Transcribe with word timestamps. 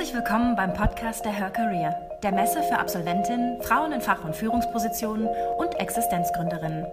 Herzlich 0.00 0.16
willkommen 0.16 0.56
beim 0.56 0.72
Podcast 0.72 1.26
der 1.26 1.32
Her 1.32 1.50
Career, 1.50 1.92
der 2.22 2.32
Messe 2.32 2.62
für 2.62 2.78
Absolventinnen, 2.78 3.60
Frauen 3.60 3.92
in 3.92 4.00
Fach- 4.00 4.24
und 4.24 4.34
Führungspositionen 4.34 5.28
und 5.58 5.74
Existenzgründerinnen. 5.78 6.86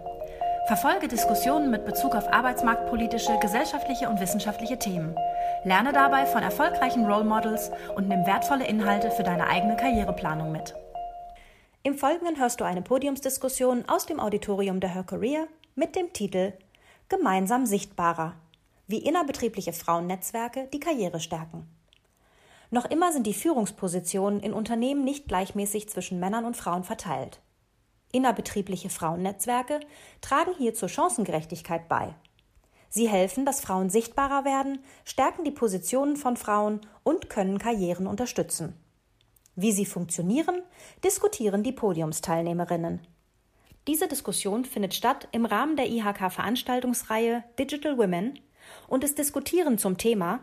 Verfolge 0.68 1.07
Diskussionen 1.07 1.71
mit 1.71 1.85
Bezug 1.85 2.15
auf 2.15 2.28
arbeitsmarktpolitische, 2.28 3.39
gesellschaftliche 3.39 4.09
und 4.09 4.20
wissenschaftliche 4.20 4.77
Themen. 4.77 5.16
Lerne 5.63 5.93
dabei 5.93 6.25
von 6.25 6.43
erfolgreichen 6.43 7.05
Role 7.05 7.23
Models 7.23 7.71
und 7.95 8.09
nimm 8.09 8.25
wertvolle 8.25 8.67
Inhalte 8.67 9.09
für 9.09 9.23
deine 9.23 9.48
eigene 9.48 9.77
Karriereplanung 9.77 10.52
mit. 10.52 10.76
Im 11.84 11.98
Folgenden 11.98 12.38
hörst 12.38 12.59
du 12.59 12.66
eine 12.66 12.81
Podiumsdiskussion 12.81 13.85
aus 13.88 14.05
dem 14.05 14.20
Auditorium 14.20 14.81
der 14.81 14.94
Her 14.94 15.05
Career 15.05 15.48
mit 15.76 15.95
dem 15.95 16.12
Titel 16.12 16.52
Gemeinsam 17.08 17.67
sichtbarer. 17.67 18.34
Wie 18.85 18.99
innerbetriebliche 18.99 19.71
Frauennetzwerke 19.71 20.67
die 20.73 20.81
Karriere 20.81 21.21
stärken. 21.21 21.70
Noch 22.70 22.85
immer 22.85 23.12
sind 23.13 23.26
die 23.26 23.34
Führungspositionen 23.34 24.41
in 24.41 24.53
Unternehmen 24.53 25.03
nicht 25.03 25.27
gleichmäßig 25.27 25.89
zwischen 25.89 26.20
Männern 26.20 26.45
und 26.45 26.57
Frauen 26.57 26.84
verteilt. 26.84 27.40
Innerbetriebliche 28.12 28.90
Frauennetzwerke 28.90 29.80
tragen 30.21 30.52
hier 30.57 30.73
zur 30.73 30.90
Chancengerechtigkeit 30.90 31.88
bei. 31.88 32.16
Sie 32.90 33.09
helfen, 33.09 33.45
dass 33.45 33.62
Frauen 33.62 33.90
sichtbarer 33.90 34.45
werden, 34.45 34.80
stärken 35.03 35.43
die 35.43 35.52
Positionen 35.52 36.16
von 36.16 36.38
Frauen 36.38 36.81
und 37.03 37.30
können 37.30 37.59
Karrieren 37.59 38.07
unterstützen. 38.07 38.73
Wie 39.55 39.71
sie 39.71 39.85
funktionieren, 39.85 40.62
diskutieren 41.04 41.63
die 41.63 41.71
Podiumsteilnehmerinnen. 41.71 43.02
Diese 43.88 44.07
Diskussion 44.07 44.65
findet 44.65 44.93
statt 44.93 45.27
im 45.31 45.45
Rahmen 45.45 45.76
der 45.76 45.88
IHK-Veranstaltungsreihe 45.90 47.43
Digital 47.57 47.98
Women 47.98 48.40
und 48.88 49.04
es 49.04 49.15
diskutieren 49.15 49.77
zum 49.77 49.98
Thema 49.98 50.41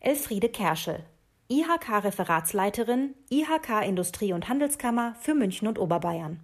Elfriede 0.00 0.48
Kerschel, 0.48 1.04
IHK-Referatsleiterin 1.50 3.14
IHK 3.28 3.84
Industrie- 3.84 4.32
und 4.32 4.48
Handelskammer 4.48 5.16
für 5.20 5.34
München 5.34 5.66
und 5.66 5.80
Oberbayern. 5.80 6.38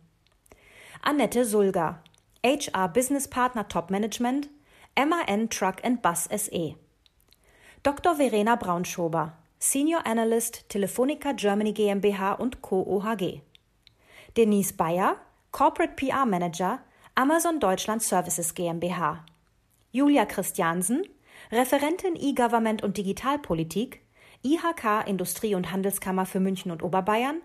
Annette 1.00 1.44
Sulger, 1.44 2.02
HR 2.44 2.88
Business 2.88 3.28
Partner 3.28 3.68
Top 3.68 3.90
Management, 3.90 4.48
MAN 4.96 5.48
Truck 5.48 5.84
and 5.84 6.02
Bus 6.02 6.24
SE. 6.24 6.74
Dr. 7.84 8.16
Verena 8.16 8.56
Braunschober, 8.56 9.34
Senior 9.60 10.04
Analyst 10.04 10.68
Telefonica 10.68 11.32
Germany 11.32 11.72
GmbH 11.72 12.32
und 12.32 12.60
Co. 12.62 12.82
OHG. 12.82 13.42
Denise 14.36 14.72
Bayer, 14.72 15.18
Corporate 15.52 15.94
PR 15.94 16.27
Manager, 16.27 16.80
Amazon 17.14 17.60
Deutschland 17.60 18.02
Services 18.02 18.54
GmbH. 18.54 19.24
Julia 19.92 20.27
Christiansen, 20.27 21.04
Referentin 21.52 22.16
E-Government 22.16 22.82
und 22.82 22.96
Digitalpolitik, 22.96 24.05
IHK 24.47 25.08
Industrie- 25.08 25.56
und 25.56 25.72
Handelskammer 25.72 26.25
für 26.25 26.39
München 26.39 26.70
und 26.70 26.84
Oberbayern 26.84 27.42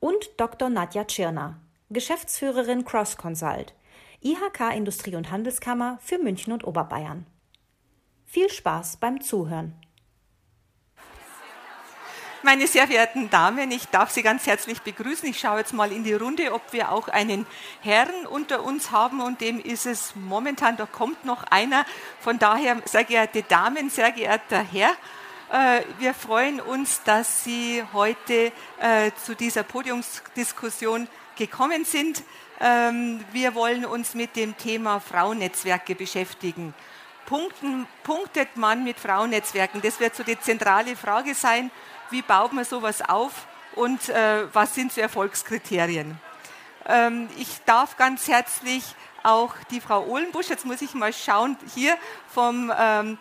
und 0.00 0.30
Dr. 0.38 0.70
Nadja 0.70 1.04
Tschirner, 1.04 1.60
Geschäftsführerin 1.90 2.86
Cross 2.86 3.18
Consult, 3.18 3.74
IHK 4.22 4.74
Industrie- 4.74 5.16
und 5.16 5.30
Handelskammer 5.30 5.98
für 6.00 6.16
München 6.16 6.54
und 6.54 6.66
Oberbayern. 6.66 7.26
Viel 8.24 8.48
Spaß 8.48 8.96
beim 8.96 9.20
Zuhören. 9.20 9.74
Meine 12.42 12.66
sehr 12.66 12.86
verehrten 12.86 13.28
Damen, 13.28 13.70
ich 13.70 13.86
darf 13.88 14.10
Sie 14.10 14.22
ganz 14.22 14.46
herzlich 14.46 14.80
begrüßen. 14.80 15.28
Ich 15.28 15.38
schaue 15.40 15.58
jetzt 15.58 15.74
mal 15.74 15.92
in 15.92 16.02
die 16.02 16.14
Runde, 16.14 16.54
ob 16.54 16.72
wir 16.72 16.92
auch 16.92 17.08
einen 17.08 17.46
Herrn 17.82 18.26
unter 18.30 18.64
uns 18.64 18.90
haben 18.90 19.20
und 19.20 19.42
dem 19.42 19.60
ist 19.60 19.84
es 19.84 20.14
momentan, 20.16 20.78
da 20.78 20.86
kommt 20.86 21.26
noch 21.26 21.42
einer. 21.44 21.84
Von 22.20 22.38
daher, 22.38 22.80
sehr 22.86 23.04
geehrte 23.04 23.42
Damen, 23.42 23.90
sehr 23.90 24.12
geehrter 24.12 24.62
Herr, 24.62 24.94
wir 25.98 26.14
freuen 26.14 26.60
uns, 26.60 27.02
dass 27.04 27.44
Sie 27.44 27.82
heute 27.92 28.52
äh, 28.80 29.10
zu 29.24 29.34
dieser 29.34 29.62
Podiumsdiskussion 29.62 31.08
gekommen 31.36 31.84
sind. 31.84 32.22
Ähm, 32.60 33.24
wir 33.32 33.54
wollen 33.54 33.86
uns 33.86 34.14
mit 34.14 34.36
dem 34.36 34.56
Thema 34.56 35.00
Frauennetzwerke 35.00 35.94
beschäftigen. 35.94 36.74
Punkten, 37.24 37.86
punktet 38.02 38.56
man 38.56 38.84
mit 38.84 38.98
Frauennetzwerken? 38.98 39.80
Das 39.80 40.00
wird 40.00 40.16
so 40.16 40.22
die 40.22 40.38
zentrale 40.40 40.96
Frage 40.96 41.34
sein. 41.34 41.70
Wie 42.10 42.22
baut 42.22 42.52
man 42.52 42.64
sowas 42.64 43.02
auf 43.02 43.46
und 43.74 44.08
äh, 44.08 44.52
was 44.52 44.74
sind 44.74 44.92
so 44.92 45.00
Erfolgskriterien? 45.00 46.18
Ähm, 46.86 47.28
ich 47.38 47.48
darf 47.64 47.96
ganz 47.96 48.28
herzlich 48.28 48.82
auch 49.22 49.54
die 49.70 49.80
Frau 49.80 50.04
Ohlenbusch, 50.06 50.48
jetzt 50.48 50.64
muss 50.64 50.80
ich 50.80 50.94
mal 50.94 51.12
schauen, 51.12 51.56
hier 51.74 51.96
vom 52.32 52.72
ähm, 52.76 53.18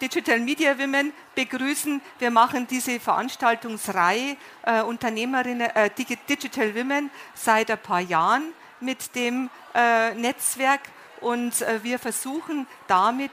Digital 0.00 0.40
Media 0.40 0.78
Women 0.78 1.12
begrüßen. 1.34 2.00
Wir 2.18 2.30
machen 2.30 2.66
diese 2.66 3.00
Veranstaltungsreihe 3.00 4.36
äh, 4.64 4.82
Unternehmerinnen, 4.82 5.70
äh, 5.70 5.90
Digital 6.28 6.74
Women 6.74 7.10
seit 7.34 7.70
ein 7.70 7.78
paar 7.78 8.00
Jahren 8.00 8.52
mit 8.80 9.14
dem 9.14 9.50
äh, 9.74 10.14
Netzwerk 10.14 10.80
und 11.20 11.62
äh, 11.62 11.82
wir 11.82 11.98
versuchen 11.98 12.66
damit 12.88 13.30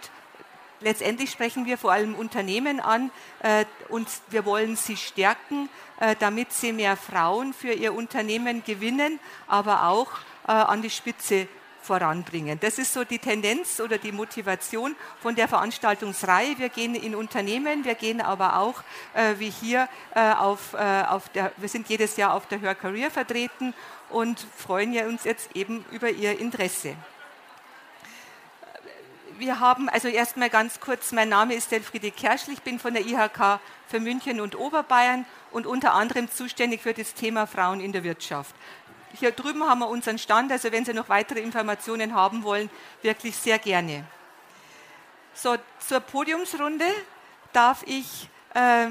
letztendlich 0.82 1.32
sprechen 1.32 1.66
wir 1.66 1.78
vor 1.78 1.92
allem 1.92 2.16
Unternehmen 2.16 2.80
an 2.80 3.12
äh, 3.42 3.66
und 3.90 4.08
wir 4.30 4.46
wollen 4.46 4.76
sie 4.76 4.98
stärken, 4.98 5.70
äh, 6.00 6.16
damit 6.20 6.54
sie 6.54 6.74
mehr 6.74 6.98
Frauen 6.98 7.54
für 7.54 7.74
ihr 7.74 7.94
Unternehmen 7.94 8.64
gewinnen, 8.64 9.20
aber 9.48 9.88
auch 9.88 10.12
äh, 10.48 10.52
an 10.52 10.82
die 10.82 10.90
Spitze 10.90 11.48
voranbringen. 11.82 12.60
Das 12.60 12.78
ist 12.78 12.94
so 12.94 13.04
die 13.04 13.20
Tendenz 13.20 13.80
oder 13.80 13.98
die 13.98 14.12
Motivation 14.12 14.96
von 15.22 15.36
der 15.36 15.48
Veranstaltungsreihe. 15.48 16.58
Wir 16.58 16.70
gehen 16.70 16.96
in 16.96 17.16
Unternehmen, 17.16 17.86
wir 17.86 17.96
gehen 17.96 18.22
aber 18.22 18.58
auch 18.58 18.84
äh, 19.14 19.36
wie 19.38 19.50
hier 19.50 19.88
äh, 20.16 20.32
auf, 20.34 20.74
äh, 20.74 21.04
auf 21.08 21.30
der, 21.30 21.52
wir 21.58 21.70
sind 21.70 21.90
jedes 21.90 22.18
Jahr 22.18 22.34
auf 22.34 22.48
der 22.48 22.60
Her 22.60 22.76
Career 22.76 23.12
vertreten 23.12 23.74
und 24.10 24.46
freuen 24.56 24.94
ja 24.94 25.06
uns 25.06 25.24
jetzt 25.24 25.56
eben 25.56 25.86
über 25.92 26.10
Ihr 26.10 26.40
Interesse. 26.40 26.96
Wir 29.38 29.62
haben, 29.62 29.88
also 29.88 30.10
erstmal 30.10 30.50
ganz 30.50 30.82
kurz, 30.82 31.14
mein 31.14 31.30
Name 31.30 31.54
ist 31.54 31.72
Elfriede 31.72 32.12
Kerschl, 32.12 32.52
ich 32.52 32.62
bin 32.62 32.78
von 32.78 32.94
der 32.94 33.06
IHK 33.06 33.62
für 33.88 34.02
München 34.02 34.42
und 34.42 34.60
Oberbayern 34.60 35.26
und 35.52 35.66
unter 35.66 35.94
anderem 35.94 36.30
zuständig 36.30 36.82
für 36.82 36.94
das 36.94 37.14
Thema 37.14 37.48
Frauen 37.48 37.80
in 37.80 37.94
der 37.94 38.04
Wirtschaft. 38.04 38.54
Hier 39.14 39.32
drüben 39.32 39.64
haben 39.64 39.80
wir 39.80 39.90
unseren 39.90 40.18
Stand, 40.18 40.52
also 40.52 40.72
wenn 40.72 40.86
Sie 40.86 40.94
noch 40.94 41.10
weitere 41.10 41.40
Informationen 41.40 42.14
haben 42.14 42.44
wollen, 42.44 42.70
wirklich 43.02 43.36
sehr 43.36 43.58
gerne. 43.58 44.06
So, 45.34 45.56
zur 45.80 46.00
Podiumsrunde 46.00 46.86
darf 47.54 47.84
ich 47.86 48.30
äh, 48.54 48.88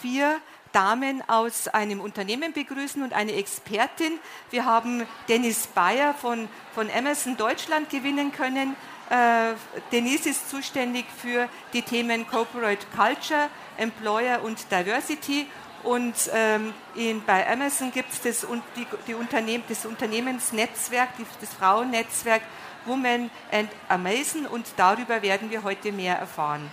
vier 0.00 0.40
Damen 0.72 1.22
aus 1.28 1.68
einem 1.68 2.00
Unternehmen 2.00 2.52
begrüßen 2.52 3.02
und 3.02 3.12
eine 3.12 3.32
Expertin. 3.32 4.18
Wir 4.50 4.64
haben 4.64 5.06
Dennis 5.28 5.66
Bayer 5.66 6.14
von, 6.14 6.48
von 6.74 6.90
Amazon 6.90 7.36
Deutschland 7.36 7.90
gewinnen 7.90 8.32
können. 8.32 8.74
Äh, 9.10 9.52
Denise 9.92 10.30
ist 10.30 10.50
zuständig 10.50 11.04
für 11.20 11.48
die 11.72 11.82
Themen 11.82 12.26
Corporate 12.26 12.86
Culture, 12.96 13.48
Employer 13.76 14.42
und 14.42 14.70
Diversity 14.70 15.46
und 15.84 16.14
ähm, 16.32 16.72
in, 16.94 17.24
bei 17.24 17.48
Amazon 17.50 17.90
gibt 17.90 18.12
es 18.12 18.20
das, 18.20 18.46
die, 18.76 18.86
die 19.06 19.14
Unternehmen, 19.14 19.64
das 19.68 19.84
Unternehmensnetzwerk, 19.84 21.16
die, 21.18 21.26
das 21.40 21.52
Frauennetzwerk 21.54 22.42
Women 22.84 23.30
and 23.50 23.70
Amazon 23.88 24.46
und 24.46 24.66
darüber 24.76 25.22
werden 25.22 25.50
wir 25.50 25.62
heute 25.62 25.92
mehr 25.92 26.18
erfahren. 26.18 26.70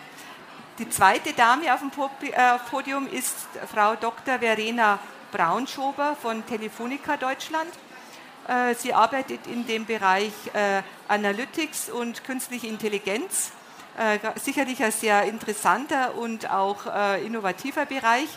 Die 0.79 0.89
zweite 0.89 1.33
Dame 1.33 1.73
auf 1.73 1.81
dem 1.81 1.91
äh, 2.31 2.57
Podium 2.69 3.07
ist 3.07 3.35
Frau 3.71 3.95
Dr. 3.95 4.39
Verena 4.39 4.97
Braunschober 5.31 6.15
von 6.15 6.45
Telefonica 6.45 7.17
Deutschland. 7.17 7.69
Äh, 8.47 8.75
sie 8.75 8.93
arbeitet 8.93 9.45
in 9.47 9.67
dem 9.67 9.85
Bereich 9.85 10.31
äh, 10.53 10.81
Analytics 11.07 11.89
und 11.89 12.23
künstliche 12.23 12.67
Intelligenz. 12.67 13.51
Sicherlich 14.35 14.81
ein 14.81 14.93
sehr 14.93 15.23
interessanter 15.23 16.15
und 16.15 16.49
auch 16.49 16.85
innovativer 17.17 17.85
Bereich. 17.85 18.29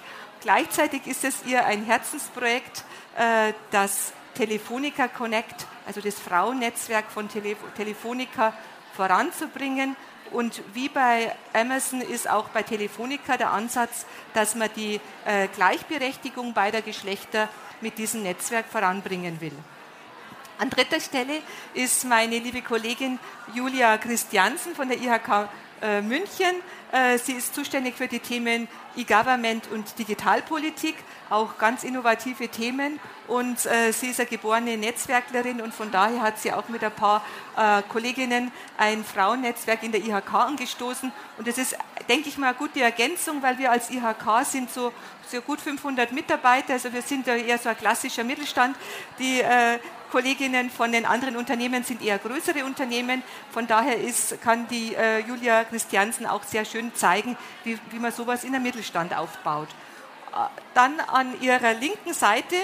Gleichzeitig 0.42 1.06
ist 1.06 1.24
es 1.24 1.44
ihr 1.46 1.64
ein 1.64 1.84
Herzensprojekt, 1.84 2.84
äh, 3.16 3.52
das 3.70 4.12
Telefonica 4.34 5.06
Connect, 5.06 5.66
also 5.86 6.00
das 6.00 6.18
Frauennetzwerk 6.18 7.10
von 7.10 7.28
Telefonica 7.28 8.52
voranzubringen. 8.96 9.94
Und 10.32 10.62
wie 10.74 10.88
bei 10.88 11.32
Amazon 11.52 12.00
ist 12.00 12.28
auch 12.28 12.48
bei 12.48 12.64
Telefonica 12.64 13.36
der 13.36 13.52
Ansatz, 13.52 14.04
dass 14.34 14.56
man 14.56 14.68
die 14.74 15.00
äh, 15.26 15.46
Gleichberechtigung 15.48 16.54
beider 16.54 16.82
Geschlechter 16.82 17.48
mit 17.80 17.98
diesem 17.98 18.24
Netzwerk 18.24 18.66
voranbringen 18.66 19.40
will. 19.40 19.56
An 20.58 20.70
dritter 20.70 21.00
Stelle 21.00 21.40
ist 21.74 22.04
meine 22.04 22.38
liebe 22.38 22.62
Kollegin 22.62 23.18
Julia 23.54 23.96
Christiansen 23.98 24.74
von 24.74 24.88
der 24.88 24.98
IHK 24.98 25.48
äh, 25.82 26.00
München. 26.00 26.54
Äh, 26.92 27.16
sie 27.16 27.32
ist 27.32 27.54
zuständig 27.54 27.94
für 27.96 28.06
die 28.06 28.20
Themen 28.20 28.68
E-Government 28.96 29.66
und 29.72 29.98
Digitalpolitik, 29.98 30.94
auch 31.30 31.56
ganz 31.56 31.84
innovative 31.84 32.48
Themen. 32.48 33.00
Und 33.28 33.64
äh, 33.64 33.92
sie 33.92 34.08
ist 34.08 34.20
eine 34.20 34.28
geborene 34.28 34.76
Netzwerklerin 34.76 35.62
und 35.62 35.72
von 35.72 35.90
daher 35.90 36.20
hat 36.20 36.38
sie 36.38 36.52
auch 36.52 36.68
mit 36.68 36.84
ein 36.84 36.92
paar 36.92 37.24
äh, 37.56 37.80
Kolleginnen 37.88 38.52
ein 38.76 39.04
Frauennetzwerk 39.04 39.82
in 39.82 39.92
der 39.92 40.02
IHK 40.02 40.34
angestoßen. 40.34 41.10
Und 41.38 41.48
das 41.48 41.56
ist, 41.56 41.78
denke 42.10 42.28
ich 42.28 42.36
mal, 42.36 42.48
eine 42.48 42.56
gute 42.58 42.82
Ergänzung, 42.82 43.42
weil 43.42 43.56
wir 43.56 43.70
als 43.70 43.88
IHK 43.88 44.44
sind 44.44 44.70
so, 44.70 44.92
so 45.26 45.40
gut 45.40 45.62
500 45.62 46.12
Mitarbeiter, 46.12 46.74
also 46.74 46.92
wir 46.92 47.00
sind 47.00 47.26
ja 47.26 47.36
eher 47.36 47.56
so 47.56 47.70
ein 47.70 47.78
klassischer 47.78 48.22
Mittelstand. 48.22 48.76
Die 49.18 49.40
Kolleginnen 50.12 50.68
von 50.70 50.92
den 50.92 51.06
anderen 51.06 51.36
Unternehmen 51.36 51.84
sind 51.84 52.02
eher 52.02 52.18
größere 52.18 52.66
Unternehmen. 52.66 53.22
Von 53.50 53.66
daher 53.66 53.96
ist, 53.98 54.42
kann 54.42 54.68
die 54.68 54.94
äh, 54.94 55.20
Julia 55.20 55.64
Christiansen 55.64 56.26
auch 56.26 56.42
sehr 56.42 56.66
schön 56.66 56.94
zeigen, 56.94 57.34
wie, 57.64 57.78
wie 57.90 57.98
man 57.98 58.12
sowas 58.12 58.44
in 58.44 58.52
der 58.52 58.60
Mittelstand 58.60 59.16
aufbaut. 59.16 59.68
Äh, 60.32 60.36
dann 60.74 61.00
an 61.00 61.40
ihrer 61.40 61.72
linken 61.72 62.12
Seite 62.12 62.56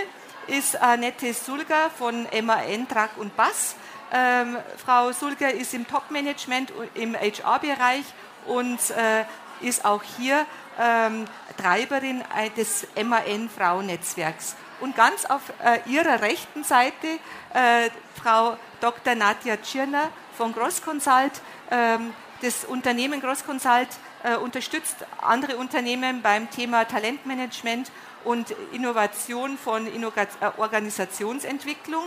ist 0.47 0.77
Annette 0.77 1.33
Sulger 1.33 1.89
von 1.97 2.27
MAN 2.43 2.87
Truck 2.87 3.17
und 3.17 3.35
Bass. 3.35 3.77
Ähm, 4.13 4.59
Frau 4.77 5.13
Sulger 5.13 5.51
ist 5.51 5.73
im 5.73 5.89
Top-Management 5.89 6.71
im 6.93 7.15
HR-Bereich 7.15 8.05
und 8.45 8.79
äh, 8.91 9.25
ist 9.67 9.87
auch 9.87 10.03
hier 10.19 10.45
ähm, 10.79 11.25
Treiberin 11.57 12.23
des 12.59 12.87
MAN 13.03 13.49
Frauennetzwerks. 13.49 14.55
Und 14.81 14.97
ganz 14.97 15.25
auf 15.25 15.43
äh, 15.65 15.81
ihrer 15.91 16.21
rechten 16.21 16.63
Seite 16.63 17.07
äh, 17.53 17.91
Frau 18.23 18.57
Dr. 18.81 19.15
Nadja 19.15 19.57
Tschirner 19.57 20.11
von 20.37 20.53
Grossconsult. 20.53 21.33
Ähm, 21.71 22.13
das 22.43 22.65
Unternehmen 22.65 23.21
Grossconsult 23.21 23.89
äh, 24.23 24.37
unterstützt 24.37 24.97
andere 25.21 25.57
Unternehmen 25.57 26.23
beim 26.23 26.49
Thema 26.51 26.85
Talentmanagement 26.85 27.91
und 28.25 28.51
Innovation 28.73 29.59
von 29.59 29.87
Innoga 29.87 30.23
äh, 30.23 30.27
Organisationsentwicklung. 30.57 32.05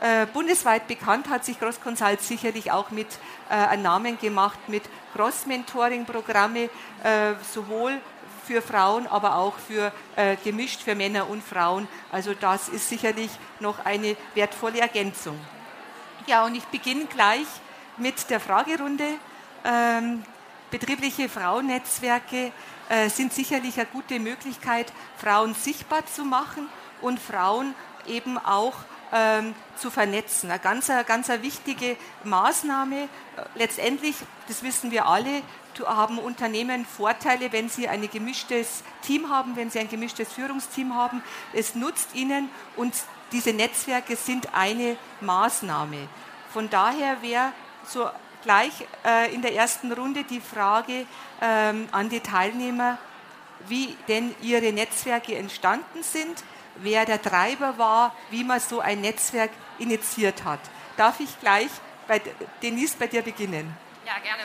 Äh, 0.00 0.26
bundesweit 0.26 0.88
bekannt 0.88 1.28
hat 1.28 1.44
sich 1.44 1.58
Grossconsult 1.58 2.20
sicherlich 2.20 2.72
auch 2.72 2.90
mit 2.90 3.08
äh, 3.50 3.76
Namen 3.76 4.18
gemacht 4.18 4.58
mit 4.68 4.82
Cross-Mentoring-Programme, 5.14 6.68
sowohl 7.54 8.02
für 8.46 8.62
Frauen, 8.62 9.06
aber 9.06 9.36
auch 9.36 9.54
für 9.58 9.92
äh, 10.14 10.36
gemischt 10.36 10.82
für 10.82 10.94
Männer 10.94 11.28
und 11.28 11.42
Frauen. 11.42 11.88
Also 12.12 12.34
das 12.34 12.68
ist 12.68 12.88
sicherlich 12.88 13.30
noch 13.60 13.84
eine 13.84 14.16
wertvolle 14.34 14.80
Ergänzung. 14.80 15.38
Ja, 16.26 16.44
und 16.44 16.54
ich 16.54 16.64
beginne 16.64 17.06
gleich 17.06 17.46
mit 17.96 18.30
der 18.30 18.40
Fragerunde. 18.40 19.04
Ähm, 19.64 20.24
betriebliche 20.70 21.28
Frauennetzwerke 21.28 22.52
äh, 22.88 23.08
sind 23.08 23.32
sicherlich 23.32 23.76
eine 23.76 23.86
gute 23.86 24.20
Möglichkeit, 24.20 24.92
Frauen 25.16 25.54
sichtbar 25.54 26.06
zu 26.06 26.24
machen 26.24 26.68
und 27.00 27.18
Frauen 27.20 27.74
eben 28.06 28.38
auch 28.38 28.74
ähm, 29.12 29.54
zu 29.76 29.90
vernetzen. 29.90 30.50
Eine 30.50 30.60
ganz, 30.60 30.90
ganz 31.06 31.28
wichtige 31.28 31.96
Maßnahme. 32.24 33.02
Äh, 33.04 33.08
letztendlich, 33.54 34.16
das 34.48 34.62
wissen 34.62 34.90
wir 34.90 35.06
alle, 35.06 35.42
haben 35.80 36.18
Unternehmen 36.18 36.86
Vorteile, 36.86 37.52
wenn 37.52 37.68
sie 37.68 37.88
ein 37.88 38.08
gemischtes 38.10 38.82
Team 39.02 39.28
haben, 39.28 39.56
wenn 39.56 39.70
sie 39.70 39.78
ein 39.78 39.88
gemischtes 39.88 40.32
Führungsteam 40.32 40.94
haben. 40.94 41.22
Es 41.52 41.74
nutzt 41.74 42.14
ihnen 42.14 42.48
und 42.76 42.94
diese 43.32 43.52
Netzwerke 43.52 44.16
sind 44.16 44.54
eine 44.54 44.96
Maßnahme. 45.20 46.08
Von 46.52 46.70
daher 46.70 47.20
wäre 47.22 47.52
so 47.84 48.08
gleich 48.42 48.72
äh, 49.04 49.34
in 49.34 49.42
der 49.42 49.54
ersten 49.54 49.92
Runde 49.92 50.24
die 50.24 50.40
Frage 50.40 51.06
ähm, 51.42 51.88
an 51.92 52.08
die 52.08 52.20
Teilnehmer, 52.20 52.98
wie 53.68 53.96
denn 54.08 54.34
ihre 54.40 54.72
Netzwerke 54.72 55.36
entstanden 55.36 56.02
sind, 56.02 56.44
wer 56.76 57.04
der 57.04 57.20
Treiber 57.20 57.78
war, 57.78 58.14
wie 58.30 58.44
man 58.44 58.60
so 58.60 58.80
ein 58.80 59.00
Netzwerk 59.00 59.50
initiiert 59.78 60.44
hat. 60.44 60.60
Darf 60.96 61.20
ich 61.20 61.40
gleich 61.40 61.70
bei 62.06 62.20
Denise 62.62 62.96
bei 62.96 63.06
dir 63.06 63.22
beginnen? 63.22 63.76
Ja, 64.06 64.18
gerne. 64.22 64.44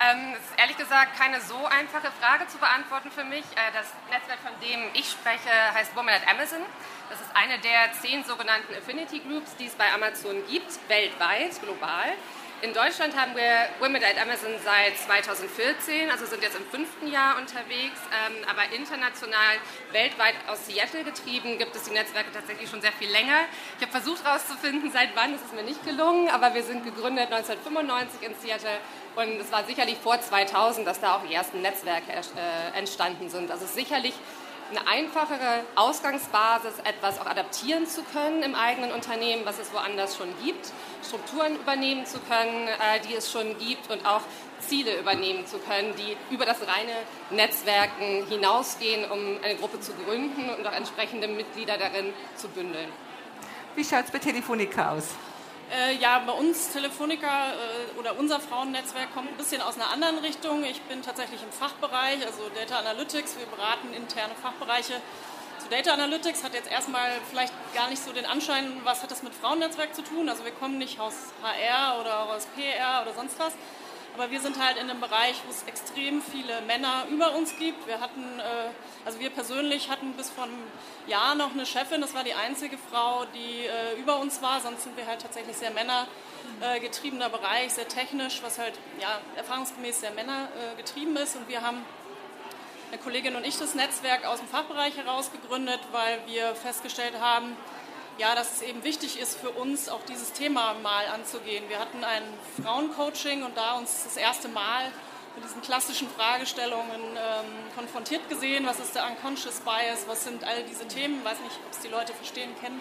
Ähm, 0.00 0.32
das 0.32 0.42
ist 0.42 0.58
ehrlich 0.58 0.76
gesagt 0.76 1.18
keine 1.18 1.40
so 1.40 1.58
einfache 1.66 2.12
Frage 2.20 2.46
zu 2.46 2.58
beantworten 2.58 3.10
für 3.10 3.24
mich. 3.24 3.42
Äh, 3.58 3.74
das 3.74 3.86
Netzwerk, 4.10 4.38
von 4.38 4.54
dem 4.62 4.80
ich 4.94 5.10
spreche, 5.10 5.50
heißt 5.74 5.96
Woman 5.96 6.14
at 6.14 6.28
Amazon. 6.28 6.62
Das 7.10 7.20
ist 7.20 7.34
eine 7.34 7.58
der 7.58 7.92
zehn 8.00 8.22
sogenannten 8.22 8.72
Affinity 8.74 9.18
Groups, 9.18 9.56
die 9.56 9.66
es 9.66 9.74
bei 9.74 9.92
Amazon 9.92 10.36
gibt, 10.46 10.70
weltweit, 10.88 11.60
global. 11.62 12.14
In 12.60 12.74
Deutschland 12.74 13.14
haben 13.16 13.36
wir 13.36 13.68
Women 13.78 14.02
at 14.02 14.20
Amazon 14.20 14.50
seit 14.64 14.98
2014, 14.98 16.10
also 16.10 16.26
sind 16.26 16.42
jetzt 16.42 16.56
im 16.56 16.66
fünften 16.66 17.06
Jahr 17.06 17.38
unterwegs, 17.38 18.00
ähm, 18.10 18.34
aber 18.50 18.74
international, 18.74 19.62
weltweit 19.92 20.34
aus 20.48 20.66
Seattle 20.66 21.04
getrieben, 21.04 21.56
gibt 21.56 21.76
es 21.76 21.84
die 21.84 21.92
Netzwerke 21.92 22.32
tatsächlich 22.32 22.68
schon 22.68 22.80
sehr 22.80 22.90
viel 22.90 23.10
länger. 23.10 23.46
Ich 23.76 23.82
habe 23.86 23.92
versucht 23.92 24.24
herauszufinden, 24.24 24.90
seit 24.90 25.14
wann, 25.14 25.34
das 25.34 25.42
ist 25.42 25.54
mir 25.54 25.62
nicht 25.62 25.84
gelungen, 25.84 26.30
aber 26.30 26.52
wir 26.52 26.64
sind 26.64 26.82
gegründet 26.82 27.30
1995 27.30 28.22
in 28.22 28.34
Seattle 28.34 28.78
und 29.14 29.40
es 29.40 29.52
war 29.52 29.62
sicherlich 29.62 29.98
vor 29.98 30.20
2000, 30.20 30.84
dass 30.84 30.98
da 30.98 31.14
auch 31.14 31.22
die 31.24 31.34
ersten 31.34 31.62
Netzwerke 31.62 32.10
äh, 32.10 32.76
entstanden 32.76 33.30
sind. 33.30 33.52
Also 33.52 33.66
sicherlich 33.66 34.14
eine 34.70 34.86
einfachere 34.86 35.64
Ausgangsbasis, 35.74 36.74
etwas 36.84 37.20
auch 37.20 37.26
adaptieren 37.26 37.86
zu 37.86 38.02
können 38.02 38.42
im 38.42 38.54
eigenen 38.54 38.92
Unternehmen, 38.92 39.42
was 39.44 39.58
es 39.58 39.72
woanders 39.72 40.16
schon 40.16 40.28
gibt, 40.44 40.72
Strukturen 41.06 41.56
übernehmen 41.56 42.04
zu 42.06 42.18
können, 42.20 42.68
äh, 42.68 43.00
die 43.08 43.14
es 43.14 43.30
schon 43.30 43.56
gibt 43.58 43.90
und 43.90 44.04
auch 44.06 44.22
Ziele 44.60 44.98
übernehmen 44.98 45.46
zu 45.46 45.58
können, 45.58 45.94
die 45.96 46.16
über 46.34 46.44
das 46.44 46.60
reine 46.60 46.92
Netzwerken 47.30 48.26
hinausgehen, 48.28 49.10
um 49.10 49.38
eine 49.42 49.56
Gruppe 49.56 49.80
zu 49.80 49.92
gründen 49.94 50.50
und 50.50 50.66
auch 50.66 50.72
entsprechende 50.72 51.28
Mitglieder 51.28 51.78
darin 51.78 52.12
zu 52.36 52.48
bündeln. 52.48 52.88
Wie 53.74 53.84
schaut 53.84 54.06
es 54.06 54.10
bei 54.10 54.18
Telefonica 54.18 54.92
aus? 54.92 55.14
Äh, 55.70 55.96
ja, 55.96 56.18
bei 56.20 56.32
uns 56.32 56.72
Telefonica 56.72 57.50
äh, 57.50 57.98
oder 57.98 58.18
unser 58.18 58.40
Frauennetzwerk 58.40 59.12
kommt 59.12 59.28
ein 59.28 59.36
bisschen 59.36 59.60
aus 59.60 59.76
einer 59.76 59.90
anderen 59.90 60.18
Richtung. 60.18 60.64
Ich 60.64 60.80
bin 60.82 61.02
tatsächlich 61.02 61.42
im 61.42 61.52
Fachbereich, 61.52 62.24
also 62.24 62.48
Data 62.54 62.78
Analytics. 62.78 63.36
Wir 63.38 63.44
beraten 63.44 63.92
interne 63.92 64.34
Fachbereiche 64.34 64.94
zu 65.58 65.68
Data 65.68 65.92
Analytics. 65.92 66.42
Hat 66.42 66.54
jetzt 66.54 66.70
erstmal 66.70 67.10
vielleicht 67.28 67.52
gar 67.74 67.90
nicht 67.90 68.02
so 68.02 68.12
den 68.12 68.24
Anschein, 68.24 68.80
was 68.84 69.02
hat 69.02 69.10
das 69.10 69.22
mit 69.22 69.34
Frauennetzwerk 69.34 69.94
zu 69.94 70.00
tun. 70.02 70.30
Also 70.30 70.42
wir 70.44 70.52
kommen 70.52 70.78
nicht 70.78 71.00
aus 71.00 71.14
HR 71.42 72.00
oder 72.00 72.30
aus 72.30 72.46
PR 72.56 73.02
oder 73.02 73.12
sonst 73.12 73.38
was. 73.38 73.52
Aber 74.18 74.32
wir 74.32 74.40
sind 74.40 74.58
halt 74.60 74.78
in 74.78 74.90
einem 74.90 75.00
Bereich, 75.00 75.36
wo 75.46 75.50
es 75.52 75.62
extrem 75.62 76.20
viele 76.20 76.60
Männer 76.62 77.06
über 77.08 77.36
uns 77.36 77.56
gibt. 77.56 77.86
Wir 77.86 78.00
hatten, 78.00 78.40
äh, 78.40 78.70
also 79.04 79.20
wir 79.20 79.30
persönlich 79.30 79.90
hatten 79.90 80.14
bis 80.14 80.28
vor 80.28 80.42
einem 80.42 80.58
Jahr 81.06 81.36
noch 81.36 81.52
eine 81.52 81.64
Chefin, 81.64 82.00
das 82.00 82.14
war 82.14 82.24
die 82.24 82.34
einzige 82.34 82.76
Frau, 82.90 83.26
die 83.26 83.66
äh, 83.66 84.00
über 84.00 84.18
uns 84.18 84.42
war. 84.42 84.60
Sonst 84.60 84.82
sind 84.82 84.96
wir 84.96 85.06
halt 85.06 85.22
tatsächlich 85.22 85.56
sehr 85.56 85.70
männergetriebener 85.70 87.28
Bereich, 87.28 87.74
sehr 87.74 87.86
technisch, 87.86 88.42
was 88.42 88.58
halt 88.58 88.74
ja, 89.00 89.20
erfahrungsgemäß 89.36 90.00
sehr 90.00 90.10
männergetrieben 90.10 91.16
ist. 91.16 91.36
Und 91.36 91.48
wir 91.48 91.62
haben 91.62 91.84
eine 92.90 93.00
Kollegin 93.00 93.36
und 93.36 93.46
ich 93.46 93.56
das 93.56 93.76
Netzwerk 93.76 94.26
aus 94.26 94.40
dem 94.40 94.48
Fachbereich 94.48 94.96
heraus 94.96 95.30
gegründet, 95.30 95.78
weil 95.92 96.18
wir 96.26 96.56
festgestellt 96.56 97.20
haben, 97.20 97.56
ja, 98.18 98.34
dass 98.34 98.56
es 98.56 98.62
eben 98.62 98.82
wichtig 98.82 99.20
ist 99.20 99.38
für 99.38 99.50
uns, 99.50 99.88
auch 99.88 100.02
dieses 100.08 100.32
Thema 100.32 100.74
mal 100.82 101.06
anzugehen. 101.06 101.64
Wir 101.68 101.78
hatten 101.78 102.02
ein 102.02 102.22
Frauencoaching 102.62 103.44
und 103.44 103.56
da 103.56 103.78
uns 103.78 104.04
das 104.04 104.16
erste 104.16 104.48
Mal 104.48 104.90
mit 105.36 105.44
diesen 105.44 105.62
klassischen 105.62 106.08
Fragestellungen 106.10 107.00
ähm, 107.00 107.46
konfrontiert 107.76 108.28
gesehen. 108.28 108.66
Was 108.66 108.80
ist 108.80 108.96
der 108.96 109.06
Unconscious 109.06 109.60
Bias? 109.60 110.08
Was 110.08 110.24
sind 110.24 110.42
all 110.42 110.64
diese 110.64 110.86
Themen? 110.88 111.24
Weiß 111.24 111.38
nicht, 111.40 111.56
ob 111.64 111.72
es 111.72 111.78
die 111.78 111.88
Leute 111.88 112.12
verstehen, 112.12 112.50
kennen. 112.60 112.80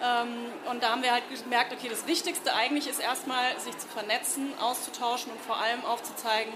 Ähm, 0.00 0.52
und 0.70 0.82
da 0.84 0.90
haben 0.90 1.02
wir 1.02 1.10
halt 1.10 1.24
gemerkt, 1.42 1.72
okay, 1.72 1.88
das 1.88 2.06
Wichtigste 2.06 2.54
eigentlich 2.54 2.86
ist 2.86 3.00
erstmal, 3.00 3.58
sich 3.58 3.76
zu 3.76 3.88
vernetzen, 3.88 4.52
auszutauschen 4.60 5.32
und 5.32 5.40
vor 5.40 5.56
allem 5.56 5.84
aufzuzeigen, 5.84 6.52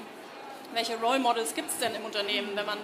welche 0.72 0.96
Role 0.98 1.18
Models 1.18 1.54
gibt 1.54 1.70
es 1.70 1.78
denn 1.78 1.94
im 1.96 2.04
Unternehmen, 2.04 2.50
wenn 2.54 2.66
man 2.66 2.78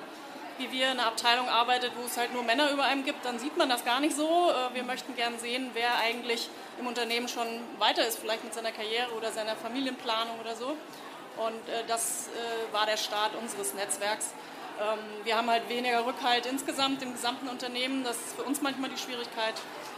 wie 0.58 0.70
wir 0.70 0.92
in 0.92 0.98
einer 0.98 1.06
Abteilung 1.06 1.48
arbeitet, 1.48 1.92
wo 1.96 2.06
es 2.06 2.16
halt 2.16 2.32
nur 2.32 2.42
Männer 2.42 2.70
über 2.70 2.84
einem 2.84 3.04
gibt, 3.04 3.24
dann 3.24 3.38
sieht 3.38 3.56
man 3.56 3.68
das 3.68 3.84
gar 3.84 4.00
nicht 4.00 4.16
so. 4.16 4.50
Äh, 4.50 4.74
wir 4.74 4.84
möchten 4.84 5.14
gern 5.16 5.38
sehen, 5.38 5.70
wer 5.74 5.98
eigentlich 5.98 6.48
im 6.78 6.86
Unternehmen 6.86 7.28
schon 7.28 7.46
weiter 7.78 8.06
ist, 8.06 8.18
vielleicht 8.18 8.44
mit 8.44 8.54
seiner 8.54 8.72
Karriere 8.72 9.12
oder 9.16 9.32
seiner 9.32 9.56
Familienplanung 9.56 10.38
oder 10.40 10.54
so. 10.54 10.76
Und 11.36 11.68
äh, 11.68 11.84
das 11.88 12.28
äh, 12.28 12.72
war 12.72 12.86
der 12.86 12.96
Start 12.96 13.32
unseres 13.40 13.74
Netzwerks. 13.74 14.32
Ähm, 14.80 14.98
wir 15.24 15.36
haben 15.36 15.50
halt 15.50 15.68
weniger 15.68 16.06
Rückhalt 16.06 16.46
insgesamt 16.46 17.02
im 17.02 17.12
gesamten 17.12 17.48
Unternehmen. 17.48 18.04
Das 18.04 18.16
ist 18.16 18.36
für 18.36 18.42
uns 18.42 18.60
manchmal 18.62 18.90
die 18.90 18.98
Schwierigkeit, 18.98 19.54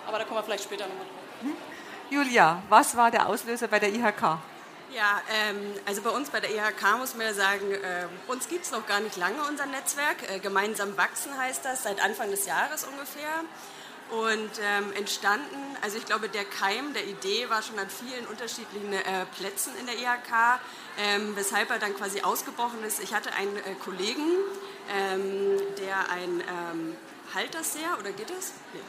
aber 0.06 0.18
da 0.18 0.24
kommen 0.24 0.38
wir 0.38 0.44
vielleicht 0.44 0.64
später 0.64 0.86
nochmal 0.86 1.06
drauf. 1.06 1.42
Hm? 1.42 1.56
Julia, 2.08 2.62
was 2.68 2.96
war 2.96 3.10
der 3.10 3.28
Auslöser 3.28 3.68
bei 3.68 3.78
der 3.78 3.92
IHK? 3.92 4.38
Ja, 4.94 5.20
ähm, 5.30 5.74
also 5.84 6.00
bei 6.00 6.10
uns 6.10 6.30
bei 6.30 6.40
der 6.40 6.50
IHK 6.50 6.98
muss 6.98 7.14
man 7.14 7.26
ja 7.26 7.34
sagen, 7.34 7.70
äh, 7.72 8.06
uns 8.28 8.48
gibt 8.48 8.64
es 8.64 8.70
noch 8.70 8.86
gar 8.86 9.00
nicht 9.00 9.16
lange, 9.16 9.42
unser 9.48 9.66
Netzwerk. 9.66 10.30
Äh, 10.30 10.38
gemeinsam 10.38 10.96
wachsen 10.96 11.36
heißt 11.36 11.64
das, 11.64 11.82
seit 11.82 12.02
Anfang 12.02 12.30
des 12.30 12.46
Jahres 12.46 12.84
ungefähr. 12.84 13.44
und 14.08 14.50
ähm, 14.62 14.92
entstanden, 14.92 15.76
also 15.82 15.98
ich 15.98 16.06
glaube, 16.06 16.28
der 16.28 16.44
Keim 16.44 16.94
der 16.94 17.04
Idee 17.06 17.50
war 17.50 17.60
schon 17.60 17.76
an 17.76 17.88
vielen 17.90 18.24
unterschiedlichen 18.26 18.92
äh, 18.92 19.26
Plätzen 19.36 19.72
in 19.80 19.86
der 19.86 19.96
IHK, 19.96 20.60
ähm, 20.98 21.34
weshalb 21.34 21.70
er 21.70 21.80
dann 21.80 21.94
quasi 21.96 22.20
ausgebrochen 22.20 22.84
ist. 22.84 23.00
Ich 23.00 23.12
hatte 23.12 23.32
einen 23.32 23.56
äh, 23.56 23.74
Kollegen, 23.84 24.28
ähm, 24.96 25.60
der 25.78 26.08
ein 26.10 26.40
ähm, 26.40 26.96
Halterseher, 27.34 27.98
oder 27.98 28.12
geht 28.12 28.30
das? 28.30 28.52
Nee. 28.72 28.80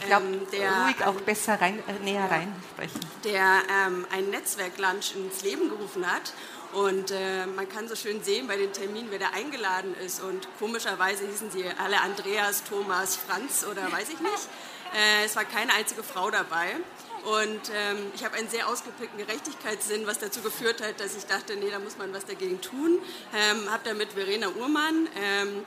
Ich 0.00 0.06
glaube, 0.06 0.26
ähm, 0.52 0.82
ruhig 0.84 1.04
auch 1.04 1.20
besser 1.22 1.60
rein, 1.60 1.82
äh, 1.88 2.04
näher 2.04 2.30
reinsprechen. 2.30 3.00
Der 3.24 3.62
ähm, 3.86 4.06
ein 4.12 4.30
Netzwerklunch 4.30 5.14
ins 5.16 5.42
Leben 5.42 5.68
gerufen 5.68 6.06
hat 6.06 6.32
und 6.72 7.10
äh, 7.10 7.46
man 7.46 7.68
kann 7.68 7.88
so 7.88 7.96
schön 7.96 8.22
sehen 8.22 8.46
bei 8.46 8.56
den 8.56 8.72
Terminen, 8.72 9.10
wer 9.10 9.18
da 9.18 9.30
eingeladen 9.30 9.94
ist. 10.04 10.22
Und 10.22 10.46
komischerweise 10.58 11.26
hießen 11.26 11.50
sie 11.50 11.64
alle 11.82 12.00
Andreas, 12.02 12.62
Thomas, 12.64 13.16
Franz 13.16 13.64
oder 13.70 13.90
weiß 13.90 14.10
ich 14.10 14.20
nicht. 14.20 14.48
Äh, 14.94 15.24
es 15.24 15.34
war 15.34 15.44
keine 15.44 15.72
einzige 15.74 16.02
Frau 16.02 16.30
dabei. 16.30 16.76
Und 17.24 17.70
ähm, 17.74 18.12
ich 18.14 18.24
habe 18.24 18.36
einen 18.36 18.48
sehr 18.48 18.68
ausgeprägten 18.68 19.18
Gerechtigkeitssinn, 19.18 20.06
was 20.06 20.18
dazu 20.18 20.40
geführt 20.40 20.82
hat, 20.82 21.00
dass 21.00 21.16
ich 21.16 21.26
dachte, 21.26 21.56
nee, 21.56 21.70
da 21.70 21.78
muss 21.78 21.98
man 21.98 22.12
was 22.12 22.26
dagegen 22.26 22.60
tun. 22.60 22.98
Ähm, 23.34 23.70
habe 23.70 23.82
dann 23.84 23.96
mit 23.96 24.12
Verena 24.12 24.48
Uhrmann 24.48 25.08
ähm, 25.16 25.64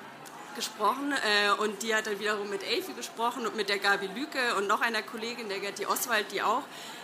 gesprochen 0.55 1.11
äh, 1.11 1.61
und 1.61 1.83
die 1.83 1.95
hat 1.95 2.07
dann 2.07 2.19
wiederum 2.19 2.49
mit 2.49 2.63
Elfi 2.63 2.93
gesprochen 2.93 3.45
und 3.45 3.55
mit 3.55 3.69
der 3.69 3.79
Gabi 3.79 4.07
Lüke 4.07 4.55
und 4.57 4.67
noch 4.67 4.81
einer 4.81 5.01
Kollegin, 5.01 5.49
der 5.49 5.59
Gerti 5.59 5.85
Oswald, 5.85 6.31
die 6.31 6.41
auch 6.41 6.63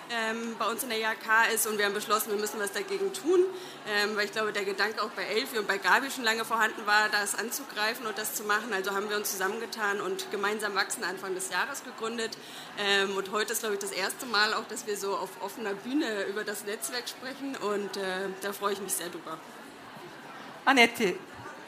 ähm, 0.10 0.56
bei 0.58 0.66
uns 0.70 0.84
in 0.84 0.90
der 0.90 1.00
IHK 1.00 1.54
ist 1.54 1.68
und 1.68 1.78
wir 1.78 1.86
haben 1.86 1.94
beschlossen, 1.94 2.30
wir 2.32 2.38
müssen 2.38 2.60
was 2.60 2.72
dagegen 2.72 3.14
tun, 3.14 3.40
ähm, 3.88 4.16
weil 4.16 4.26
ich 4.26 4.32
glaube, 4.32 4.54
der 4.54 4.64
Gedanke 4.64 5.02
auch 5.02 5.10
bei 5.10 5.24
Elfi 5.24 5.58
und 5.58 5.68
bei 5.68 5.78
Gabi 5.78 6.10
schon 6.10 6.24
lange 6.24 6.46
vorhanden 6.46 6.86
war, 6.86 7.10
das 7.10 7.36
anzugreifen 7.36 8.06
und 8.06 8.18
das 8.18 8.34
zu 8.34 8.44
machen. 8.44 8.74
Also 8.74 8.92
haben 8.92 9.10
wir 9.10 9.18
uns 9.18 9.32
zusammengetan 9.32 10.02
und 10.02 10.32
gemeinsam 10.32 10.76
wachsen 10.76 11.04
Anfang 11.04 11.36
des 11.36 11.50
Jahres 11.50 11.84
gegründet 11.84 12.38
ähm, 12.80 13.16
und 13.18 13.32
heute 13.32 13.54
ist, 13.54 13.60
glaube 13.60 13.76
ich, 13.76 13.82
das 13.82 13.92
erste 13.92 14.26
Mal 14.28 14.54
auch, 14.54 14.68
dass 14.68 14.88
wir 14.88 14.98
so 14.98 15.16
auf 15.16 15.30
offener 15.42 15.74
Bühne 15.74 16.24
über 16.26 16.44
das 16.44 16.64
Netzwerk 16.64 17.08
sprechen 17.10 17.56
und 17.58 17.98
äh, 17.98 18.30
da 18.42 18.54
freue 18.54 18.74
ich 18.74 18.82
mich 18.82 18.94
sehr 18.94 19.10
drüber. 19.10 19.38
Annette, 20.66 21.16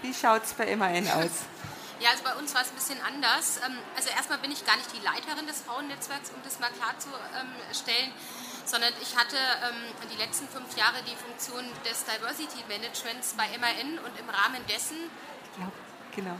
wie 0.01 0.13
schaut 0.13 0.43
es 0.43 0.53
bei 0.53 0.75
MAN 0.75 1.07
aus? 1.07 1.45
Ja, 1.99 2.11
also 2.11 2.23
bei 2.23 2.33
uns 2.35 2.55
war 2.55 2.61
es 2.61 2.69
ein 2.69 2.75
bisschen 2.75 2.99
anders. 3.01 3.59
Ähm, 3.65 3.77
also 3.95 4.09
erstmal 4.09 4.37
bin 4.39 4.51
ich 4.51 4.65
gar 4.65 4.77
nicht 4.77 4.91
die 4.93 5.03
Leiterin 5.03 5.45
des 5.47 5.61
Frauennetzwerks, 5.61 6.31
um 6.31 6.41
das 6.43 6.59
mal 6.59 6.71
klarzustellen, 6.71 8.11
sondern 8.65 8.93
ich 9.01 9.17
hatte 9.17 9.35
ähm, 9.35 10.07
die 10.11 10.17
letzten 10.17 10.47
fünf 10.47 10.77
Jahre 10.77 11.03
die 11.03 11.15
Funktion 11.15 11.65
des 11.83 12.05
Diversity 12.05 12.63
Managements 12.69 13.35
bei 13.35 13.47
MAN 13.59 13.99
und 13.99 14.17
im 14.17 14.29
Rahmen 14.29 14.65
dessen. 14.67 14.97
Ja, 15.59 15.71
genau. 16.15 16.39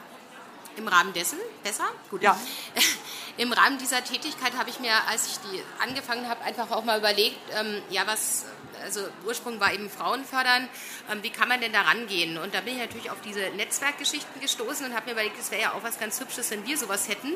Im 0.78 0.88
Rahmen 0.88 1.12
dessen, 1.12 1.40
besser? 1.62 1.90
Gut. 2.10 2.22
Ja. 2.24 2.40
Im 3.38 3.54
Rahmen 3.54 3.78
dieser 3.78 4.04
Tätigkeit 4.04 4.54
habe 4.58 4.70
ich 4.70 4.80
mir, 4.80 4.92
als 5.08 5.28
ich 5.28 5.40
die 5.40 5.64
angefangen 5.82 6.28
habe, 6.28 6.44
einfach 6.44 6.72
auch 6.72 6.84
mal 6.84 7.00
überlegt, 7.00 7.40
ähm, 7.58 7.82
ja, 7.90 8.06
was 8.06 8.46
also 8.84 9.08
Ursprung 9.26 9.60
war 9.60 9.74
eben 9.74 9.90
Frauen 9.90 10.24
fördern. 10.24 10.68
Ähm, 11.12 11.24
wie 11.24 11.30
kann 11.30 11.48
man 11.48 11.62
denn 11.62 11.74
da 11.74 11.82
rangehen? 11.82 12.38
Und 12.38 12.54
da 12.54 12.62
bin 12.62 12.76
ich 12.76 12.80
natürlich 12.80 13.12
auf 13.12 13.22
diese 13.22 13.42
Netzwerkgeschichten 13.52 14.42
gestoßen 14.42 14.86
und 14.86 14.96
habe 14.96 15.08
mir 15.08 15.12
überlegt, 15.14 15.40
es 15.40 15.52
wäre 15.52 15.62
ja 15.62 15.74
auch 15.74 15.84
was 15.84 16.00
ganz 16.00 16.20
Hübsches, 16.20 16.52
wenn 16.52 16.66
wir 16.66 16.78
sowas 16.78 17.08
hätten. 17.08 17.34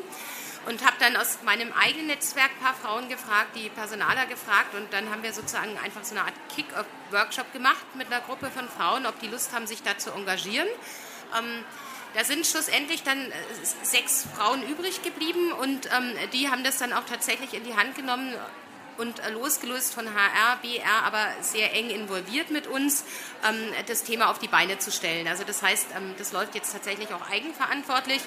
Und 0.66 0.84
habe 0.84 0.96
dann 0.98 1.16
aus 1.16 1.38
meinem 1.44 1.72
eigenen 1.74 2.06
Netzwerk 2.06 2.50
ein 2.50 2.64
paar 2.64 2.74
Frauen 2.74 3.08
gefragt, 3.08 3.54
die 3.54 3.68
Personaler 3.68 4.24
gefragt. 4.26 4.74
Und 4.74 4.92
dann 4.92 5.10
haben 5.10 5.22
wir 5.22 5.32
sozusagen 5.32 5.76
einfach 5.78 6.04
so 6.04 6.14
eine 6.14 6.24
Art 6.24 6.34
Kick-Workshop 6.54 7.52
gemacht 7.52 7.84
mit 7.94 8.06
einer 8.06 8.20
Gruppe 8.20 8.50
von 8.50 8.68
Frauen, 8.68 9.06
ob 9.06 9.18
die 9.20 9.26
Lust 9.26 9.52
haben, 9.52 9.66
sich 9.66 9.82
da 9.82 9.98
zu 9.98 10.10
engagieren. 10.12 10.68
Ähm, 11.38 11.64
da 12.14 12.24
sind 12.24 12.46
schlussendlich 12.46 13.02
dann 13.02 13.18
äh, 13.18 13.34
sechs 13.82 14.26
Frauen 14.36 14.62
übrig 14.62 15.02
geblieben 15.02 15.52
und 15.52 15.86
ähm, 15.86 16.14
die 16.32 16.48
haben 16.48 16.64
das 16.64 16.78
dann 16.78 16.92
auch 16.92 17.04
tatsächlich 17.04 17.54
in 17.54 17.64
die 17.64 17.74
Hand 17.74 17.96
genommen 17.96 18.34
und 18.96 19.20
losgelöst 19.32 19.94
von 19.94 20.06
HR, 20.06 20.56
BR, 20.62 21.02
aber 21.04 21.26
sehr 21.40 21.72
eng 21.74 21.90
involviert 21.90 22.50
mit 22.50 22.66
uns, 22.66 23.04
ähm, 23.48 23.56
das 23.86 24.04
Thema 24.04 24.30
auf 24.30 24.38
die 24.38 24.48
Beine 24.48 24.78
zu 24.78 24.90
stellen. 24.90 25.26
Also 25.26 25.44
das 25.44 25.62
heißt, 25.62 25.88
ähm, 25.96 26.14
das 26.18 26.32
läuft 26.32 26.54
jetzt 26.54 26.72
tatsächlich 26.72 27.12
auch 27.12 27.30
eigenverantwortlich, 27.30 28.20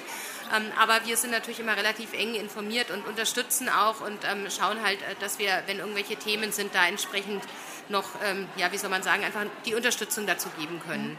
ähm, 0.54 0.70
aber 0.78 1.06
wir 1.06 1.16
sind 1.16 1.30
natürlich 1.30 1.60
immer 1.60 1.76
relativ 1.76 2.12
eng 2.12 2.34
informiert 2.34 2.90
und 2.90 3.06
unterstützen 3.06 3.68
auch 3.68 4.00
und 4.00 4.18
schauen 4.50 4.82
halt, 4.82 5.00
äh, 5.02 5.14
dass 5.20 5.38
wir, 5.38 5.62
wenn 5.66 5.78
irgendwelche 5.78 6.16
Themen 6.16 6.52
sind, 6.52 6.74
da 6.74 6.86
entsprechend 6.86 7.42
noch, 7.88 8.04
ja, 8.56 8.70
wie 8.70 8.76
soll 8.76 8.90
man 8.90 9.02
sagen, 9.02 9.24
einfach 9.24 9.46
die 9.64 9.74
Unterstützung 9.74 10.26
dazu 10.26 10.50
geben 10.58 10.78
können. 10.86 11.18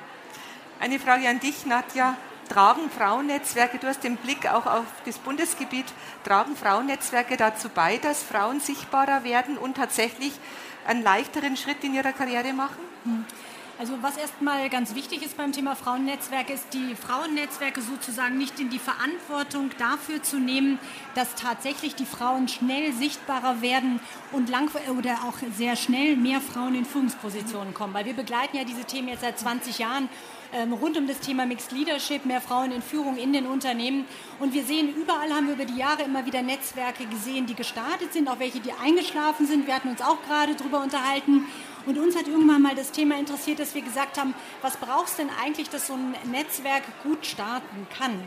Eine 0.79 0.99
Frage 0.99 1.27
an 1.27 1.39
dich, 1.39 1.65
Nadja 1.65 2.15
tragen 2.49 2.89
Frauennetzwerke, 2.89 3.77
du 3.77 3.87
hast 3.87 4.03
den 4.03 4.17
Blick 4.17 4.51
auch 4.51 4.65
auf 4.65 4.85
das 5.05 5.17
Bundesgebiet, 5.19 5.85
tragen 6.23 6.55
Frauennetzwerke 6.55 7.37
dazu 7.37 7.69
bei, 7.69 7.97
dass 7.97 8.23
Frauen 8.23 8.59
sichtbarer 8.59 9.23
werden 9.23 9.57
und 9.57 9.77
tatsächlich 9.77 10.33
einen 10.85 11.03
leichteren 11.03 11.55
Schritt 11.55 11.83
in 11.83 11.93
ihrer 11.93 12.11
Karriere 12.11 12.51
machen? 12.53 12.79
Hm. 13.03 13.25
Also 13.79 13.93
was 14.01 14.17
erstmal 14.17 14.69
ganz 14.69 14.93
wichtig 14.93 15.23
ist 15.23 15.37
beim 15.37 15.53
Thema 15.53 15.73
Frauennetzwerke, 15.73 16.51
ist 16.51 16.73
die 16.73 16.95
Frauennetzwerke 16.95 17.79
sozusagen 17.79 18.37
nicht 18.37 18.59
in 18.59 18.69
die 18.69 18.77
Verantwortung 18.77 19.69
dafür 19.77 20.21
zu 20.21 20.37
nehmen, 20.37 20.79
dass 21.15 21.33
tatsächlich 21.35 21.95
die 21.95 22.05
Frauen 22.05 22.49
schnell 22.49 22.91
sichtbarer 22.91 23.61
werden 23.61 24.01
und 24.33 24.49
lang 24.49 24.69
oder 24.97 25.19
auch 25.25 25.37
sehr 25.55 25.77
schnell 25.77 26.17
mehr 26.17 26.41
Frauen 26.41 26.75
in 26.75 26.83
Führungspositionen 26.83 27.73
kommen. 27.73 27.93
Weil 27.93 28.03
wir 28.03 28.15
begleiten 28.15 28.57
ja 28.57 28.65
diese 28.65 28.83
Themen 28.83 29.07
jetzt 29.07 29.21
seit 29.21 29.39
20 29.39 29.79
Jahren 29.79 30.09
rund 30.81 30.97
um 30.97 31.07
das 31.07 31.19
Thema 31.19 31.45
Mixed 31.45 31.71
Leadership, 31.71 32.25
mehr 32.25 32.41
Frauen 32.41 32.71
in 32.71 32.81
Führung 32.81 33.17
in 33.17 33.33
den 33.33 33.45
Unternehmen. 33.45 34.05
Und 34.39 34.53
wir 34.53 34.63
sehen, 34.63 34.93
überall 34.95 35.31
haben 35.31 35.47
wir 35.47 35.53
über 35.53 35.65
die 35.65 35.77
Jahre 35.77 36.03
immer 36.03 36.25
wieder 36.25 36.41
Netzwerke 36.41 37.05
gesehen, 37.05 37.45
die 37.45 37.55
gestartet 37.55 38.13
sind, 38.13 38.27
auch 38.27 38.39
welche, 38.39 38.59
die 38.59 38.71
eingeschlafen 38.73 39.45
sind. 39.45 39.67
Wir 39.67 39.75
hatten 39.75 39.89
uns 39.89 40.01
auch 40.01 40.21
gerade 40.23 40.55
darüber 40.55 40.81
unterhalten. 40.81 41.45
Und 41.85 41.97
uns 41.97 42.15
hat 42.15 42.27
irgendwann 42.27 42.61
mal 42.61 42.75
das 42.75 42.91
Thema 42.91 43.17
interessiert, 43.17 43.59
dass 43.59 43.73
wir 43.73 43.81
gesagt 43.81 44.19
haben, 44.19 44.33
was 44.61 44.77
brauchst 44.77 45.19
denn 45.19 45.29
eigentlich, 45.43 45.69
dass 45.69 45.87
so 45.87 45.93
ein 45.93 46.15
Netzwerk 46.29 46.83
gut 47.03 47.25
starten 47.25 47.87
kann? 47.97 48.19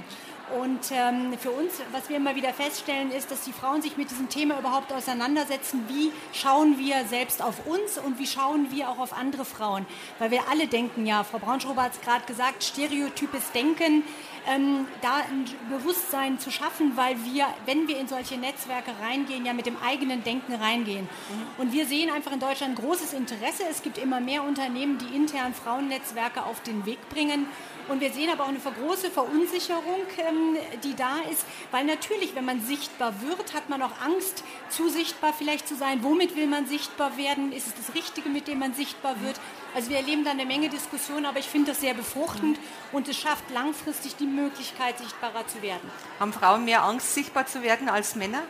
Und 0.61 0.90
ähm, 0.92 1.38
für 1.38 1.50
uns, 1.50 1.73
was 1.92 2.09
wir 2.09 2.16
immer 2.16 2.35
wieder 2.35 2.52
feststellen, 2.52 3.11
ist, 3.11 3.30
dass 3.30 3.42
die 3.42 3.52
Frauen 3.52 3.80
sich 3.80 3.97
mit 3.97 4.11
diesem 4.11 4.28
Thema 4.28 4.59
überhaupt 4.59 4.92
auseinandersetzen. 4.92 5.85
Wie 5.88 6.12
schauen 6.32 6.78
wir 6.78 7.04
selbst 7.06 7.42
auf 7.42 7.66
uns 7.66 7.99
und 7.99 8.18
wie 8.18 8.26
schauen 8.26 8.68
wir 8.71 8.88
auch 8.88 8.99
auf 8.99 9.16
andere 9.16 9.44
Frauen? 9.44 9.87
Weil 10.18 10.30
wir 10.30 10.49
alle 10.50 10.66
denken, 10.66 11.06
ja, 11.06 11.25
Frau 11.25 11.38
Braunschrober 11.38 11.82
hat 11.82 11.94
es 11.94 12.00
gerade 12.00 12.25
gesagt, 12.26 12.64
stereotypes 12.64 13.52
Denken, 13.52 14.04
ähm, 14.47 14.87
da 15.00 15.18
ein 15.30 15.44
Bewusstsein 15.71 16.38
zu 16.38 16.50
schaffen, 16.50 16.97
weil 16.97 17.16
wir, 17.25 17.47
wenn 17.66 17.87
wir 17.88 17.99
in 17.99 18.09
solche 18.09 18.37
Netzwerke 18.37 18.90
reingehen, 19.00 19.47
ja 19.47 19.52
mit 19.52 19.66
dem 19.66 19.76
eigenen 19.82 20.25
Denken 20.25 20.54
reingehen. 20.54 21.04
Mhm. 21.04 21.62
Und 21.62 21.73
wir 21.73 21.87
sehen 21.87 22.11
einfach 22.11 22.32
in 22.32 22.40
Deutschland 22.40 22.76
großes 22.76 23.12
Interesse. 23.12 23.62
Es 23.71 23.82
gibt 23.82 23.99
immer 23.99 24.21
mehr 24.21 24.42
Unternehmen, 24.42 24.99
die 24.99 25.14
intern 25.16 25.54
Frauennetzwerke 25.54 26.44
auf 26.44 26.61
den 26.62 26.85
Weg 26.87 26.99
bringen. 27.09 27.47
Und 27.88 28.00
wir 28.00 28.12
sehen 28.12 28.30
aber 28.30 28.44
auch 28.44 28.48
eine 28.48 28.58
große 28.58 29.10
Verunsicherung, 29.10 30.02
ähm, 30.18 30.56
die 30.82 30.94
da 30.94 31.16
ist, 31.30 31.44
weil 31.70 31.84
natürlich, 31.84 32.34
wenn 32.34 32.44
man 32.44 32.60
sichtbar 32.60 33.14
wird, 33.22 33.54
hat 33.54 33.68
man 33.68 33.82
auch 33.82 34.00
Angst, 34.04 34.44
zu 34.68 34.88
sichtbar 34.88 35.32
vielleicht 35.36 35.68
zu 35.68 35.74
sein. 35.74 36.02
Womit 36.02 36.36
will 36.36 36.46
man 36.46 36.66
sichtbar 36.66 37.16
werden? 37.16 37.52
Ist 37.52 37.66
es 37.66 37.74
das 37.74 37.94
Richtige, 37.94 38.28
mit 38.28 38.48
dem 38.48 38.60
man 38.60 38.74
sichtbar 38.74 39.20
wird? 39.20 39.38
Also 39.74 39.90
wir 39.90 39.96
erleben 39.96 40.24
da 40.24 40.30
eine 40.30 40.44
Menge 40.44 40.68
Diskussionen, 40.68 41.26
aber 41.26 41.38
ich 41.38 41.46
finde 41.46 41.70
das 41.70 41.80
sehr 41.80 41.94
befruchtend 41.94 42.58
und 42.92 43.08
es 43.08 43.16
schafft 43.16 43.50
langfristig 43.50 44.16
die 44.16 44.26
Möglichkeit, 44.26 44.98
sichtbarer 44.98 45.46
zu 45.46 45.62
werden. 45.62 45.90
Haben 46.20 46.32
Frauen 46.32 46.64
mehr 46.64 46.84
Angst, 46.84 47.14
sichtbar 47.14 47.46
zu 47.46 47.62
werden 47.62 47.88
als 47.88 48.14
Männer? 48.14 48.42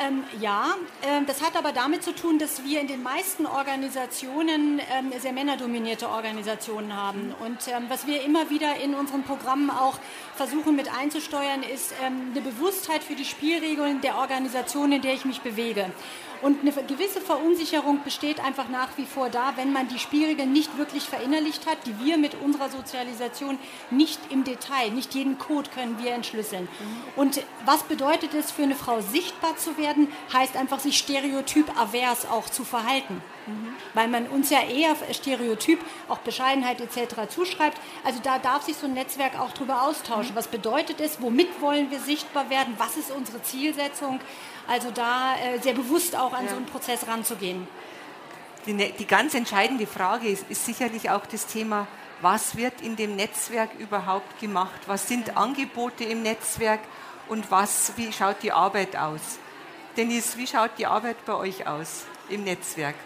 Ähm, 0.00 0.24
ja, 0.40 0.74
äh, 1.02 1.24
das 1.24 1.40
hat 1.40 1.56
aber 1.56 1.70
damit 1.70 2.02
zu 2.02 2.12
tun, 2.12 2.40
dass 2.40 2.64
wir 2.64 2.80
in 2.80 2.88
den 2.88 3.02
meisten 3.02 3.46
Organisationen 3.46 4.80
ähm, 4.92 5.12
sehr 5.20 5.32
männerdominierte 5.32 6.08
Organisationen 6.08 6.96
haben. 6.96 7.32
Und 7.44 7.68
ähm, 7.68 7.84
was 7.88 8.04
wir 8.06 8.24
immer 8.24 8.50
wieder 8.50 8.76
in 8.82 8.94
unseren 8.94 9.22
Programmen 9.22 9.70
auch 9.70 9.98
versuchen 10.34 10.74
mit 10.74 10.92
einzusteuern, 10.92 11.62
ist 11.62 11.94
ähm, 12.04 12.32
eine 12.32 12.40
Bewusstheit 12.40 13.04
für 13.04 13.14
die 13.14 13.24
Spielregeln 13.24 14.00
der 14.00 14.16
Organisation, 14.16 14.90
in 14.90 15.02
der 15.02 15.14
ich 15.14 15.24
mich 15.24 15.42
bewege. 15.42 15.92
Und 16.44 16.60
eine 16.60 16.72
gewisse 16.72 17.22
Verunsicherung 17.22 18.02
besteht 18.04 18.38
einfach 18.38 18.68
nach 18.68 18.98
wie 18.98 19.06
vor 19.06 19.30
da, 19.30 19.54
wenn 19.56 19.72
man 19.72 19.88
die 19.88 19.98
Spielregeln 19.98 20.52
nicht 20.52 20.76
wirklich 20.76 21.04
verinnerlicht 21.04 21.66
hat, 21.66 21.78
die 21.86 21.98
wir 22.04 22.18
mit 22.18 22.34
unserer 22.34 22.68
Sozialisation 22.68 23.58
nicht 23.90 24.20
im 24.28 24.44
Detail, 24.44 24.90
nicht 24.90 25.14
jeden 25.14 25.38
Code 25.38 25.70
können 25.70 25.96
wir 25.98 26.12
entschlüsseln. 26.12 26.64
Mhm. 26.64 27.02
Und 27.16 27.40
was 27.64 27.84
bedeutet 27.84 28.34
es 28.34 28.52
für 28.52 28.64
eine 28.64 28.74
Frau 28.74 29.00
sichtbar 29.00 29.56
zu 29.56 29.78
werden, 29.78 30.08
heißt 30.34 30.58
einfach 30.58 30.80
sich 30.80 30.98
stereotyp-avers 30.98 32.26
auch 32.26 32.50
zu 32.50 32.62
verhalten. 32.62 33.22
Mhm. 33.46 33.74
Weil 33.94 34.08
man 34.08 34.26
uns 34.28 34.50
ja 34.50 34.62
eher 34.62 34.94
Stereotyp, 35.12 35.80
auch 36.08 36.18
Bescheidenheit 36.18 36.80
etc. 36.80 37.28
zuschreibt. 37.28 37.78
Also 38.04 38.20
da 38.22 38.38
darf 38.38 38.62
sich 38.62 38.76
so 38.76 38.86
ein 38.86 38.94
Netzwerk 38.94 39.38
auch 39.38 39.52
darüber 39.52 39.82
austauschen. 39.82 40.32
Mhm. 40.32 40.36
Was 40.36 40.48
bedeutet 40.48 41.00
es? 41.00 41.20
Womit 41.20 41.60
wollen 41.60 41.90
wir 41.90 42.00
sichtbar 42.00 42.50
werden? 42.50 42.74
Was 42.78 42.96
ist 42.96 43.10
unsere 43.10 43.42
Zielsetzung? 43.42 44.20
Also 44.66 44.90
da 44.90 45.34
äh, 45.36 45.58
sehr 45.60 45.74
bewusst 45.74 46.16
auch 46.16 46.32
an 46.32 46.44
ja. 46.44 46.50
so 46.50 46.56
einen 46.56 46.66
Prozess 46.66 47.06
ranzugehen. 47.06 47.66
Die, 48.66 48.72
ne, 48.72 48.92
die 48.98 49.06
ganz 49.06 49.34
entscheidende 49.34 49.86
Frage 49.86 50.28
ist, 50.28 50.48
ist 50.48 50.64
sicherlich 50.64 51.10
auch 51.10 51.26
das 51.26 51.46
Thema, 51.46 51.86
was 52.22 52.56
wird 52.56 52.80
in 52.80 52.96
dem 52.96 53.16
Netzwerk 53.16 53.70
überhaupt 53.78 54.40
gemacht? 54.40 54.80
Was 54.86 55.08
sind 55.08 55.36
Angebote 55.36 56.04
im 56.04 56.22
Netzwerk? 56.22 56.80
und 57.28 57.50
was, 57.50 57.92
wie 57.96 58.12
schaut 58.12 58.42
die 58.42 58.52
Arbeit 58.52 58.96
aus? 58.96 59.38
Dennis, 59.96 60.36
wie 60.36 60.46
schaut 60.46 60.72
die 60.78 60.86
Arbeit 60.86 61.24
bei 61.24 61.34
euch 61.34 61.66
aus 61.66 62.04
im 62.28 62.44
Netzwerk? 62.44 62.96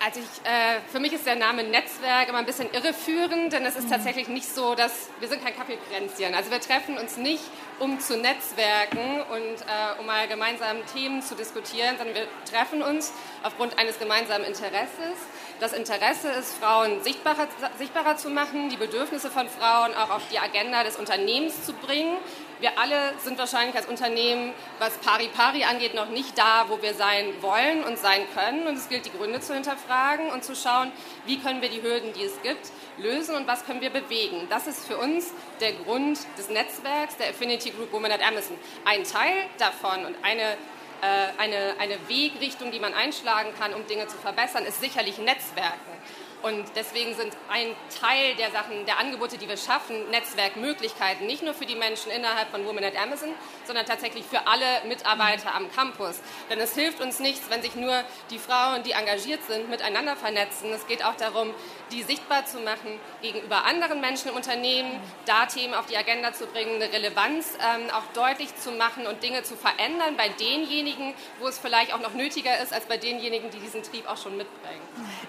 Also 0.00 0.20
ich, 0.20 0.48
äh, 0.48 0.80
für 0.92 1.00
mich 1.00 1.12
ist 1.12 1.26
der 1.26 1.34
Name 1.34 1.64
Netzwerk 1.64 2.28
immer 2.28 2.38
ein 2.38 2.46
bisschen 2.46 2.72
irreführend, 2.72 3.52
denn 3.52 3.66
es 3.66 3.74
ist 3.74 3.86
mhm. 3.86 3.90
tatsächlich 3.90 4.28
nicht 4.28 4.46
so, 4.46 4.76
dass 4.76 5.08
wir 5.18 5.26
sind 5.26 5.44
kein 5.44 5.56
Kaffeekränzchen. 5.56 6.34
Also 6.34 6.52
wir 6.52 6.60
treffen 6.60 6.96
uns 6.96 7.16
nicht, 7.16 7.42
um 7.80 7.98
zu 7.98 8.16
netzwerken 8.16 9.22
und 9.32 9.38
äh, 9.38 9.98
um 9.98 10.06
mal 10.06 10.28
gemeinsam 10.28 10.76
Themen 10.94 11.20
zu 11.20 11.34
diskutieren, 11.34 11.96
sondern 11.98 12.14
wir 12.14 12.28
treffen 12.48 12.80
uns 12.80 13.12
aufgrund 13.42 13.76
eines 13.78 13.98
gemeinsamen 13.98 14.44
Interesses. 14.44 15.18
Das 15.58 15.72
Interesse 15.72 16.28
ist, 16.28 16.54
Frauen 16.54 17.02
sichtbarer, 17.02 17.48
sichtbarer 17.78 18.16
zu 18.16 18.30
machen, 18.30 18.68
die 18.68 18.76
Bedürfnisse 18.76 19.30
von 19.30 19.48
Frauen 19.48 19.94
auch 19.94 20.10
auf 20.10 20.22
die 20.30 20.38
Agenda 20.38 20.84
des 20.84 20.96
Unternehmens 20.96 21.64
zu 21.64 21.72
bringen 21.72 22.16
wir 22.60 22.78
alle 22.78 23.14
sind 23.18 23.38
wahrscheinlich 23.38 23.76
als 23.76 23.86
Unternehmen, 23.86 24.52
was 24.78 24.98
Pari 24.98 25.28
Pari 25.28 25.64
angeht, 25.64 25.94
noch 25.94 26.08
nicht 26.08 26.36
da, 26.36 26.66
wo 26.68 26.82
wir 26.82 26.94
sein 26.94 27.34
wollen 27.40 27.84
und 27.84 27.98
sein 27.98 28.22
können. 28.34 28.66
Und 28.66 28.76
es 28.76 28.88
gilt, 28.88 29.06
die 29.06 29.12
Gründe 29.12 29.40
zu 29.40 29.54
hinterfragen 29.54 30.30
und 30.30 30.44
zu 30.44 30.54
schauen, 30.54 30.92
wie 31.26 31.38
können 31.38 31.62
wir 31.62 31.68
die 31.68 31.82
Hürden, 31.82 32.12
die 32.12 32.24
es 32.24 32.42
gibt, 32.42 32.70
lösen 32.96 33.34
und 33.36 33.46
was 33.46 33.64
können 33.64 33.80
wir 33.80 33.90
bewegen. 33.90 34.46
Das 34.50 34.66
ist 34.66 34.86
für 34.86 34.98
uns 34.98 35.32
der 35.60 35.72
Grund 35.72 36.18
des 36.36 36.48
Netzwerks, 36.48 37.16
der 37.16 37.30
Affinity 37.30 37.70
Group 37.70 37.92
Women 37.92 38.12
at 38.12 38.26
Amazon. 38.26 38.56
Ein 38.84 39.04
Teil 39.04 39.46
davon 39.58 40.04
und 40.04 40.16
eine 40.22 40.56
äh, 41.00 41.40
eine, 41.40 41.74
eine 41.78 41.96
Wegrichtung, 42.08 42.72
die 42.72 42.80
man 42.80 42.92
einschlagen 42.92 43.50
kann, 43.56 43.72
um 43.72 43.86
Dinge 43.86 44.08
zu 44.08 44.16
verbessern, 44.16 44.64
ist 44.64 44.80
sicherlich 44.80 45.18
Netzwerken. 45.18 45.97
Und 46.42 46.64
deswegen 46.76 47.14
sind 47.14 47.36
ein 47.50 47.74
Teil 48.00 48.36
der 48.36 48.50
Sachen, 48.52 48.86
der 48.86 48.98
Angebote, 48.98 49.38
die 49.38 49.48
wir 49.48 49.56
schaffen, 49.56 50.08
Netzwerkmöglichkeiten, 50.10 51.26
nicht 51.26 51.42
nur 51.42 51.52
für 51.52 51.66
die 51.66 51.74
Menschen 51.74 52.12
innerhalb 52.12 52.50
von 52.50 52.64
Women 52.64 52.84
at 52.84 52.96
Amazon, 52.96 53.30
sondern 53.64 53.86
tatsächlich 53.86 54.24
für 54.24 54.46
alle 54.46 54.86
Mitarbeiter 54.86 55.54
am 55.54 55.70
Campus. 55.72 56.20
Denn 56.48 56.60
es 56.60 56.74
hilft 56.74 57.00
uns 57.00 57.18
nichts, 57.18 57.50
wenn 57.50 57.60
sich 57.60 57.74
nur 57.74 58.04
die 58.30 58.38
Frauen, 58.38 58.84
die 58.84 58.92
engagiert 58.92 59.42
sind, 59.48 59.68
miteinander 59.68 60.14
vernetzen. 60.14 60.72
Es 60.72 60.86
geht 60.86 61.04
auch 61.04 61.16
darum, 61.16 61.52
die 61.90 62.02
sichtbar 62.02 62.46
zu 62.46 62.60
machen 62.60 62.98
gegenüber 63.22 63.64
anderen 63.64 64.00
Menschen 64.00 64.30
im 64.30 64.36
Unternehmen, 64.36 65.00
da 65.26 65.46
Themen 65.46 65.74
auf 65.74 65.86
die 65.86 65.96
Agenda 65.96 66.32
zu 66.32 66.46
bringen, 66.46 66.76
eine 66.76 66.92
Relevanz 66.92 67.46
ähm, 67.58 67.90
auch 67.90 68.04
deutlich 68.14 68.54
zu 68.56 68.72
machen 68.72 69.06
und 69.06 69.22
Dinge 69.22 69.42
zu 69.42 69.56
verändern 69.56 70.16
bei 70.16 70.28
denjenigen, 70.28 71.14
wo 71.40 71.48
es 71.48 71.58
vielleicht 71.58 71.94
auch 71.94 72.00
noch 72.00 72.14
nötiger 72.14 72.58
ist, 72.60 72.72
als 72.72 72.86
bei 72.86 72.96
denjenigen, 72.96 73.50
die 73.50 73.58
diesen 73.58 73.82
Trieb 73.82 74.08
auch 74.08 74.16
schon 74.16 74.36
mitbringen. 74.36 74.80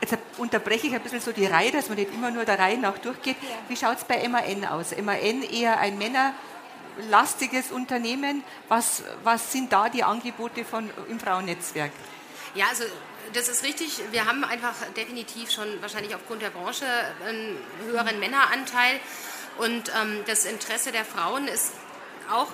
Jetzt 0.02 0.18
unterbreche 0.38 0.88
ich 0.88 0.94
ein 0.94 1.02
bisschen 1.02 1.22
so 1.22 1.32
die 1.32 1.46
Reihe, 1.46 1.72
dass 1.72 1.90
man 1.90 1.98
nicht 1.98 2.14
immer 2.14 2.32
nur 2.32 2.46
der 2.46 2.60
Reihe 2.60 2.78
nach 2.78 2.98
durchgeht. 2.98 3.38
Ja. 3.42 3.50
Wie 3.68 3.76
schaut 3.76 3.98
es 3.98 4.04
bei 4.04 4.28
MAN 4.28 4.66
aus? 4.66 4.96
MAN 4.98 5.44
eher 5.44 5.80
ein 5.80 5.98
männerlastiges 5.98 7.72
Unternehmen. 7.72 8.44
Was, 8.68 9.04
was 9.24 9.52
sind 9.52 9.72
da 9.72 9.90
die 9.90 10.04
Angebote 10.04 10.66
von, 10.66 10.90
im 11.10 11.20
Frauennetzwerk? 11.20 11.92
Ja, 12.56 12.66
also 12.70 12.84
das 13.34 13.50
ist 13.50 13.64
richtig. 13.64 14.00
Wir 14.12 14.26
haben 14.26 14.44
einfach 14.44 14.76
definitiv 14.96 15.52
schon 15.52 15.82
wahrscheinlich 15.82 16.16
aufgrund 16.16 16.42
der 16.42 16.50
Branche 16.50 16.86
einen 17.26 17.58
höheren 17.86 18.20
Männeranteil. 18.20 19.00
Und 19.58 19.92
ähm, 20.02 20.24
das 20.26 20.46
Interesse 20.46 20.92
der 20.92 21.06
Frauen 21.06 21.48
ist 21.48 21.74
auch 22.32 22.48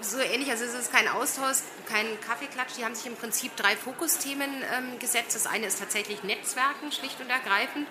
so 0.00 0.18
ähnlich, 0.18 0.50
also 0.50 0.64
es 0.64 0.74
ist 0.74 0.92
kein 0.92 1.08
Austausch, 1.08 1.58
kein 1.86 2.06
Kaffeeklatsch. 2.20 2.76
Die 2.78 2.84
haben 2.84 2.94
sich 2.94 3.06
im 3.06 3.16
Prinzip 3.16 3.56
drei 3.56 3.76
Fokusthemen 3.76 4.48
ähm, 4.48 4.98
gesetzt. 5.00 5.34
Das 5.34 5.46
eine 5.46 5.66
ist 5.66 5.80
tatsächlich 5.80 6.22
Netzwerken, 6.22 6.92
schlicht 6.92 7.20
und 7.20 7.28
ergreifend, 7.28 7.88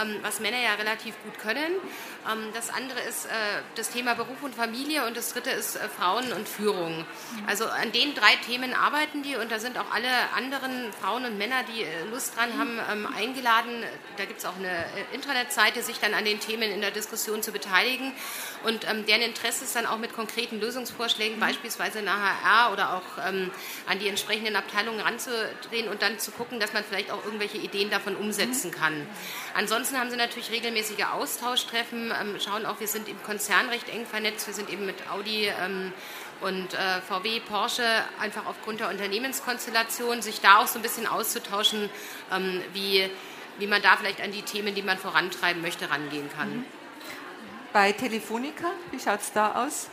ähm, 0.00 0.16
was 0.22 0.40
Männer 0.40 0.58
ja 0.58 0.74
relativ 0.74 1.14
gut 1.22 1.38
können. 1.38 1.72
Ähm, 2.30 2.48
das 2.54 2.70
andere 2.70 3.00
ist 3.00 3.26
äh, 3.26 3.28
das 3.74 3.90
Thema 3.90 4.14
Beruf 4.14 4.42
und 4.42 4.54
Familie 4.54 5.06
und 5.06 5.16
das 5.16 5.32
dritte 5.32 5.50
ist 5.50 5.76
äh, 5.76 5.88
Frauen 5.88 6.32
und 6.32 6.48
Führung. 6.48 7.04
Also 7.46 7.66
an 7.66 7.92
den 7.92 8.14
drei 8.14 8.34
Themen 8.46 8.74
arbeiten 8.74 9.22
die 9.22 9.36
und 9.36 9.52
da 9.52 9.58
sind 9.58 9.78
auch 9.78 9.92
alle 9.92 10.08
anderen 10.34 10.92
Frauen 11.00 11.26
und 11.26 11.38
Männer, 11.38 11.62
die 11.74 11.82
äh, 11.82 12.04
Lust 12.10 12.36
dran 12.36 12.58
haben, 12.58 12.80
ähm, 12.90 13.06
eingeladen. 13.14 13.84
Da 14.16 14.24
gibt 14.24 14.40
es 14.40 14.46
auch 14.46 14.56
eine 14.56 14.68
äh, 14.68 15.14
Internetseite, 15.14 15.82
sich 15.82 16.00
dann 16.00 16.14
an 16.14 16.24
den 16.24 16.40
Themen 16.40 16.70
in 16.72 16.80
der 16.80 16.90
Diskussion 16.90 17.42
zu 17.42 17.52
beteiligen. 17.52 18.12
Und 18.64 18.88
ähm, 18.90 19.06
deren 19.06 19.22
Interesse 19.22 19.64
ist 19.64 19.76
dann 19.76 19.86
auch 19.86 19.98
mit 19.98 20.12
konkreten 20.12 20.58
Lösungsvorschlägen 20.60 21.26
Kollegen 21.26 21.40
beispielsweise 21.40 21.98
in 21.98 22.04
der 22.04 22.14
HR 22.14 22.72
oder 22.72 22.94
auch 22.94 23.18
ähm, 23.36 23.50
an 23.86 23.98
die 23.98 24.08
entsprechenden 24.08 24.56
Abteilungen 24.56 25.00
ranzudrehen 25.00 25.88
und 25.88 26.02
dann 26.02 26.18
zu 26.18 26.30
gucken, 26.30 26.60
dass 26.60 26.72
man 26.72 26.84
vielleicht 26.84 27.10
auch 27.10 27.24
irgendwelche 27.24 27.58
Ideen 27.58 27.90
davon 27.90 28.16
umsetzen 28.16 28.70
kann. 28.70 29.06
Ansonsten 29.54 29.98
haben 29.98 30.10
sie 30.10 30.16
natürlich 30.16 30.50
regelmäßige 30.50 31.04
Austauschtreffen, 31.12 32.12
ähm, 32.20 32.36
schauen 32.40 32.66
auch, 32.66 32.80
wir 32.80 32.88
sind 32.88 33.08
im 33.08 33.22
Konzern 33.22 33.68
recht 33.68 33.88
eng 33.88 34.06
vernetzt, 34.06 34.46
wir 34.46 34.54
sind 34.54 34.70
eben 34.70 34.86
mit 34.86 34.96
Audi 35.10 35.50
ähm, 35.60 35.92
und 36.40 36.74
äh, 36.74 37.00
VW, 37.08 37.40
Porsche 37.40 37.86
einfach 38.20 38.46
aufgrund 38.46 38.80
der 38.80 38.90
Unternehmenskonstellation, 38.90 40.20
sich 40.22 40.40
da 40.40 40.58
auch 40.58 40.66
so 40.66 40.78
ein 40.78 40.82
bisschen 40.82 41.06
auszutauschen, 41.06 41.88
ähm, 42.32 42.62
wie, 42.72 43.08
wie 43.58 43.66
man 43.66 43.80
da 43.80 43.96
vielleicht 43.96 44.20
an 44.20 44.32
die 44.32 44.42
Themen, 44.42 44.74
die 44.74 44.82
man 44.82 44.98
vorantreiben 44.98 45.62
möchte, 45.62 45.88
rangehen 45.88 46.28
kann. 46.36 46.64
Bei 47.72 47.92
Telefonica, 47.92 48.70
wie 48.90 49.00
schaut 49.00 49.20
es 49.20 49.32
da 49.32 49.64
aus? 49.66 49.88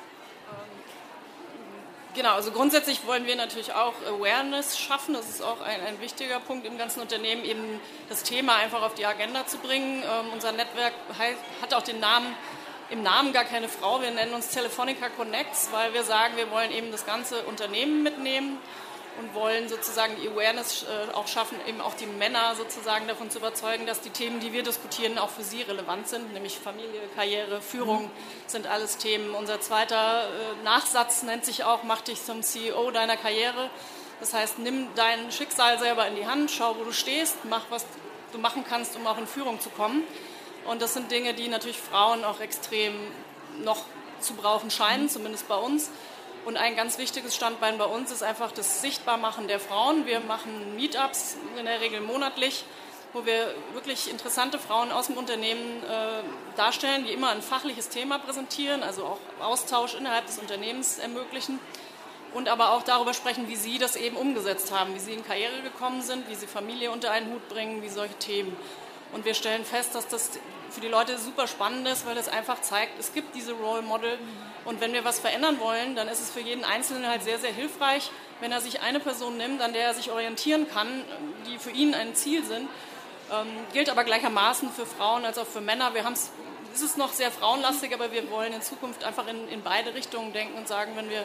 Genau, 2.16 2.36
also 2.36 2.52
grundsätzlich 2.52 3.08
wollen 3.08 3.26
wir 3.26 3.36
natürlich 3.36 3.74
auch 3.74 3.96
Awareness 4.08 4.78
schaffen. 4.78 5.16
Das 5.16 5.28
ist 5.28 5.42
auch 5.42 5.60
ein, 5.62 5.82
ein 5.82 6.00
wichtiger 6.00 6.40
Punkt 6.40 6.68
im 6.68 6.78
ganzen 6.78 7.02
Unternehmen, 7.02 7.44
eben 7.44 7.82
das 8.08 8.22
Thema 8.22 8.58
einfach 8.58 8.84
auf 8.84 8.94
die 8.94 9.06
Agenda 9.06 9.48
zu 9.48 9.58
bringen. 9.58 10.04
Ähm, 10.04 10.28
unser 10.32 10.52
Netzwerk 10.52 10.94
hat 11.60 11.74
auch 11.74 11.82
den 11.82 12.00
Namen, 12.00 12.36
im 12.92 13.02
Namen 13.02 13.34
gar 13.34 13.46
keine 13.46 13.68
Frau. 13.68 14.00
Wir 14.00 14.12
nennen 14.12 14.34
uns 14.36 14.50
Telefonica 14.50 15.10
Connects, 15.10 15.70
weil 15.72 15.96
wir 15.96 16.04
sagen, 16.04 16.38
wir 16.38 16.52
wollen 16.52 16.72
eben 16.72 16.92
das 16.92 17.08
ganze 17.08 17.42
Unternehmen 17.46 18.04
mitnehmen 18.04 18.60
und 19.20 19.34
wollen 19.34 19.70
sozusagen 19.70 20.16
die 20.22 20.28
Awareness 20.28 20.84
äh, 20.84 21.14
auch 21.14 21.28
schaffen, 21.28 21.58
eben 21.68 21.82
auch 21.82 21.94
die 21.94 22.06
Männer 22.06 22.56
sozusagen 22.56 23.08
davon 23.08 23.30
zu 23.30 23.40
überzeugen, 23.40 23.86
dass 23.86 24.02
die 24.02 24.10
Themen, 24.10 24.40
die 24.40 24.54
wir 24.54 24.64
diskutieren, 24.64 25.18
auch 25.18 25.30
für 25.30 25.44
sie 25.44 25.62
relevant 25.62 26.08
sind, 26.08 26.34
nämlich 26.34 26.58
Familie, 26.58 27.02
Karriere, 27.16 27.62
Führung 27.62 28.10
sind 28.48 28.68
alles 28.68 28.98
Themen. 28.98 29.34
Unser 29.36 29.62
zweiter 29.62 30.26
äh, 30.26 30.64
Nachsatz 30.64 31.24
nennt 31.24 31.46
sich 31.46 31.64
auch, 31.64 31.84
mach 31.84 32.02
dich 32.02 32.24
zum 32.24 32.42
CEO 32.44 32.92
deiner 32.92 33.18
Karriere. 33.18 33.70
Das 34.20 34.34
heißt, 34.34 34.60
nimm 34.60 34.88
dein 34.96 35.32
Schicksal 35.32 35.80
selber 35.80 36.08
in 36.08 36.16
die 36.16 36.26
Hand, 36.26 36.50
schau, 36.52 36.78
wo 36.78 36.84
du 36.84 36.94
stehst, 36.94 37.38
mach, 37.46 37.64
was 37.70 37.86
du 38.32 38.38
machen 38.40 38.64
kannst, 38.68 38.96
um 38.96 39.06
auch 39.08 39.18
in 39.18 39.28
Führung 39.28 39.60
zu 39.60 39.70
kommen. 39.70 40.04
Und 40.66 40.82
das 40.82 40.94
sind 40.94 41.12
Dinge, 41.12 41.34
die 41.34 41.48
natürlich 41.48 41.78
Frauen 41.78 42.24
auch 42.24 42.40
extrem 42.40 42.94
noch 43.64 43.84
zu 44.20 44.34
brauchen 44.34 44.72
scheinen, 44.72 45.10
zumindest 45.10 45.48
bei 45.48 45.58
uns. 45.58 45.90
Und 46.46 46.58
ein 46.58 46.76
ganz 46.76 46.98
wichtiges 46.98 47.36
Standbein 47.36 47.78
bei 47.78 47.86
uns 47.86 48.12
ist 48.12 48.22
einfach 48.22 48.52
das 48.52 48.82
Sichtbarmachen 48.82 49.48
der 49.48 49.60
Frauen. 49.60 50.06
Wir 50.06 50.20
machen 50.20 50.76
Meetups 50.76 51.38
in 51.58 51.66
der 51.66 51.80
Regel 51.80 52.02
monatlich, 52.02 52.66
wo 53.14 53.26
wir 53.26 53.54
wirklich 53.74 54.10
interessante 54.10 54.60
Frauen 54.60 54.92
aus 54.92 55.08
dem 55.08 55.18
Unternehmen 55.18 55.84
äh, 55.84 56.58
darstellen, 56.58 57.06
die 57.06 57.14
immer 57.14 57.30
ein 57.30 57.42
fachliches 57.42 57.90
Thema 57.90 58.20
präsentieren, 58.20 58.84
also 58.84 59.06
auch 59.06 59.20
Austausch 59.42 59.94
innerhalb 59.96 60.26
des 60.26 60.38
Unternehmens 60.38 61.00
ermöglichen 61.00 61.60
und 62.34 62.50
aber 62.50 62.72
auch 62.72 62.84
darüber 62.84 63.14
sprechen, 63.14 63.48
wie 63.48 63.56
sie 63.56 63.78
das 63.78 63.96
eben 63.96 64.18
umgesetzt 64.18 64.72
haben, 64.72 64.96
wie 64.96 65.00
sie 65.00 65.14
in 65.14 65.26
Karriere 65.26 65.62
gekommen 65.62 66.02
sind, 66.02 66.28
wie 66.30 66.36
sie 66.36 66.48
Familie 66.48 66.92
unter 66.92 67.12
einen 67.12 67.32
Hut 67.32 67.48
bringen, 67.48 67.82
wie 67.84 67.90
solche 67.90 68.16
Themen. 68.16 68.56
Und 69.14 69.26
wir 69.26 69.36
stellen 69.36 69.64
fest, 69.64 69.94
dass 69.94 70.08
das 70.08 70.32
für 70.72 70.82
die 70.82 70.88
Leute 70.88 71.18
super 71.20 71.48
spannend 71.48 71.88
ist, 71.88 72.06
weil 72.08 72.18
es 72.18 72.28
einfach 72.28 72.60
zeigt, 72.62 73.00
es 73.00 73.14
gibt 73.14 73.36
diese 73.36 73.54
Role 73.54 73.84
Model. 73.84 74.18
Und 74.66 74.82
wenn 74.82 74.94
wir 74.94 75.04
was 75.04 75.20
verändern 75.20 75.60
wollen, 75.60 75.96
dann 75.96 76.08
ist 76.08 76.22
es 76.22 76.32
für 76.32 76.40
jeden 76.40 76.64
Einzelnen 76.64 77.08
halt 77.08 77.24
sehr, 77.24 77.40
sehr 77.40 77.52
hilfreich, 77.52 78.12
wenn 78.40 78.52
er 78.52 78.62
sich 78.62 78.82
eine 78.82 79.00
Person 79.00 79.38
nimmt, 79.38 79.62
an 79.62 79.74
der 79.74 79.88
er 79.88 79.94
sich 79.94 80.12
orientieren 80.12 80.68
kann, 80.70 80.88
die 81.48 81.58
für 81.58 81.72
ihn 81.72 81.94
ein 81.94 82.16
Ziel 82.16 82.44
sind. 82.44 82.70
Ähm, 83.32 83.48
gilt 83.74 83.90
aber 83.90 84.04
gleichermaßen 84.04 84.72
für 84.72 84.86
Frauen 84.86 85.26
als 85.26 85.38
auch 85.38 85.48
für 85.48 85.62
Männer. 85.62 85.94
Wir 85.94 86.04
haben 86.04 86.14
es 86.14 86.32
es 86.74 86.82
ist 86.82 86.98
noch 86.98 87.14
sehr 87.14 87.32
frauenlastig, 87.32 87.94
aber 87.94 88.12
wir 88.12 88.30
wollen 88.32 88.52
in 88.54 88.62
Zukunft 88.62 89.04
einfach 89.04 89.28
in, 89.28 89.48
in 89.50 89.62
beide 89.62 89.94
Richtungen 89.94 90.34
denken 90.34 90.58
und 90.58 90.68
sagen, 90.68 90.94
wenn 90.96 91.10
wir 91.10 91.24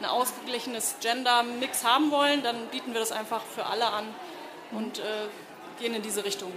ein 0.00 0.06
ausgeglichenes 0.06 0.96
Gender-Mix 1.00 1.84
haben 1.84 2.10
wollen, 2.10 2.42
dann 2.42 2.66
bieten 2.68 2.92
wir 2.92 3.00
das 3.00 3.12
einfach 3.12 3.42
für 3.42 3.66
alle 3.66 3.86
an 3.86 4.04
und 4.72 4.98
äh, 4.98 5.02
gehen 5.80 5.94
in 5.94 6.02
diese 6.02 6.24
Richtung. 6.24 6.52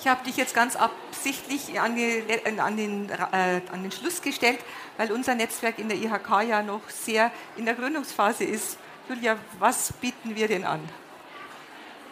Ich 0.00 0.06
habe 0.06 0.24
dich 0.24 0.36
jetzt 0.36 0.54
ganz 0.54 0.76
absichtlich 0.76 1.80
an, 1.80 1.96
die, 1.96 2.22
an, 2.58 2.76
den, 2.76 3.10
äh, 3.10 3.60
an, 3.72 3.82
den, 3.82 3.90
Schluss 3.90 4.22
gestellt, 4.22 4.60
weil 4.96 5.10
unser 5.10 5.34
Netzwerk 5.34 5.78
in 5.80 5.88
der 5.88 5.98
IHK 5.98 6.42
ja 6.48 6.62
noch 6.62 6.88
sehr 6.88 7.32
in 7.56 7.64
der 7.64 7.74
Gründungsphase 7.74 8.44
ist. 8.44 8.78
Julia, 9.08 9.36
was 9.58 9.92
bieten 9.94 10.36
wir 10.36 10.46
denn 10.46 10.64
an? 10.64 10.80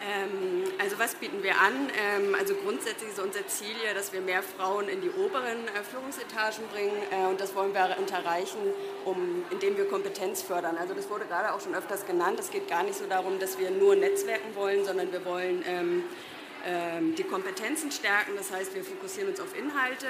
Ähm, 0.01 0.63
also 0.79 0.99
was 0.99 1.15
bieten 1.15 1.41
wir 1.43 1.53
an? 1.59 1.89
Ähm, 1.97 2.35
also 2.37 2.55
grundsätzlich 2.55 3.11
ist 3.11 3.19
unser 3.19 3.47
Ziel 3.47 3.75
ja, 3.85 3.93
dass 3.93 4.11
wir 4.11 4.19
mehr 4.19 4.43
Frauen 4.43 4.89
in 4.89 5.01
die 5.01 5.09
oberen 5.09 5.67
äh, 5.67 5.83
Führungsetagen 5.89 6.67
bringen 6.73 6.97
äh, 7.11 7.27
und 7.27 7.39
das 7.39 7.55
wollen 7.55 7.73
wir 7.73 7.95
unterreichen, 7.97 8.59
um, 9.05 9.43
indem 9.49 9.77
wir 9.77 9.87
Kompetenz 9.87 10.41
fördern. 10.41 10.77
Also 10.77 10.93
das 10.93 11.09
wurde 11.09 11.25
gerade 11.25 11.53
auch 11.53 11.61
schon 11.61 11.73
öfters 11.73 12.05
genannt. 12.05 12.37
Es 12.39 12.51
geht 12.51 12.67
gar 12.67 12.83
nicht 12.83 12.97
so 12.97 13.05
darum, 13.05 13.39
dass 13.39 13.57
wir 13.57 13.71
nur 13.71 13.95
Netzwerken 13.95 14.55
wollen, 14.55 14.85
sondern 14.85 15.11
wir 15.11 15.23
wollen 15.25 15.63
ähm, 15.65 16.03
die 17.17 17.23
Kompetenzen 17.23 17.91
stärken. 17.91 18.33
Das 18.35 18.51
heißt, 18.51 18.75
wir 18.75 18.83
fokussieren 18.83 19.29
uns 19.29 19.39
auf 19.39 19.57
Inhalte. 19.57 20.07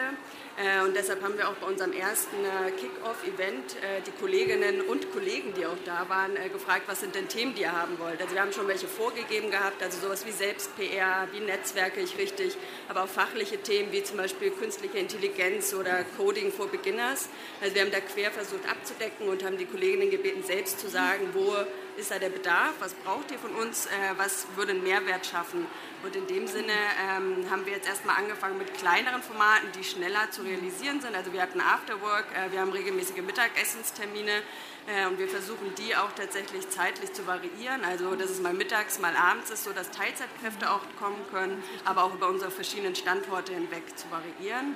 Äh, 0.57 0.83
und 0.83 0.95
deshalb 0.95 1.21
haben 1.21 1.38
wir 1.38 1.47
auch 1.47 1.53
bei 1.53 1.67
unserem 1.67 1.93
ersten 1.93 2.38
äh, 2.43 2.71
Kick-Off-Event 2.71 3.75
äh, 3.75 4.01
die 4.07 4.12
Kolleginnen 4.12 4.81
und 4.81 5.12
Kollegen, 5.12 5.53
die 5.53 5.67
auch 5.67 5.77
da 5.86 6.10
waren, 6.10 6.33
gefragt, 6.51 6.83
was 6.88 7.01
sind 7.01 7.13
denn 7.13 7.27
Themen, 7.27 7.53
die 7.53 7.62
ihr 7.62 7.71
haben 7.71 7.99
wollt. 7.99 8.19
Also 8.19 8.33
wir 8.33 8.41
haben 8.41 8.51
schon 8.51 8.67
welche 8.67 8.88
vorgegeben 8.88 9.51
gehabt, 9.51 9.83
also 9.83 9.99
sowas 9.99 10.25
wie 10.25 10.31
Selbst-PR, 10.31 11.27
wie 11.31 11.41
netzwerke 11.41 11.99
ich 11.99 12.17
richtig, 12.17 12.57
aber 12.89 13.03
auch 13.03 13.07
fachliche 13.07 13.62
Themen 13.62 13.91
wie 13.91 14.01
zum 14.01 14.17
Beispiel 14.17 14.49
künstliche 14.49 14.97
Intelligenz 14.97 15.75
oder 15.75 16.03
Coding 16.17 16.51
for 16.51 16.67
Beginners. 16.67 17.29
Also 17.62 17.75
wir 17.75 17.83
haben 17.83 17.91
da 17.91 17.99
quer 17.99 18.31
versucht 18.31 18.67
abzudecken 18.67 19.27
und 19.27 19.43
haben 19.43 19.60
die 19.60 19.65
Kolleginnen 19.65 20.10
gebeten, 20.10 20.41
selbst 20.41 20.79
zu 20.79 20.89
sagen, 20.89 21.29
wo 21.33 21.53
ist 21.97 22.12
da 22.12 22.19
der 22.19 22.29
Bedarf, 22.29 22.73
was 22.79 22.93
braucht 22.93 23.31
ihr 23.31 23.39
von 23.39 23.51
uns, 23.55 23.88
was 24.17 24.45
würde 24.55 24.71
einen 24.71 24.83
Mehrwert 24.83 25.25
schaffen. 25.25 25.65
Und 26.03 26.15
in 26.15 26.27
dem 26.27 26.47
Sinne 26.47 26.73
ähm, 27.10 27.49
haben 27.49 27.65
wir 27.65 27.73
jetzt 27.73 27.88
erstmal 27.88 28.17
angefangen 28.17 28.57
mit 28.57 28.73
kleineren 28.75 29.23
Formaten, 29.23 29.71
die 29.77 29.83
schneller 29.83 30.29
zu 30.29 30.43
realisieren 30.43 31.01
sind. 31.01 31.15
Also 31.15 31.33
wir 31.33 31.41
hatten 31.41 31.60
Afterwork, 31.60 32.25
äh, 32.36 32.51
wir 32.51 32.62
haben 32.62 32.71
regelmäßige 32.71 33.23
Mittagessenstermine 33.23 34.43
äh, 34.88 35.07
und 35.07 35.17
wir 35.17 35.27
versuchen 35.27 35.73
die 35.75 35.95
auch 35.95 36.12
tatsächlich 36.12 36.69
zeitlich 36.69 37.13
zu 37.13 37.25
variieren. 37.25 37.83
Also 37.83 38.15
dass 38.15 38.29
es 38.29 38.39
mal 38.39 38.53
mittags, 38.53 38.99
mal 38.99 39.15
abends 39.15 39.49
ist, 39.49 39.63
so 39.63 39.73
dass 39.73 39.89
Teilzeitkräfte 39.89 40.69
auch 40.69 40.83
kommen 40.99 41.25
können, 41.31 41.63
aber 41.83 42.03
auch 42.03 42.13
über 42.13 42.29
unsere 42.29 42.51
verschiedenen 42.51 42.95
Standorte 42.95 43.53
hinweg 43.53 43.97
zu 43.97 44.05
variieren. 44.12 44.75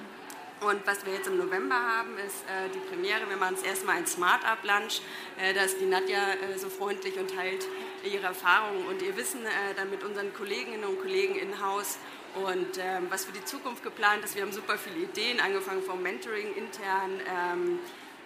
Und 0.61 0.85
was 0.85 1.03
wir 1.07 1.13
jetzt 1.13 1.27
im 1.27 1.37
November 1.37 1.75
haben, 1.75 2.15
ist 2.19 2.43
äh, 2.45 2.69
die 2.71 2.77
Premiere. 2.77 3.27
Wir 3.27 3.37
machen 3.37 3.55
es 3.55 3.63
erstmal 3.63 3.97
ein 3.97 4.05
Smart 4.05 4.45
Up 4.45 4.59
Lunch. 4.63 5.01
Äh, 5.39 5.55
da 5.55 5.63
ist 5.63 5.81
die 5.81 5.87
Nadja 5.87 6.33
äh, 6.33 6.55
so 6.55 6.69
freundlich 6.69 7.17
und 7.17 7.35
teilt 7.35 7.65
ihre 8.03 8.27
Erfahrungen 8.27 8.85
und 8.85 9.01
ihr 9.01 9.17
Wissen 9.17 9.43
äh, 9.43 9.73
dann 9.75 9.89
mit 9.89 10.03
unseren 10.03 10.31
Kolleginnen 10.35 10.83
und 10.83 11.01
Kollegen 11.01 11.33
in-house. 11.33 11.97
Und 12.35 12.77
ähm, 12.77 13.07
was 13.09 13.25
für 13.25 13.31
die 13.31 13.43
Zukunft 13.43 13.81
geplant 13.81 14.23
ist, 14.23 14.35
wir 14.35 14.43
haben 14.43 14.51
super 14.51 14.77
viele 14.77 15.05
Ideen, 15.05 15.39
angefangen 15.39 15.81
vom 15.81 16.03
Mentoring 16.03 16.53
intern. 16.53 17.19
Ähm, 17.27 17.79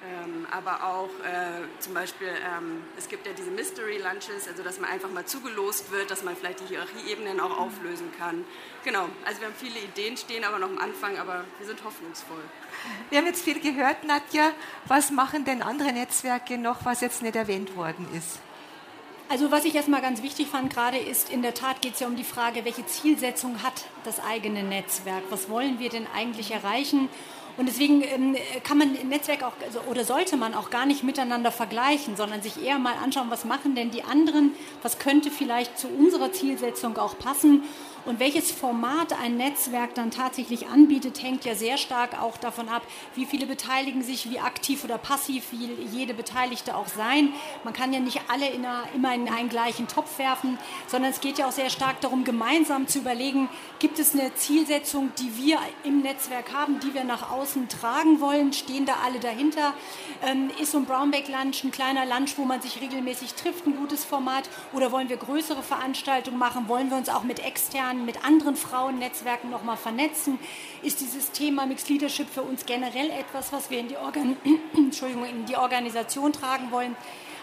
ähm, 0.06 0.46
aber 0.52 0.84
auch 0.84 1.10
äh, 1.24 1.80
zum 1.80 1.94
Beispiel, 1.94 2.28
ähm, 2.28 2.84
es 2.98 3.10
gibt 3.10 3.26
ja 3.26 3.34
diese 3.34 3.52
Mystery 3.52 3.98
Lunches, 3.98 4.48
also 4.48 4.64
dass 4.64 4.80
man 4.80 4.90
einfach 4.90 5.10
mal 5.10 5.26
zugelost 5.26 5.92
wird, 5.92 6.12
dass 6.12 6.24
man 6.24 6.36
vielleicht 6.36 6.60
die 6.62 6.66
Hierarchieebenen 6.66 7.40
auch 7.40 7.58
auflösen 7.58 8.12
kann. 8.18 8.46
Genau, 8.84 9.08
also 9.26 9.42
wir 9.42 9.48
haben 9.48 9.56
viele 9.58 9.80
Ideen, 9.80 10.18
stehen 10.18 10.44
aber 10.44 10.60
noch 10.60 10.70
am 10.70 10.78
Anfang, 10.78 11.18
aber 11.18 11.44
wir 11.58 11.68
sind 11.68 11.84
hoffnungsvoll. 11.84 12.44
Wir 13.10 13.20
haben 13.20 13.26
jetzt 13.26 13.44
viel 13.44 13.60
gehört, 13.60 14.04
Nadja. 14.04 14.52
Was 14.86 15.12
machen 15.12 15.46
denn 15.46 15.62
andere 15.62 15.92
Netzwerke 15.92 16.58
noch, 16.58 16.86
was 16.86 17.02
jetzt 17.02 17.22
nicht 17.22 17.36
erwähnt 17.36 17.76
worden 17.76 18.08
ist? 18.16 18.40
Also 19.28 19.50
was 19.50 19.66
ich 19.66 19.74
erstmal 19.74 20.02
ganz 20.02 20.22
wichtig 20.22 20.48
fand 20.50 20.72
gerade 20.72 21.00
ist, 21.00 21.32
in 21.32 21.42
der 21.42 21.56
Tat 21.56 21.82
geht 21.82 21.96
es 21.96 22.00
ja 22.00 22.08
um 22.08 22.16
die 22.16 22.24
Frage, 22.24 22.64
welche 22.64 22.86
Zielsetzung 22.86 23.64
hat 23.64 23.86
das 24.04 24.20
eigene 24.20 24.62
Netzwerk? 24.62 25.24
Was 25.32 25.50
wollen 25.50 25.80
wir 25.80 25.90
denn 25.90 26.06
eigentlich 26.16 26.52
erreichen? 26.52 27.10
Und 27.58 27.68
deswegen 27.68 28.02
ähm, 28.02 28.36
kann 28.64 28.78
man 28.78 28.92
Netzwerk 29.08 29.44
auch 29.44 29.54
also, 29.66 29.80
oder 29.90 30.04
sollte 30.04 30.36
man 30.36 30.54
auch 30.54 30.70
gar 30.70 30.86
nicht 30.86 31.04
miteinander 31.04 31.52
vergleichen, 31.52 32.16
sondern 32.18 32.42
sich 32.42 32.64
eher 32.64 32.80
mal 32.80 32.96
anschauen, 33.02 33.28
was 33.30 33.46
machen 33.46 33.76
denn 33.76 33.92
die 33.92 34.04
anderen, 34.04 34.52
was 34.82 35.00
könnte 35.00 35.32
vielleicht 35.32 35.78
zu 35.80 35.88
unserer 35.88 36.32
Zielsetzung 36.34 36.98
auch 36.98 37.18
passen 37.18 37.64
und 38.06 38.20
welches 38.20 38.52
Format 38.52 39.14
ein 39.22 39.38
Netzwerk 39.38 39.96
dann 39.96 40.12
tatsächlich 40.12 40.68
anbietet, 40.68 41.22
hängt 41.22 41.46
ja 41.46 41.56
sehr 41.56 41.78
stark 41.78 42.22
auch 42.22 42.38
davon 42.38 42.70
ab, 42.70 42.84
wie 43.16 43.26
viele 43.26 43.46
beteiligen 43.46 44.02
sich, 44.02 44.30
wie 44.30 44.40
aktiv 44.40 44.84
oder 44.84 44.98
passiv 44.98 45.52
will 45.52 45.76
jede 45.92 46.14
Beteiligte 46.14 46.76
auch 46.76 46.88
sein. 46.88 47.34
Man 47.64 47.74
kann 47.74 47.94
ja 47.94 48.00
nicht 48.00 48.22
alle 48.28 48.48
in 48.50 48.66
einer, 48.66 48.84
immer 48.94 49.14
in 49.14 49.28
einen 49.30 49.50
gleichen 49.50 49.88
Topf 49.88 50.18
werfen, 50.20 50.58
sondern 50.88 51.12
es 51.12 51.20
geht 51.20 51.38
ja 51.38 51.48
auch 51.48 51.52
sehr 51.52 51.70
stark 51.70 52.02
darum, 52.02 52.24
gemeinsam 52.24 52.88
zu 52.88 53.00
überlegen, 53.00 53.50
gibt 53.80 54.00
es 54.00 54.14
eine 54.14 54.34
Zielsetzung, 54.36 55.12
die 55.20 55.38
wir 55.38 55.60
im 55.84 56.02
Netzwerk 56.02 56.54
haben, 56.54 56.80
die 56.80 56.94
wir 56.94 57.04
nach 57.04 57.32
außen 57.32 57.70
tragen 57.70 58.22
wollen, 58.22 58.54
stehen 58.54 58.86
da 58.86 58.96
alle 59.06 59.20
dahinter. 59.20 59.74
Ähm, 60.26 60.50
ist 60.62 60.72
so 60.72 60.78
ein 60.78 60.86
Brownback 60.86 61.28
Lunch 61.28 61.64
ein 61.64 61.72
kleiner 61.72 62.06
Lunch, 62.06 62.38
wo 62.38 62.46
man 62.46 62.62
sich 62.62 62.82
regelmäßig 62.82 63.34
trifft, 63.34 63.66
ein 63.66 63.76
gutes 63.76 64.06
Format 64.06 64.50
oder 64.74 64.92
wollen 64.92 65.10
wir 65.10 65.18
größere 65.18 65.64
Veranstaltungen 65.64 66.38
machen, 66.38 66.68
wollen 66.68 66.90
wir 66.90 66.98
uns 66.98 67.10
auch 67.10 67.24
mit 67.24 67.40
externen 67.40 67.95
kann 67.96 68.06
mit 68.06 68.24
anderen 68.26 68.56
Frauennetzwerken 68.56 69.50
nochmal 69.50 69.78
vernetzen. 69.78 70.38
Ist 70.82 71.00
dieses 71.00 71.32
Thema 71.32 71.66
Mixed 71.66 71.90
Leadership 71.90 72.28
für 72.30 72.42
uns 72.42 72.66
generell 72.66 73.10
etwas, 73.10 73.54
was 73.54 73.70
wir 73.70 73.80
in 73.80 73.88
die, 73.88 73.98
Organ 73.98 74.36
in 74.44 75.46
die 75.46 75.56
Organisation 75.56 76.34
tragen 76.34 76.72
wollen? 76.72 76.96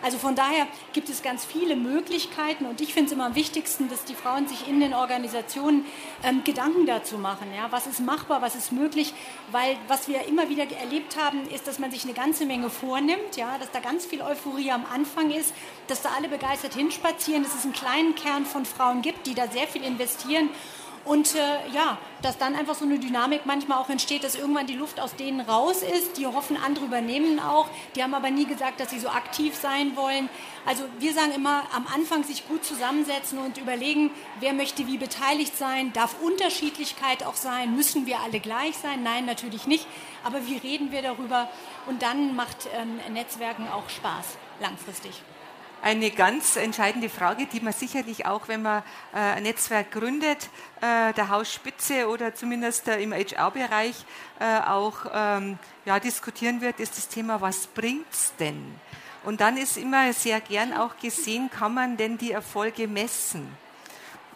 Also 0.02 0.18
von 0.18 0.34
daher 0.34 0.66
gibt 0.92 1.08
es 1.08 1.22
ganz 1.22 1.44
viele 1.44 1.76
Möglichkeiten 1.76 2.66
und 2.66 2.80
ich 2.80 2.92
finde 2.92 3.06
es 3.06 3.12
immer 3.12 3.26
am 3.26 3.34
wichtigsten, 3.36 3.88
dass 3.88 4.04
die 4.04 4.14
Frauen 4.14 4.48
sich 4.48 4.68
in 4.68 4.80
den 4.80 4.94
Organisationen 4.94 5.84
ähm, 6.24 6.42
Gedanken 6.42 6.86
dazu 6.86 7.18
machen. 7.18 7.48
Ja? 7.54 7.70
Was 7.70 7.86
ist 7.86 8.00
machbar, 8.00 8.42
was 8.42 8.56
ist 8.56 8.72
möglich? 8.72 9.14
Weil 9.52 9.76
was 9.86 10.08
wir 10.08 10.26
immer 10.26 10.48
wieder 10.48 10.64
erlebt 10.70 11.16
haben, 11.16 11.48
ist, 11.48 11.68
dass 11.68 11.78
man 11.78 11.92
sich 11.92 12.04
eine 12.04 12.14
ganze 12.14 12.46
Menge 12.46 12.68
vornimmt, 12.68 13.36
ja? 13.36 13.56
dass 13.58 13.70
da 13.70 13.78
ganz 13.78 14.04
viel 14.04 14.22
Euphorie 14.22 14.72
am 14.72 14.84
Anfang 14.92 15.30
ist, 15.30 15.54
dass 15.86 16.02
da 16.02 16.10
alle 16.16 16.28
begeistert 16.28 16.74
hinspazieren, 16.74 17.44
dass 17.44 17.54
es 17.54 17.64
einen 17.64 17.72
kleinen 17.72 18.14
Kern 18.16 18.44
von 18.44 18.64
Frauen 18.64 19.02
gibt, 19.02 19.26
die 19.26 19.34
da 19.34 19.46
sehr 19.46 19.68
viel 19.68 19.84
investieren 19.84 20.50
und 21.04 21.34
äh, 21.34 21.38
ja, 21.74 21.98
dass 22.22 22.38
dann 22.38 22.54
einfach 22.54 22.76
so 22.76 22.84
eine 22.84 22.98
Dynamik 22.98 23.44
manchmal 23.44 23.78
auch 23.78 23.88
entsteht, 23.88 24.22
dass 24.22 24.36
irgendwann 24.36 24.68
die 24.68 24.76
Luft 24.76 25.00
aus 25.00 25.16
denen 25.16 25.40
raus 25.40 25.82
ist. 25.82 26.16
Die 26.16 26.26
hoffen, 26.26 26.56
andere 26.56 26.84
übernehmen 26.84 27.40
auch. 27.40 27.68
Die 27.96 28.02
haben 28.02 28.14
aber 28.14 28.30
nie 28.30 28.46
gesagt, 28.46 28.78
dass 28.78 28.90
sie 28.90 29.00
so 29.00 29.08
aktiv 29.08 29.56
sein 29.56 29.96
wollen. 29.96 30.28
Also 30.64 30.84
wir 31.00 31.12
sagen 31.12 31.32
immer, 31.32 31.64
am 31.74 31.86
Anfang 31.92 32.22
sich 32.22 32.46
gut 32.46 32.64
zusammensetzen 32.64 33.38
und 33.38 33.58
überlegen, 33.58 34.10
wer 34.38 34.52
möchte 34.52 34.86
wie 34.86 34.98
beteiligt 34.98 35.56
sein. 35.56 35.92
Darf 35.92 36.14
Unterschiedlichkeit 36.22 37.24
auch 37.24 37.34
sein? 37.36 37.74
Müssen 37.74 38.06
wir 38.06 38.20
alle 38.20 38.38
gleich 38.38 38.76
sein? 38.76 39.02
Nein, 39.02 39.26
natürlich 39.26 39.66
nicht. 39.66 39.86
Aber 40.22 40.46
wie 40.46 40.56
reden 40.56 40.92
wir 40.92 41.02
darüber? 41.02 41.48
Und 41.88 42.02
dann 42.02 42.36
macht 42.36 42.68
ähm, 42.76 43.00
Netzwerken 43.12 43.66
auch 43.68 43.88
Spaß, 43.88 44.38
langfristig 44.60 45.20
eine 45.82 46.10
ganz 46.10 46.56
entscheidende 46.56 47.08
Frage, 47.08 47.46
die 47.46 47.60
man 47.60 47.72
sicherlich 47.72 48.24
auch, 48.24 48.48
wenn 48.48 48.62
man 48.62 48.82
äh, 49.12 49.18
ein 49.18 49.42
Netzwerk 49.42 49.90
gründet, 49.90 50.48
äh, 50.80 51.12
der 51.12 51.28
Hausspitze 51.28 52.08
oder 52.08 52.34
zumindest 52.34 52.88
äh, 52.88 53.00
im 53.00 53.12
HR-Bereich 53.12 54.04
äh, 54.38 54.60
auch 54.60 55.06
ähm, 55.12 55.58
ja, 55.84 55.98
diskutieren 55.98 56.60
wird, 56.60 56.78
ist 56.78 56.96
das 56.96 57.08
Thema, 57.08 57.40
was 57.40 57.66
bringt's 57.66 58.32
denn? 58.38 58.62
Und 59.24 59.40
dann 59.40 59.56
ist 59.56 59.76
immer 59.76 60.12
sehr 60.12 60.40
gern 60.40 60.72
auch 60.72 60.96
gesehen, 60.96 61.50
kann 61.50 61.74
man 61.74 61.96
denn 61.96 62.16
die 62.16 62.32
Erfolge 62.32 62.88
messen? 62.88 63.56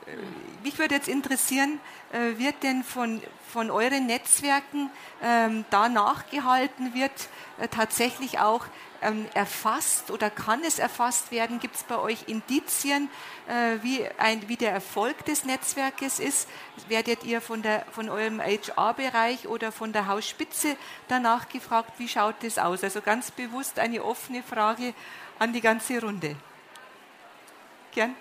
Äh, 0.06 0.16
mich 0.62 0.78
würde 0.78 0.94
jetzt 0.94 1.08
interessieren, 1.08 1.80
äh, 2.12 2.38
wird 2.38 2.62
denn 2.62 2.84
von, 2.84 3.20
von 3.52 3.70
euren 3.70 4.06
Netzwerken 4.06 4.90
ähm, 5.22 5.64
da 5.70 5.88
nachgehalten, 5.88 6.94
wird 6.94 7.28
tatsächlich 7.70 8.38
auch 8.38 8.66
ähm, 9.02 9.26
erfasst 9.34 10.10
oder 10.10 10.30
kann 10.30 10.62
es 10.64 10.78
erfasst 10.78 11.30
werden? 11.30 11.60
Gibt 11.60 11.76
es 11.76 11.84
bei 11.84 11.98
euch 11.98 12.28
Indizien, 12.28 13.08
äh, 13.48 13.82
wie, 13.82 14.06
ein, 14.18 14.48
wie 14.48 14.56
der 14.56 14.72
Erfolg 14.72 15.24
des 15.24 15.44
Netzwerkes 15.44 16.18
ist? 16.18 16.48
Werdet 16.88 17.24
ihr 17.24 17.40
von, 17.40 17.62
der, 17.62 17.86
von 17.92 18.08
eurem 18.08 18.40
HR-Bereich 18.40 19.48
oder 19.48 19.72
von 19.72 19.92
der 19.92 20.06
Hausspitze 20.06 20.76
danach 21.08 21.48
gefragt, 21.48 21.92
wie 21.98 22.08
schaut 22.08 22.36
das 22.42 22.58
aus? 22.58 22.84
Also 22.84 23.00
ganz 23.00 23.30
bewusst 23.30 23.78
eine 23.78 24.04
offene 24.04 24.42
Frage 24.42 24.94
an 25.38 25.52
die 25.52 25.60
ganze 25.60 26.00
Runde. 26.00 26.36
Gern. 27.92 28.14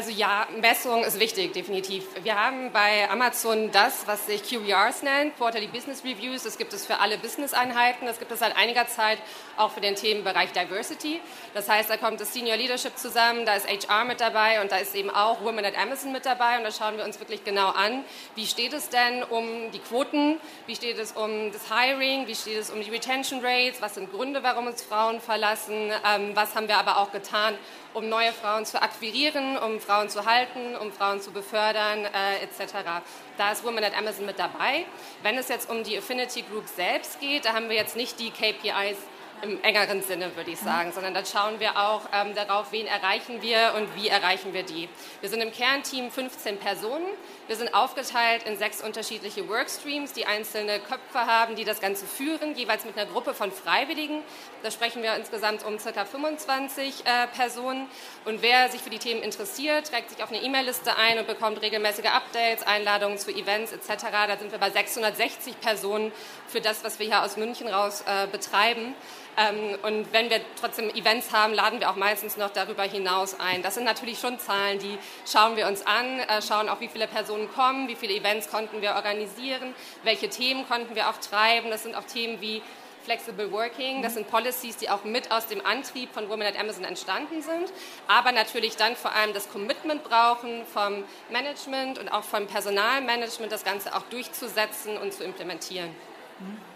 Also 0.00 0.12
ja, 0.12 0.48
Messung 0.62 1.04
ist 1.04 1.20
wichtig, 1.20 1.52
definitiv. 1.52 2.06
Wir 2.22 2.34
haben 2.34 2.72
bei 2.72 3.10
Amazon 3.10 3.70
das, 3.70 4.06
was 4.06 4.24
sich 4.24 4.42
QBRs 4.42 5.02
nennt, 5.02 5.36
Quarterly 5.36 5.66
Business 5.66 6.02
Reviews. 6.02 6.44
Das 6.44 6.56
gibt 6.56 6.72
es 6.72 6.86
für 6.86 7.00
alle 7.00 7.18
Business-Einheiten. 7.18 8.06
Das 8.06 8.18
gibt 8.18 8.32
es 8.32 8.38
seit 8.38 8.56
einiger 8.56 8.88
Zeit 8.88 9.18
auch 9.58 9.72
für 9.72 9.82
den 9.82 9.96
Themenbereich 9.96 10.52
Diversity. 10.52 11.20
Das 11.52 11.68
heißt, 11.68 11.90
da 11.90 11.98
kommt 11.98 12.18
das 12.18 12.32
Senior 12.32 12.56
Leadership 12.56 12.96
zusammen, 12.96 13.44
da 13.44 13.56
ist 13.56 13.68
HR 13.68 14.06
mit 14.06 14.22
dabei 14.22 14.62
und 14.62 14.72
da 14.72 14.78
ist 14.78 14.94
eben 14.94 15.10
auch 15.10 15.42
Women 15.42 15.66
at 15.66 15.76
Amazon 15.76 16.12
mit 16.12 16.24
dabei. 16.24 16.56
Und 16.56 16.64
da 16.64 16.72
schauen 16.72 16.96
wir 16.96 17.04
uns 17.04 17.20
wirklich 17.20 17.44
genau 17.44 17.68
an, 17.68 18.02
wie 18.36 18.46
steht 18.46 18.72
es 18.72 18.88
denn 18.88 19.22
um 19.22 19.70
die 19.70 19.80
Quoten, 19.80 20.38
wie 20.66 20.76
steht 20.76 20.96
es 20.96 21.12
um 21.12 21.52
das 21.52 21.70
Hiring, 21.70 22.26
wie 22.26 22.34
steht 22.34 22.56
es 22.56 22.70
um 22.70 22.80
die 22.80 22.88
Retention 22.88 23.44
Rates, 23.44 23.82
was 23.82 23.96
sind 23.96 24.10
Gründe, 24.10 24.42
warum 24.42 24.66
uns 24.66 24.82
Frauen 24.82 25.20
verlassen, 25.20 25.92
ähm, 26.10 26.30
was 26.32 26.54
haben 26.54 26.68
wir 26.68 26.78
aber 26.78 26.96
auch 26.96 27.12
getan, 27.12 27.54
um 27.94 28.08
neue 28.08 28.32
Frauen 28.32 28.64
zu 28.64 28.80
akquirieren, 28.80 29.56
um 29.58 29.80
Frauen 29.80 30.08
zu 30.08 30.24
halten, 30.24 30.76
um 30.76 30.92
Frauen 30.92 31.20
zu 31.20 31.32
befördern, 31.32 32.04
äh, 32.04 32.42
etc. 32.42 33.02
Da 33.36 33.52
ist 33.52 33.64
Women 33.64 33.84
at 33.84 33.96
Amazon 33.96 34.26
mit 34.26 34.38
dabei. 34.38 34.84
Wenn 35.22 35.36
es 35.36 35.48
jetzt 35.48 35.70
um 35.70 35.82
die 35.82 35.98
Affinity 35.98 36.42
Group 36.42 36.66
selbst 36.68 37.20
geht, 37.20 37.44
da 37.44 37.52
haben 37.52 37.68
wir 37.68 37.76
jetzt 37.76 37.96
nicht 37.96 38.18
die 38.20 38.30
KPIs 38.30 38.98
im 39.42 39.62
engeren 39.62 40.02
Sinne, 40.02 40.34
würde 40.36 40.50
ich 40.50 40.58
sagen, 40.58 40.92
sondern 40.92 41.14
dann 41.14 41.26
schauen 41.26 41.60
wir 41.60 41.76
auch 41.76 42.02
ähm, 42.12 42.34
darauf, 42.34 42.72
wen 42.72 42.86
erreichen 42.86 43.42
wir 43.42 43.74
und 43.76 43.94
wie 43.96 44.08
erreichen 44.08 44.52
wir 44.52 44.62
die. 44.62 44.88
Wir 45.20 45.28
sind 45.28 45.40
im 45.40 45.52
Kernteam 45.52 46.10
15 46.10 46.58
Personen. 46.58 47.06
Wir 47.46 47.56
sind 47.56 47.74
aufgeteilt 47.74 48.44
in 48.44 48.56
sechs 48.58 48.80
unterschiedliche 48.80 49.48
Workstreams, 49.48 50.12
die 50.12 50.26
einzelne 50.26 50.78
Köpfe 50.78 51.26
haben, 51.26 51.56
die 51.56 51.64
das 51.64 51.80
Ganze 51.80 52.06
führen, 52.06 52.54
jeweils 52.54 52.84
mit 52.84 52.96
einer 52.96 53.10
Gruppe 53.10 53.34
von 53.34 53.50
Freiwilligen. 53.50 54.22
Da 54.62 54.70
sprechen 54.70 55.02
wir 55.02 55.14
insgesamt 55.16 55.64
um 55.64 55.78
ca. 55.78 56.04
25 56.04 57.04
äh, 57.04 57.26
Personen. 57.28 57.88
Und 58.24 58.42
wer 58.42 58.68
sich 58.68 58.82
für 58.82 58.90
die 58.90 58.98
Themen 58.98 59.22
interessiert, 59.22 59.88
trägt 59.88 60.10
sich 60.10 60.22
auf 60.22 60.30
eine 60.30 60.42
E-Mail-Liste 60.42 60.96
ein 60.96 61.18
und 61.18 61.26
bekommt 61.26 61.60
regelmäßige 61.60 62.06
Updates, 62.06 62.66
Einladungen 62.66 63.18
zu 63.18 63.30
Events 63.30 63.72
etc. 63.72 64.04
Da 64.28 64.36
sind 64.38 64.52
wir 64.52 64.58
bei 64.58 64.70
660 64.70 65.60
Personen 65.60 66.12
für 66.46 66.60
das, 66.60 66.84
was 66.84 66.98
wir 66.98 67.06
hier 67.06 67.24
aus 67.24 67.36
München 67.36 67.68
raus 67.68 68.04
äh, 68.06 68.26
betreiben. 68.26 68.94
Ähm, 69.36 69.78
und 69.82 70.12
wenn 70.12 70.30
wir 70.30 70.40
trotzdem 70.60 70.90
Events 70.90 71.32
haben, 71.32 71.54
laden 71.54 71.80
wir 71.80 71.90
auch 71.90 71.96
meistens 71.96 72.36
noch 72.36 72.50
darüber 72.50 72.82
hinaus 72.82 73.38
ein. 73.38 73.62
Das 73.62 73.74
sind 73.74 73.84
natürlich 73.84 74.18
schon 74.18 74.38
Zahlen, 74.38 74.78
die 74.78 74.98
schauen 75.30 75.56
wir 75.56 75.66
uns 75.66 75.86
an, 75.86 76.20
äh, 76.20 76.42
schauen 76.42 76.68
auch, 76.68 76.80
wie 76.80 76.88
viele 76.88 77.06
Personen 77.06 77.50
kommen, 77.52 77.88
wie 77.88 77.96
viele 77.96 78.14
Events 78.14 78.50
konnten 78.50 78.82
wir 78.82 78.94
organisieren, 78.94 79.74
welche 80.02 80.28
Themen 80.28 80.66
konnten 80.68 80.94
wir 80.94 81.08
auch 81.08 81.18
treiben. 81.18 81.70
Das 81.70 81.82
sind 81.82 81.94
auch 81.94 82.04
Themen 82.04 82.40
wie 82.40 82.62
Flexible 83.04 83.50
Working. 83.50 84.02
Das 84.02 84.14
sind 84.14 84.30
Policies, 84.30 84.76
die 84.76 84.90
auch 84.90 85.04
mit 85.04 85.30
aus 85.30 85.46
dem 85.46 85.64
Antrieb 85.64 86.12
von 86.12 86.28
Women 86.28 86.46
at 86.46 86.58
Amazon 86.58 86.84
entstanden 86.84 87.42
sind, 87.42 87.72
aber 88.06 88.32
natürlich 88.32 88.76
dann 88.76 88.94
vor 88.96 89.12
allem 89.12 89.32
das 89.32 89.48
Commitment 89.48 90.04
brauchen 90.04 90.64
vom 90.66 91.04
Management 91.30 91.98
und 91.98 92.08
auch 92.08 92.24
vom 92.24 92.46
Personalmanagement, 92.46 93.50
das 93.50 93.64
Ganze 93.64 93.94
auch 93.94 94.02
durchzusetzen 94.10 94.98
und 94.98 95.12
zu 95.12 95.24
implementieren. 95.24 95.90
Mhm. 96.38 96.69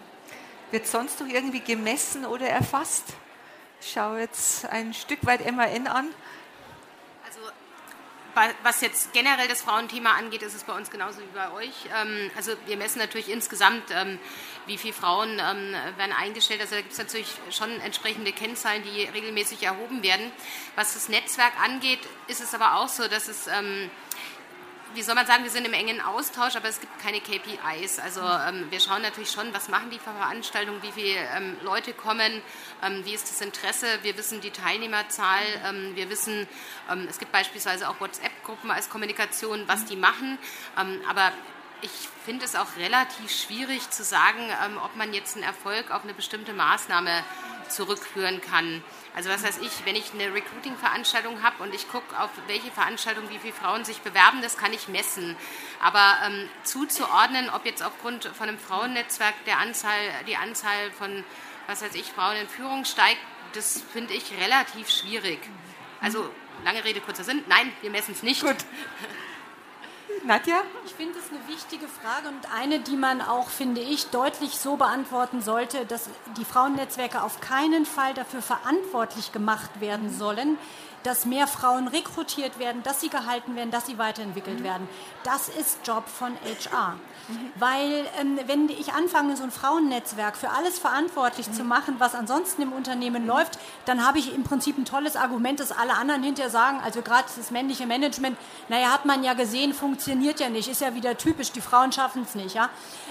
Wird 0.71 0.87
sonst 0.87 1.19
noch 1.19 1.27
irgendwie 1.27 1.59
gemessen 1.59 2.25
oder 2.25 2.47
erfasst? 2.47 3.13
Ich 3.81 3.91
schaue 3.91 4.19
jetzt 4.19 4.65
ein 4.65 4.93
Stück 4.93 5.25
weit 5.25 5.45
MAN 5.51 5.87
an. 5.87 6.07
Also 7.25 7.39
was 8.63 8.81
jetzt 8.81 9.13
generell 9.13 9.47
das 9.47 9.61
Frauenthema 9.61 10.11
angeht, 10.11 10.41
ist 10.41 10.55
es 10.55 10.63
bei 10.63 10.73
uns 10.73 10.89
genauso 10.89 11.19
wie 11.19 11.33
bei 11.33 11.51
euch. 11.51 11.73
Ähm, 11.95 12.29
also 12.35 12.51
wir 12.65 12.77
messen 12.77 12.99
natürlich 12.99 13.29
insgesamt, 13.29 13.83
ähm, 13.91 14.19
wie 14.65 14.77
viele 14.77 14.93
Frauen 14.93 15.39
ähm, 15.39 15.73
werden 15.97 16.11
eingestellt. 16.11 16.59
Also 16.61 16.75
da 16.75 16.81
gibt 16.81 16.93
es 16.93 16.97
natürlich 16.97 17.29
schon 17.51 17.69
entsprechende 17.81 18.33
Kennzahlen, 18.33 18.83
die 18.83 19.03
regelmäßig 19.03 19.63
erhoben 19.63 20.03
werden. 20.03 20.31
Was 20.75 20.95
das 20.95 21.07
Netzwerk 21.07 21.53
angeht, 21.63 21.99
ist 22.27 22.41
es 22.41 22.53
aber 22.53 22.75
auch 22.77 22.89
so, 22.89 23.07
dass 23.07 23.27
es 23.27 23.47
wie 24.95 25.01
soll 25.01 25.15
man 25.15 25.27
sagen, 25.27 25.43
wir 25.43 25.51
sind 25.51 25.65
im 25.65 25.73
engen 25.73 25.99
Austausch, 25.99 26.55
aber 26.55 26.69
es 26.69 26.79
gibt 26.79 26.99
keine 27.01 27.19
KPIs. 27.19 27.99
Also 27.99 28.21
ähm, 28.21 28.67
wir 28.69 28.79
schauen 28.79 29.01
natürlich 29.01 29.29
schon, 29.29 29.53
was 29.53 29.67
machen 29.67 29.89
die 29.89 29.99
Veranstaltungen, 29.99 30.81
wie 30.81 30.91
viele 30.91 31.19
ähm, 31.35 31.57
Leute 31.63 31.93
kommen, 31.93 32.41
ähm, 32.81 33.03
wie 33.03 33.13
ist 33.13 33.29
das 33.29 33.41
Interesse. 33.41 33.87
Wir 34.03 34.17
wissen 34.17 34.39
die 34.39 34.51
Teilnehmerzahl, 34.51 35.43
ähm, 35.67 35.95
wir 35.95 36.09
wissen, 36.09 36.47
ähm, 36.89 37.07
es 37.09 37.19
gibt 37.19 37.33
beispielsweise 37.33 37.89
auch 37.89 37.99
WhatsApp-Gruppen 37.99 38.71
als 38.71 38.89
Kommunikation, 38.89 39.67
was 39.67 39.83
die 39.83 39.97
machen. 39.97 40.37
Ähm, 40.79 41.01
aber 41.09 41.31
ich 41.81 41.91
finde 42.23 42.45
es 42.45 42.55
auch 42.55 42.77
relativ 42.77 43.29
schwierig 43.29 43.89
zu 43.89 44.03
sagen, 44.03 44.49
ob 44.83 44.95
man 44.95 45.13
jetzt 45.13 45.35
einen 45.35 45.43
Erfolg 45.43 45.91
auf 45.91 46.03
eine 46.03 46.13
bestimmte 46.13 46.53
Maßnahme 46.53 47.11
zurückführen 47.69 48.41
kann. 48.41 48.83
Also 49.15 49.29
was 49.29 49.43
weiß 49.43 49.59
ich, 49.59 49.85
wenn 49.85 49.95
ich 49.95 50.13
eine 50.13 50.33
Recruiting-Veranstaltung 50.33 51.41
habe 51.41 51.63
und 51.63 51.73
ich 51.73 51.87
gucke, 51.89 52.19
auf 52.19 52.29
welche 52.47 52.71
Veranstaltung 52.71 53.29
wie 53.29 53.39
viele 53.39 53.53
Frauen 53.53 53.85
sich 53.85 54.01
bewerben, 54.01 54.41
das 54.41 54.57
kann 54.57 54.73
ich 54.73 54.87
messen. 54.87 55.35
Aber 55.81 56.17
ähm, 56.25 56.49
zuzuordnen, 56.63 57.49
ob 57.49 57.65
jetzt 57.65 57.83
aufgrund 57.83 58.25
von 58.25 58.49
einem 58.49 58.59
Frauennetzwerk 58.59 59.33
der 59.45 59.59
Anzahl, 59.59 59.97
die 60.27 60.35
Anzahl 60.35 60.91
von, 60.91 61.23
was 61.67 61.81
weiß 61.81 61.95
ich, 61.95 62.11
Frauen 62.11 62.37
in 62.37 62.47
Führung 62.47 62.85
steigt, 62.85 63.21
das 63.53 63.81
finde 63.93 64.13
ich 64.13 64.33
relativ 64.37 64.89
schwierig. 64.89 65.39
Also 66.01 66.29
lange 66.63 66.83
Rede, 66.83 66.99
kurzer 67.01 67.23
Sinn. 67.23 67.43
Nein, 67.47 67.71
wir 67.81 67.89
messen 67.89 68.13
es 68.13 68.23
nicht. 68.23 68.41
Gut. 68.41 68.57
Nadja? 70.25 70.55
Ich 70.85 70.93
finde 70.93 71.19
es 71.19 71.29
eine 71.29 71.47
wichtige 71.47 71.87
Frage 71.87 72.29
und 72.29 72.51
eine, 72.59 72.79
die 72.79 72.95
man 72.95 73.21
auch, 73.21 73.49
finde 73.49 73.81
ich, 73.81 74.07
deutlich 74.07 74.57
so 74.57 74.75
beantworten 74.75 75.41
sollte, 75.41 75.85
dass 75.85 76.09
die 76.37 76.45
Frauennetzwerke 76.45 77.21
auf 77.21 77.41
keinen 77.41 77.85
Fall 77.85 78.15
dafür 78.15 78.41
verantwortlich 78.41 79.31
gemacht 79.31 79.81
werden 79.81 80.09
sollen, 80.09 80.57
dass 81.05 81.25
mehr 81.25 81.47
Frauen 81.47 81.87
rekrutiert 81.87 82.57
werden, 82.59 82.81
dass 82.83 83.01
sie 83.01 83.09
gehalten 83.09 83.55
werden, 83.55 83.71
dass 83.71 83.85
sie 83.85 83.97
weiterentwickelt 83.97 84.59
mhm. 84.59 84.63
werden. 84.63 84.89
Das 85.23 85.49
ist 85.49 85.79
Job 85.85 86.07
von 86.07 86.33
HR. 86.43 86.95
Mhm. 87.27 87.51
Weil 87.55 88.05
ähm, 88.19 88.39
wenn 88.47 88.69
ich 88.69 88.93
anfange, 88.93 89.37
so 89.37 89.43
ein 89.43 89.51
Frauennetzwerk 89.51 90.35
für 90.35 90.49
alles 90.49 90.79
verantwortlich 90.79 91.47
mhm. 91.47 91.53
zu 91.53 91.63
machen, 91.63 91.95
was 91.99 92.15
ansonsten 92.15 92.63
im 92.63 92.73
Unternehmen 92.73 93.23
mhm. 93.23 93.29
läuft, 93.29 93.59
dann 93.85 94.05
habe 94.05 94.19
ich 94.19 94.33
im 94.33 94.43
Prinzip 94.43 94.77
ein 94.77 94.85
tolles 94.85 95.15
Argument, 95.15 95.59
dass 95.59 95.71
alle 95.71 95.93
anderen 95.93 96.23
hinterher 96.23 96.49
sagen, 96.49 96.79
also 96.83 97.01
gerade 97.01 97.27
das 97.35 97.51
männliche 97.51 97.85
Management, 97.85 98.37
naja, 98.69 98.91
hat 98.91 99.05
man 99.05 99.23
ja 99.23 99.33
gesehen, 99.33 99.73
funktioniert 99.73 100.39
ja 100.39 100.49
nicht, 100.49 100.67
ist 100.67 100.81
ja 100.81 100.95
wieder 100.95 101.17
typisch, 101.17 101.51
die 101.51 101.61
Frauen 101.61 101.91
schaffen 101.91 102.23
es 102.23 102.35
nicht. 102.35 102.55
Ja? 102.55 102.69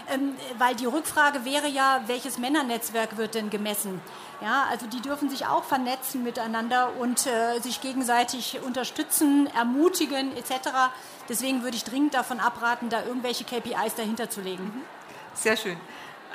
Ähm, 0.08 0.34
weil 0.58 0.74
die 0.74 0.86
Rückfrage 0.86 1.44
wäre 1.44 1.68
ja, 1.68 2.02
welches 2.06 2.38
Männernetzwerk 2.38 3.16
wird 3.16 3.34
denn 3.34 3.50
gemessen? 3.50 4.00
Ja, 4.44 4.66
also 4.68 4.86
die 4.86 5.00
dürfen 5.00 5.30
sich 5.30 5.46
auch 5.46 5.64
vernetzen 5.64 6.22
miteinander 6.22 6.96
und 6.98 7.26
äh, 7.26 7.60
sich 7.60 7.80
gegenseitig 7.80 8.60
unterstützen, 8.62 9.48
ermutigen 9.56 10.36
etc. 10.36 10.68
Deswegen 11.30 11.62
würde 11.62 11.78
ich 11.78 11.84
dringend 11.84 12.12
davon 12.12 12.40
abraten, 12.40 12.90
da 12.90 13.04
irgendwelche 13.04 13.44
KPIs 13.44 13.94
dahinter 13.96 14.28
zu 14.28 14.42
legen. 14.42 14.64
Mhm. 14.64 14.82
Sehr 15.32 15.56
schön. 15.56 15.78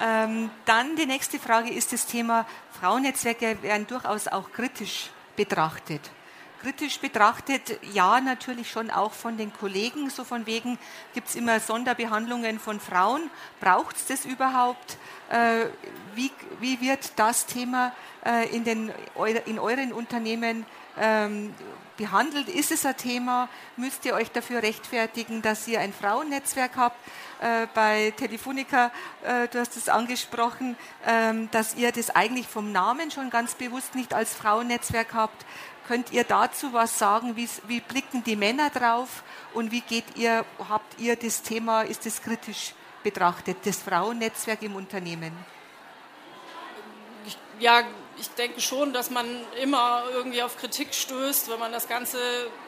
Ähm, 0.02 0.50
dann 0.66 0.96
die 0.96 1.06
nächste 1.06 1.38
Frage 1.38 1.72
ist 1.72 1.94
das 1.94 2.08
Thema 2.08 2.48
Frauennetzwerke 2.82 3.62
werden 3.62 3.86
durchaus 3.86 4.28
auch 4.28 4.52
kritisch 4.52 5.12
betrachtet. 5.36 6.02
Kritisch 6.62 7.00
betrachtet, 7.00 7.80
ja, 7.94 8.20
natürlich 8.20 8.70
schon 8.70 8.92
auch 8.92 9.14
von 9.14 9.38
den 9.38 9.54
Kollegen, 9.54 10.10
so 10.10 10.26
von 10.26 10.46
wegen 10.46 10.78
gibt 11.14 11.30
es 11.30 11.36
immer 11.36 11.62
Sonderbehandlungen 11.62 12.60
von 12.60 12.82
Frauen. 12.82 13.32
Braucht 13.62 13.96
es 13.96 14.08
das 14.08 14.26
überhaupt? 14.26 14.98
Äh, 15.30 15.68
wie, 16.16 16.32
wie 16.60 16.82
wird 16.82 17.14
das 17.16 17.46
Thema 17.46 17.94
äh, 18.26 18.54
in, 18.54 18.66
den, 18.66 18.92
in 19.46 19.58
euren 19.58 19.94
Unternehmen 19.94 20.66
ähm, 20.98 21.54
behandelt? 21.96 22.50
Ist 22.50 22.72
es 22.72 22.86
ein 22.86 22.98
Thema? 22.98 23.48
Müsst 23.78 24.04
ihr 24.04 24.16
euch 24.16 24.30
dafür 24.30 24.62
rechtfertigen, 24.62 25.42
dass 25.42 25.66
ihr 25.66 25.80
ein 25.80 25.94
Frauennetzwerk 25.94 26.76
habt? 26.76 26.98
Äh, 27.42 27.68
bei 27.74 28.12
Telefonica, 28.18 28.92
du 29.52 29.60
hast 29.60 29.78
es 29.78 29.88
angesprochen, 29.88 30.76
ähm, 31.08 31.50
dass 31.52 31.76
ihr 31.76 31.94
das 31.94 32.10
eigentlich 32.10 32.48
vom 32.48 32.74
Namen 32.74 33.12
schon 33.12 33.30
ganz 33.30 33.54
bewusst 33.54 33.96
nicht 33.96 34.14
als 34.14 34.34
Frauennetzwerk 34.34 35.14
habt. 35.14 35.46
Könnt 35.90 36.12
ihr 36.12 36.24
dazu 36.24 36.72
was 36.72 37.00
sagen? 37.00 37.36
Wie, 37.36 37.50
wie 37.64 37.80
blicken 37.80 38.24
die 38.24 38.36
Männer 38.36 38.70
drauf? 38.70 39.24
Und 39.56 39.72
wie 39.72 39.82
geht 39.82 40.04
ihr, 40.18 40.46
habt 40.70 41.00
ihr 41.00 41.16
das 41.16 41.42
Thema, 41.42 41.82
ist 41.82 42.06
das 42.06 42.22
kritisch 42.22 42.76
betrachtet, 43.02 43.58
das 43.66 43.78
Frauennetzwerk 43.78 44.62
im 44.62 44.76
Unternehmen? 44.76 45.32
Ja, 47.60 47.82
ich 48.20 48.30
denke 48.30 48.62
schon, 48.62 48.94
dass 48.94 49.10
man 49.10 49.26
immer 49.64 50.04
irgendwie 50.14 50.44
auf 50.44 50.58
Kritik 50.58 50.94
stößt, 50.94 51.50
wenn 51.50 51.58
man 51.58 51.72
das 51.72 51.88
Ganze 51.88 52.20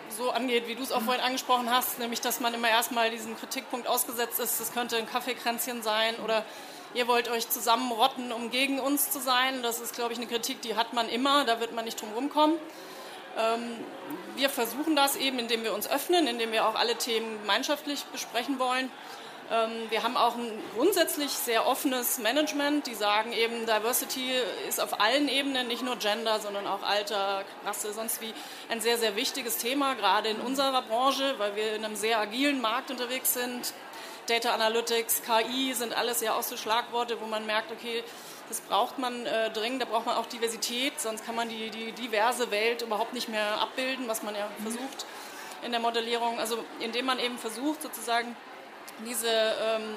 so 0.09 0.31
angeht, 0.31 0.67
wie 0.67 0.73
du 0.73 0.81
es 0.81 0.91
auch 0.91 1.03
vorhin 1.03 1.21
angesprochen 1.23 1.69
hast, 1.69 1.99
nämlich 1.99 2.21
dass 2.21 2.39
man 2.39 2.55
immer 2.55 2.69
erstmal 2.69 3.11
diesen 3.11 3.37
Kritikpunkt 3.37 3.87
ausgesetzt 3.87 4.39
ist, 4.39 4.59
das 4.59 4.73
könnte 4.73 4.97
ein 4.97 5.05
Kaffeekränzchen 5.05 5.83
sein 5.83 6.15
oder 6.23 6.43
ihr 6.95 7.07
wollt 7.07 7.29
euch 7.29 7.47
zusammenrotten, 7.47 8.31
um 8.31 8.49
gegen 8.49 8.79
uns 8.79 9.11
zu 9.11 9.19
sein. 9.19 9.61
Das 9.61 9.79
ist, 9.79 9.93
glaube 9.93 10.11
ich, 10.11 10.17
eine 10.17 10.27
Kritik, 10.27 10.63
die 10.63 10.75
hat 10.75 10.93
man 10.93 11.07
immer, 11.07 11.45
da 11.45 11.59
wird 11.59 11.73
man 11.73 11.85
nicht 11.85 12.01
drum 12.01 12.13
rumkommen. 12.13 12.57
Ähm, 13.37 13.77
wir 14.35 14.49
versuchen 14.49 14.95
das 14.95 15.15
eben, 15.15 15.39
indem 15.39 15.63
wir 15.63 15.73
uns 15.73 15.89
öffnen, 15.89 16.27
indem 16.27 16.51
wir 16.51 16.67
auch 16.67 16.75
alle 16.75 16.95
Themen 16.95 17.39
gemeinschaftlich 17.41 18.03
besprechen 18.05 18.59
wollen. 18.59 18.91
Ähm, 19.51 19.69
wir 19.89 20.03
haben 20.03 20.15
auch 20.15 20.35
ein 20.35 20.51
grundsätzlich 20.75 21.31
sehr 21.31 21.67
offenes 21.67 22.19
Management, 22.19 22.87
die 22.87 22.95
sagen 22.95 23.33
eben, 23.33 23.65
Diversity 23.65 24.31
ist 24.69 24.79
auf 24.79 25.01
allen 25.01 25.27
Ebenen, 25.27 25.67
nicht 25.67 25.83
nur 25.83 25.97
Gender, 25.97 26.39
sondern 26.39 26.65
auch 26.67 26.83
Alter, 26.83 27.43
Rasse, 27.65 27.91
sonst 27.91 28.21
wie 28.21 28.33
ein 28.69 28.79
sehr, 28.79 28.97
sehr 28.97 29.15
wichtiges 29.17 29.57
Thema, 29.57 29.95
gerade 29.95 30.29
in 30.29 30.39
unserer 30.39 30.81
Branche, 30.81 31.35
weil 31.37 31.55
wir 31.57 31.75
in 31.75 31.83
einem 31.83 31.97
sehr 31.97 32.19
agilen 32.19 32.61
Markt 32.61 32.91
unterwegs 32.91 33.33
sind. 33.33 33.73
Data 34.27 34.53
Analytics, 34.53 35.23
KI 35.23 35.73
sind 35.73 35.97
alles 35.97 36.21
ja 36.21 36.35
auch 36.35 36.43
so 36.43 36.55
Schlagworte, 36.55 37.19
wo 37.19 37.25
man 37.25 37.45
merkt, 37.45 37.71
okay, 37.71 38.03
das 38.51 38.59
braucht 38.59 38.99
man 38.99 39.25
äh, 39.25 39.49
dringend, 39.49 39.81
da 39.81 39.85
braucht 39.85 40.05
man 40.05 40.17
auch 40.17 40.25
Diversität, 40.25 40.99
sonst 40.99 41.25
kann 41.25 41.35
man 41.35 41.47
die, 41.47 41.69
die 41.69 41.93
diverse 41.93 42.51
Welt 42.51 42.81
überhaupt 42.81 43.13
nicht 43.13 43.29
mehr 43.29 43.61
abbilden, 43.61 44.09
was 44.09 44.23
man 44.23 44.35
ja 44.35 44.49
versucht 44.61 45.05
in 45.63 45.71
der 45.71 45.79
Modellierung. 45.79 46.37
Also 46.37 46.63
indem 46.81 47.05
man 47.05 47.17
eben 47.19 47.37
versucht, 47.37 47.81
sozusagen 47.81 48.35
diese 49.05 49.29
ähm, 49.29 49.95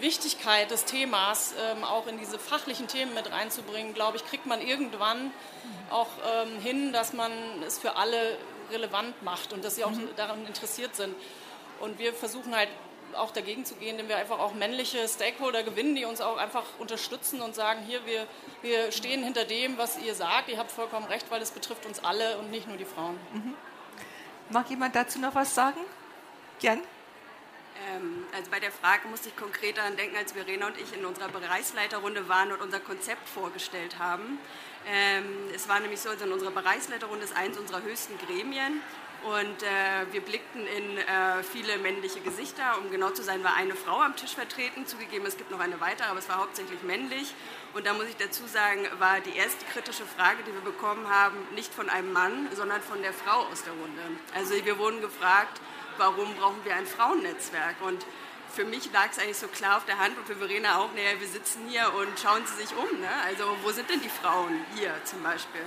Wichtigkeit 0.00 0.70
des 0.70 0.86
Themas 0.86 1.54
ähm, 1.70 1.84
auch 1.84 2.06
in 2.06 2.18
diese 2.18 2.38
fachlichen 2.38 2.88
Themen 2.88 3.12
mit 3.12 3.30
reinzubringen, 3.30 3.92
glaube 3.92 4.16
ich, 4.16 4.24
kriegt 4.24 4.46
man 4.46 4.62
irgendwann 4.62 5.30
auch 5.90 6.08
ähm, 6.34 6.60
hin, 6.60 6.94
dass 6.94 7.12
man 7.12 7.30
es 7.66 7.78
für 7.78 7.96
alle 7.96 8.38
relevant 8.70 9.22
macht 9.22 9.52
und 9.52 9.62
dass 9.64 9.76
sie 9.76 9.84
auch 9.84 9.90
mhm. 9.90 10.08
daran 10.16 10.46
interessiert 10.46 10.96
sind. 10.96 11.14
Und 11.78 11.98
wir 11.98 12.14
versuchen 12.14 12.56
halt 12.56 12.70
auch 13.14 13.30
dagegen 13.30 13.64
zu 13.64 13.74
gehen, 13.74 13.90
indem 13.90 14.08
wir 14.08 14.16
einfach 14.16 14.38
auch 14.38 14.54
männliche 14.54 15.06
Stakeholder 15.08 15.62
gewinnen, 15.62 15.94
die 15.94 16.04
uns 16.04 16.20
auch 16.20 16.36
einfach 16.36 16.64
unterstützen 16.78 17.40
und 17.40 17.54
sagen, 17.54 17.82
hier, 17.86 18.04
wir, 18.06 18.26
wir 18.62 18.92
stehen 18.92 19.22
hinter 19.22 19.44
dem, 19.44 19.78
was 19.78 19.98
ihr 19.98 20.14
sagt, 20.14 20.48
ihr 20.48 20.58
habt 20.58 20.70
vollkommen 20.70 21.06
recht, 21.06 21.30
weil 21.30 21.42
es 21.42 21.50
betrifft 21.50 21.86
uns 21.86 22.02
alle 22.04 22.38
und 22.38 22.50
nicht 22.50 22.68
nur 22.68 22.76
die 22.76 22.84
Frauen. 22.84 23.18
Mhm. 23.32 23.54
Mag 24.50 24.68
jemand 24.70 24.94
dazu 24.94 25.18
noch 25.18 25.34
was 25.34 25.54
sagen? 25.54 25.80
Gern. 26.60 26.80
Ähm, 27.90 28.26
also 28.36 28.50
bei 28.50 28.60
der 28.60 28.70
Frage 28.70 29.08
musste 29.08 29.28
ich 29.28 29.36
konkret 29.36 29.78
daran 29.78 29.96
denken, 29.96 30.16
als 30.16 30.32
Verena 30.32 30.66
und 30.66 30.78
ich 30.78 30.92
in 30.94 31.04
unserer 31.04 31.28
Bereichsleiterrunde 31.28 32.28
waren 32.28 32.52
und 32.52 32.60
unser 32.60 32.80
Konzept 32.80 33.28
vorgestellt 33.28 33.98
haben. 33.98 34.38
Ähm, 34.86 35.48
es 35.54 35.68
war 35.68 35.80
nämlich 35.80 36.00
so, 36.00 36.10
also 36.10 36.24
in 36.24 36.32
unserer 36.32 36.50
Bereichsleiterrunde 36.50 37.24
ist 37.24 37.36
eins 37.36 37.56
unserer 37.56 37.82
höchsten 37.82 38.18
Gremien 38.18 38.82
und 39.24 39.62
äh, 39.62 40.12
wir 40.12 40.20
blickten 40.20 40.66
in 40.66 40.98
äh, 40.98 41.42
viele 41.42 41.78
männliche 41.78 42.20
Gesichter. 42.20 42.78
Um 42.78 42.90
genau 42.90 43.10
zu 43.10 43.22
sein, 43.22 43.44
war 43.44 43.54
eine 43.54 43.74
Frau 43.74 44.00
am 44.00 44.16
Tisch 44.16 44.34
vertreten. 44.34 44.86
Zugegeben, 44.86 45.26
es 45.26 45.36
gibt 45.36 45.50
noch 45.50 45.60
eine 45.60 45.80
weitere, 45.80 46.08
aber 46.08 46.18
es 46.18 46.28
war 46.28 46.38
hauptsächlich 46.38 46.82
männlich. 46.82 47.34
Und 47.74 47.86
da 47.86 47.92
muss 47.92 48.06
ich 48.06 48.16
dazu 48.16 48.46
sagen, 48.46 48.86
war 48.98 49.20
die 49.20 49.36
erste 49.36 49.64
kritische 49.66 50.04
Frage, 50.04 50.42
die 50.46 50.52
wir 50.52 50.60
bekommen 50.60 51.08
haben, 51.08 51.36
nicht 51.54 51.72
von 51.72 51.88
einem 51.88 52.12
Mann, 52.12 52.48
sondern 52.54 52.82
von 52.82 53.00
der 53.02 53.12
Frau 53.12 53.46
aus 53.46 53.62
der 53.62 53.72
Runde. 53.72 54.02
Also 54.34 54.54
wir 54.64 54.78
wurden 54.78 55.00
gefragt, 55.00 55.60
warum 55.98 56.34
brauchen 56.34 56.64
wir 56.64 56.74
ein 56.74 56.86
Frauennetzwerk? 56.86 57.76
Und 57.82 58.04
für 58.52 58.64
mich 58.64 58.92
lag 58.92 59.08
es 59.10 59.18
eigentlich 59.18 59.38
so 59.38 59.48
klar 59.48 59.78
auf 59.78 59.86
der 59.86 59.98
Hand 59.98 60.18
und 60.18 60.26
für 60.26 60.36
Verena 60.36 60.78
auch, 60.78 60.92
naja, 60.94 61.18
wir 61.18 61.28
sitzen 61.28 61.68
hier 61.68 61.92
und 61.94 62.18
schauen 62.20 62.42
Sie 62.46 62.62
sich 62.62 62.76
um. 62.76 63.00
Ne? 63.00 63.08
Also 63.24 63.44
wo 63.62 63.70
sind 63.70 63.88
denn 63.88 64.00
die 64.00 64.10
Frauen 64.10 64.64
hier 64.76 64.92
zum 65.04 65.22
Beispiel? 65.22 65.62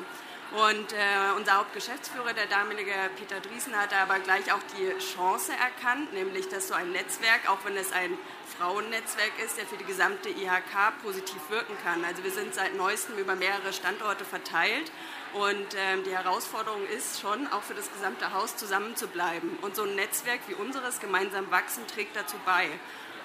Und 0.56 0.94
äh, 0.94 1.36
unser 1.36 1.58
Hauptgeschäftsführer, 1.58 2.32
der 2.32 2.46
damalige 2.46 2.94
Peter 3.18 3.42
Driesen, 3.42 3.76
hatte 3.76 3.98
aber 3.98 4.20
gleich 4.20 4.54
auch 4.54 4.62
die 4.78 4.98
Chance 5.04 5.52
erkannt, 5.52 6.14
nämlich 6.14 6.48
dass 6.48 6.70
so 6.70 6.74
ein 6.74 6.94
Netzwerk, 6.94 7.50
auch 7.50 7.58
wenn 7.66 7.76
es 7.76 7.92
ein 7.92 8.18
Frauennetzwerk 8.58 9.34
ist, 9.44 9.58
der 9.58 9.66
für 9.66 9.76
die 9.76 9.84
gesamte 9.84 10.30
IHK 10.30 11.04
positiv 11.04 11.42
wirken 11.50 11.76
kann. 11.84 12.06
Also 12.06 12.24
wir 12.24 12.32
sind 12.32 12.56
seit 12.56 12.74
neuestem 12.78 13.18
über 13.18 13.36
mehrere 13.36 13.74
Standorte 13.74 14.24
verteilt 14.24 14.94
und 15.34 15.76
ähm, 15.76 16.06
die 16.06 16.16
Herausforderung 16.16 16.88
ist 16.88 17.20
schon, 17.20 17.48
auch 17.48 17.64
für 17.64 17.74
das 17.74 17.92
gesamte 17.92 18.32
Haus 18.32 18.56
zusammen 18.56 18.96
zu 18.96 19.08
bleiben. 19.08 19.60
Und 19.62 19.76
so 19.76 19.84
ein 19.84 19.96
Netzwerk 19.96 20.40
wie 20.48 20.54
unseres 20.54 21.02
gemeinsam 21.02 21.52
wachsen 21.52 21.86
trägt 21.88 22.16
dazu 22.16 22.38
bei. 22.46 22.70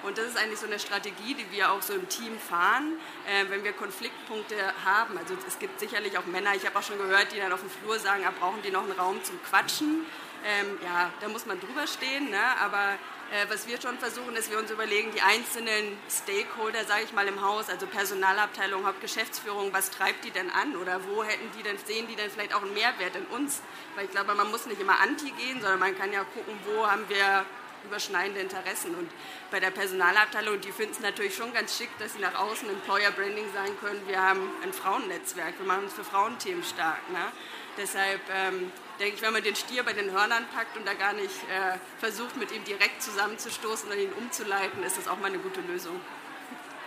Und 0.03 0.17
das 0.17 0.27
ist 0.27 0.37
eigentlich 0.37 0.59
so 0.59 0.65
eine 0.65 0.79
Strategie, 0.79 1.35
die 1.35 1.51
wir 1.51 1.71
auch 1.71 1.81
so 1.81 1.93
im 1.93 2.09
Team 2.09 2.37
fahren, 2.39 2.97
äh, 3.27 3.49
wenn 3.49 3.63
wir 3.63 3.73
Konfliktpunkte 3.73 4.55
haben. 4.83 5.17
Also 5.17 5.35
es 5.47 5.59
gibt 5.59 5.79
sicherlich 5.79 6.17
auch 6.17 6.25
Männer, 6.25 6.55
ich 6.55 6.65
habe 6.65 6.77
auch 6.77 6.83
schon 6.83 6.97
gehört, 6.97 7.31
die 7.33 7.39
dann 7.39 7.51
auf 7.51 7.61
dem 7.61 7.69
Flur 7.69 7.99
sagen, 7.99 8.23
ah, 8.27 8.33
brauchen 8.39 8.61
die 8.63 8.71
noch 8.71 8.83
einen 8.83 8.93
Raum 8.93 9.23
zum 9.23 9.41
Quatschen. 9.43 10.05
Ähm, 10.43 10.79
ja, 10.83 11.11
da 11.21 11.27
muss 11.27 11.45
man 11.45 11.59
drüber 11.59 11.85
stehen, 11.85 12.31
ne? 12.31 12.41
aber 12.59 12.97
äh, 13.31 13.45
was 13.47 13.65
wir 13.65 13.79
schon 13.79 13.97
versuchen, 13.97 14.35
ist, 14.35 14.51
wir 14.51 14.57
uns 14.57 14.71
überlegen, 14.71 15.11
die 15.13 15.21
einzelnen 15.21 15.97
Stakeholder, 16.09 16.83
sage 16.83 17.03
ich 17.05 17.13
mal, 17.13 17.27
im 17.27 17.41
Haus, 17.41 17.69
also 17.69 17.85
Personalabteilung, 17.85 18.85
Hauptgeschäftsführung, 18.85 19.71
was 19.71 19.91
treibt 19.91 20.25
die 20.25 20.31
denn 20.31 20.49
an 20.49 20.75
oder 20.75 20.99
wo 21.07 21.23
hätten 21.23 21.49
die 21.57 21.63
denn, 21.63 21.77
sehen 21.77 22.07
die 22.07 22.15
denn 22.15 22.29
vielleicht 22.29 22.53
auch 22.53 22.61
einen 22.61 22.73
Mehrwert 22.73 23.15
in 23.15 23.25
uns? 23.27 23.61
Weil 23.95 24.05
ich 24.05 24.11
glaube, 24.11 24.35
man 24.35 24.51
muss 24.51 24.65
nicht 24.65 24.81
immer 24.81 24.99
anti 24.99 25.31
gehen, 25.31 25.61
sondern 25.61 25.79
man 25.79 25.97
kann 25.97 26.11
ja 26.11 26.23
gucken, 26.23 26.59
wo 26.65 26.85
haben 26.85 27.07
wir 27.07 27.45
überschneidende 27.85 28.41
Interessen. 28.41 28.95
Und 28.95 29.09
bei 29.49 29.59
der 29.59 29.71
Personalabteilung, 29.71 30.59
die 30.61 30.71
finden 30.71 30.93
es 30.93 30.99
natürlich 30.99 31.35
schon 31.35 31.53
ganz 31.53 31.77
schick, 31.77 31.89
dass 31.99 32.13
sie 32.13 32.19
nach 32.19 32.35
außen 32.35 32.69
Employer 32.69 33.11
Branding 33.11 33.45
sein 33.53 33.77
können. 33.79 34.01
Wir 34.07 34.21
haben 34.21 34.49
ein 34.63 34.73
Frauennetzwerk, 34.73 35.59
wir 35.59 35.65
machen 35.65 35.85
uns 35.85 35.93
für 35.93 36.03
Frauenthemen 36.03 36.63
stark. 36.63 37.09
Ne? 37.11 37.31
Deshalb 37.77 38.21
ähm, 38.33 38.71
denke 38.99 39.15
ich, 39.15 39.21
wenn 39.21 39.33
man 39.33 39.43
den 39.43 39.55
Stier 39.55 39.83
bei 39.83 39.93
den 39.93 40.11
Hörnern 40.11 40.45
packt 40.53 40.77
und 40.77 40.85
da 40.85 40.93
gar 40.93 41.13
nicht 41.13 41.35
äh, 41.49 41.77
versucht, 41.99 42.37
mit 42.37 42.51
ihm 42.51 42.63
direkt 42.63 43.01
zusammenzustoßen 43.01 43.87
oder 43.87 43.97
ihn 43.97 44.13
umzuleiten, 44.13 44.83
ist 44.83 44.97
das 44.97 45.07
auch 45.07 45.17
mal 45.17 45.27
eine 45.27 45.39
gute 45.39 45.61
Lösung. 45.61 45.99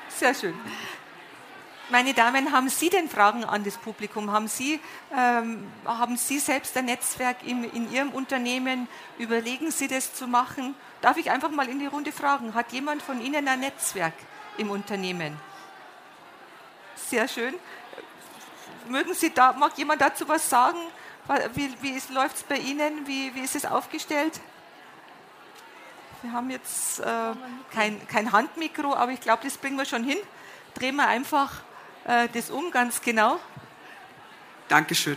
Sehr 0.08 0.34
schön. 0.34 0.54
Meine 1.90 2.14
Damen, 2.14 2.50
haben 2.50 2.70
Sie 2.70 2.88
denn 2.88 3.10
Fragen 3.10 3.44
an 3.44 3.62
das 3.62 3.76
Publikum? 3.76 4.30
Haben 4.32 4.48
Sie, 4.48 4.80
ähm, 5.14 5.70
haben 5.84 6.16
Sie 6.16 6.38
selbst 6.38 6.74
ein 6.78 6.86
Netzwerk 6.86 7.42
in, 7.44 7.62
in 7.64 7.92
Ihrem 7.92 8.08
Unternehmen? 8.08 8.88
Überlegen 9.18 9.70
Sie 9.70 9.86
das 9.86 10.14
zu 10.14 10.26
machen? 10.26 10.74
Darf 11.02 11.18
ich 11.18 11.30
einfach 11.30 11.50
mal 11.50 11.68
in 11.68 11.78
die 11.78 11.86
Runde 11.86 12.10
fragen, 12.10 12.54
hat 12.54 12.72
jemand 12.72 13.02
von 13.02 13.20
Ihnen 13.20 13.46
ein 13.46 13.60
Netzwerk 13.60 14.14
im 14.56 14.70
Unternehmen? 14.70 15.36
Sehr 16.94 17.28
schön. 17.28 17.54
Mögen 18.88 19.12
Sie 19.12 19.34
da, 19.34 19.52
mag 19.52 19.76
jemand 19.76 20.00
dazu 20.00 20.26
was 20.26 20.48
sagen? 20.48 20.78
Wie, 21.52 21.70
wie 21.82 22.00
läuft 22.14 22.36
es 22.36 22.42
bei 22.44 22.56
Ihnen? 22.56 23.06
Wie, 23.06 23.34
wie 23.34 23.40
ist 23.40 23.56
es 23.56 23.66
aufgestellt? 23.66 24.40
Wir 26.22 26.32
haben 26.32 26.48
jetzt 26.48 27.00
äh, 27.00 27.32
kein, 27.74 28.08
kein 28.08 28.32
Handmikro, 28.32 28.94
aber 28.94 29.12
ich 29.12 29.20
glaube, 29.20 29.44
das 29.44 29.58
bringen 29.58 29.76
wir 29.76 29.84
schon 29.84 30.02
hin. 30.02 30.18
Drehen 30.72 30.96
wir 30.96 31.06
einfach 31.06 31.60
äh, 32.04 32.28
das 32.32 32.50
um, 32.50 32.70
ganz 32.70 33.00
genau. 33.00 33.38
Dankeschön. 34.68 35.16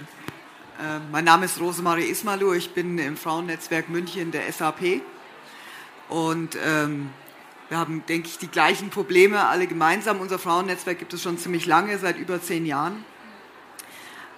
Äh, 0.79 0.99
mein 1.11 1.25
Name 1.25 1.45
ist 1.45 1.59
Rosemarie 1.59 2.05
Ismalu, 2.05 2.53
ich 2.53 2.73
bin 2.73 2.97
im 2.97 3.17
Frauennetzwerk 3.17 3.89
München 3.89 4.31
der 4.31 4.51
SAP. 4.51 5.01
Und 6.09 6.57
ähm, 6.63 7.09
wir 7.69 7.77
haben, 7.77 8.03
denke 8.07 8.27
ich, 8.27 8.37
die 8.37 8.47
gleichen 8.47 8.89
Probleme 8.89 9.45
alle 9.45 9.67
gemeinsam. 9.67 10.21
Unser 10.21 10.39
Frauennetzwerk 10.39 10.99
gibt 10.99 11.13
es 11.13 11.21
schon 11.21 11.37
ziemlich 11.37 11.65
lange, 11.65 11.97
seit 11.97 12.17
über 12.17 12.41
zehn 12.41 12.65
Jahren. 12.65 13.03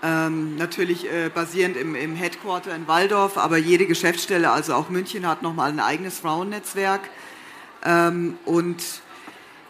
Ähm, 0.02 0.56
natürlich 0.56 1.12
äh, 1.12 1.30
basierend 1.30 1.76
im, 1.76 1.94
im, 1.94 2.16
Headquarter 2.16 2.74
in 2.74 2.88
Waldorf, 2.88 3.38
aber 3.38 3.58
jede 3.58 3.86
Geschäftsstelle, 3.86 4.50
also 4.50 4.74
auch 4.74 4.90
München, 4.90 5.28
hat 5.28 5.42
nochmal 5.42 5.70
ein 5.72 5.82
eigenes 5.82 6.20
Frauennetzwerk. 6.20 7.02
Ähm, 7.84 8.38
und 8.46 8.82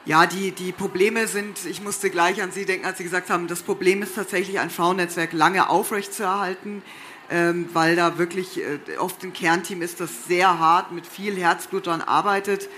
ja, 0.09 0.25
die, 0.25 0.53
die 0.53 0.71
Probleme 0.71 1.27
sind, 1.27 1.67
ich 1.67 1.83
musste 1.83 2.09
gleich 2.09 2.41
an 2.41 2.51
Sie 2.51 2.65
denken, 2.65 2.87
als 2.87 2.97
Sie 2.97 3.03
gesagt 3.03 3.29
haben, 3.29 3.47
das 3.47 3.61
Problem 3.61 4.01
ist 4.01 4.15
tatsächlich, 4.15 4.57
ein 4.59 4.71
Frauennetzwerk 4.71 5.33
lange 5.33 5.69
aufrechtzuerhalten, 5.69 6.81
ähm, 7.29 7.69
weil 7.73 7.95
da 7.95 8.17
wirklich 8.17 8.59
äh, 8.59 8.79
oft 8.97 9.23
ein 9.23 9.33
Kernteam 9.33 9.83
ist, 9.83 9.99
das 9.99 10.25
sehr 10.25 10.57
hart 10.57 10.91
mit 10.91 11.05
viel 11.05 11.37
Herzblut 11.37 11.85
daran 11.85 12.01
arbeitet, 12.01 12.69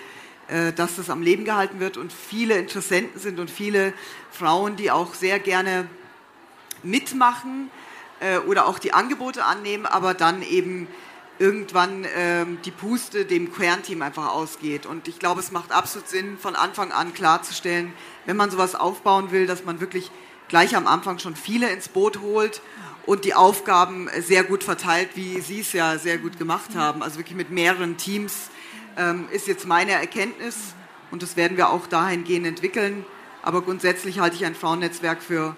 äh, 0.50 0.74
dass 0.74 0.98
das 0.98 1.10
am 1.10 1.22
Leben 1.22 1.46
gehalten 1.46 1.80
wird 1.80 1.96
und 1.96 2.12
viele 2.12 2.58
Interessenten 2.58 3.18
sind 3.18 3.40
und 3.40 3.50
viele 3.50 3.94
Frauen, 4.30 4.76
die 4.76 4.92
auch 4.92 5.14
sehr 5.14 5.40
gerne 5.40 5.88
mitmachen 6.84 7.72
äh, 8.20 8.40
oder 8.40 8.68
auch 8.68 8.78
die 8.78 8.92
Angebote 8.92 9.46
annehmen, 9.46 9.86
aber 9.86 10.14
dann 10.14 10.42
eben 10.42 10.90
irgendwann 11.42 12.06
ähm, 12.16 12.60
die 12.64 12.72
Puste 12.72 13.26
dem 13.26 13.52
Kernteam 13.52 14.04
einfach 14.04 14.32
ausgeht. 14.32 14.86
Und 14.86 15.08
ich 15.08 15.18
glaube, 15.18 15.40
es 15.40 15.52
macht 15.52 15.72
absolut 15.72 16.08
Sinn, 16.08 16.38
von 16.38 16.56
Anfang 16.56 16.92
an 16.92 17.16
klarzustellen, 17.16 17.94
wenn 18.28 18.38
man 18.38 18.52
sowas 18.52 18.76
aufbauen 18.76 19.32
will, 19.32 19.48
dass 19.48 19.66
man 19.66 19.82
wirklich 19.82 20.12
gleich 20.50 20.76
am 20.76 20.86
Anfang 20.86 21.18
schon 21.18 21.36
viele 21.36 21.70
ins 21.70 21.90
Boot 21.90 22.22
holt 22.22 22.62
und 23.08 23.26
die 23.26 23.34
Aufgaben 23.34 24.08
sehr 24.20 24.44
gut 24.44 24.64
verteilt, 24.64 25.10
wie 25.16 25.42
Sie 25.42 25.62
es 25.62 25.74
ja 25.74 25.98
sehr 25.98 26.20
gut 26.20 26.38
gemacht 26.38 26.76
haben. 26.76 27.02
Also 27.02 27.18
wirklich 27.18 27.36
mit 27.36 27.50
mehreren 27.50 27.98
Teams 27.98 28.52
ähm, 28.96 29.28
ist 29.32 29.48
jetzt 29.48 29.66
meine 29.66 29.94
Erkenntnis 29.94 30.76
und 31.10 31.24
das 31.24 31.38
werden 31.38 31.58
wir 31.58 31.72
auch 31.72 31.88
dahingehend 31.88 32.46
entwickeln. 32.46 33.04
Aber 33.42 33.64
grundsätzlich 33.64 34.20
halte 34.20 34.36
ich 34.36 34.46
ein 34.46 34.54
Frauennetzwerk 34.54 35.24
für 35.24 35.56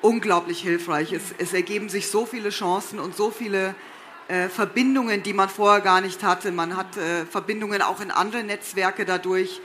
unglaublich 0.00 0.62
hilfreich. 0.62 1.12
Es, 1.12 1.34
es 1.36 1.52
ergeben 1.52 1.90
sich 1.90 2.08
so 2.08 2.24
viele 2.24 2.48
Chancen 2.48 2.98
und 2.98 3.14
so 3.14 3.30
viele 3.30 3.74
äh, 4.28 4.48
Verbindungen, 4.48 5.22
die 5.22 5.32
man 5.32 5.48
vorher 5.48 5.80
gar 5.80 6.00
nicht 6.00 6.22
hatte. 6.22 6.52
Man 6.52 6.76
hat 6.76 6.96
äh, 6.96 7.24
Verbindungen 7.24 7.82
auch 7.82 8.00
in 8.00 8.10
andere 8.10 8.42
Netzwerke 8.44 9.04
dadurch. 9.04 9.60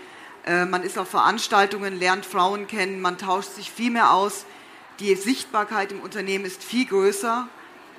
Äh, 0.46 0.66
man 0.66 0.84
ist 0.84 0.98
auf 0.98 1.10
Veranstaltungen, 1.10 2.00
lernt 2.00 2.26
Frauen 2.26 2.68
kennen, 2.68 3.02
man 3.02 3.18
tauscht 3.18 3.52
sich 3.52 3.72
viel 3.72 3.92
mehr 3.92 4.12
aus. 4.12 4.46
Die 5.00 5.16
Sichtbarkeit 5.16 5.92
im 5.92 6.00
Unternehmen 6.02 6.46
ist 6.46 6.64
viel 6.64 6.86
größer, 6.86 7.48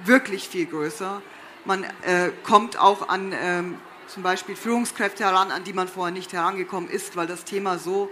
wirklich 0.05 0.49
viel 0.49 0.67
größer. 0.67 1.23
Man 1.65 1.85
äh, 1.85 2.31
kommt 2.45 2.79
auch 2.79 3.09
an 3.09 3.35
ähm, 3.39 3.79
zum 4.07 4.23
Beispiel 4.23 4.57
Führungskräfte 4.57 5.25
heran, 5.25 5.51
an 5.51 5.65
die 5.65 5.73
man 5.73 5.89
vorher 5.89 6.13
nicht 6.13 6.33
herangekommen 6.33 6.91
ist, 6.91 7.17
weil 7.17 7.27
das 7.27 7.45
Thema 7.45 7.79
so 7.79 8.11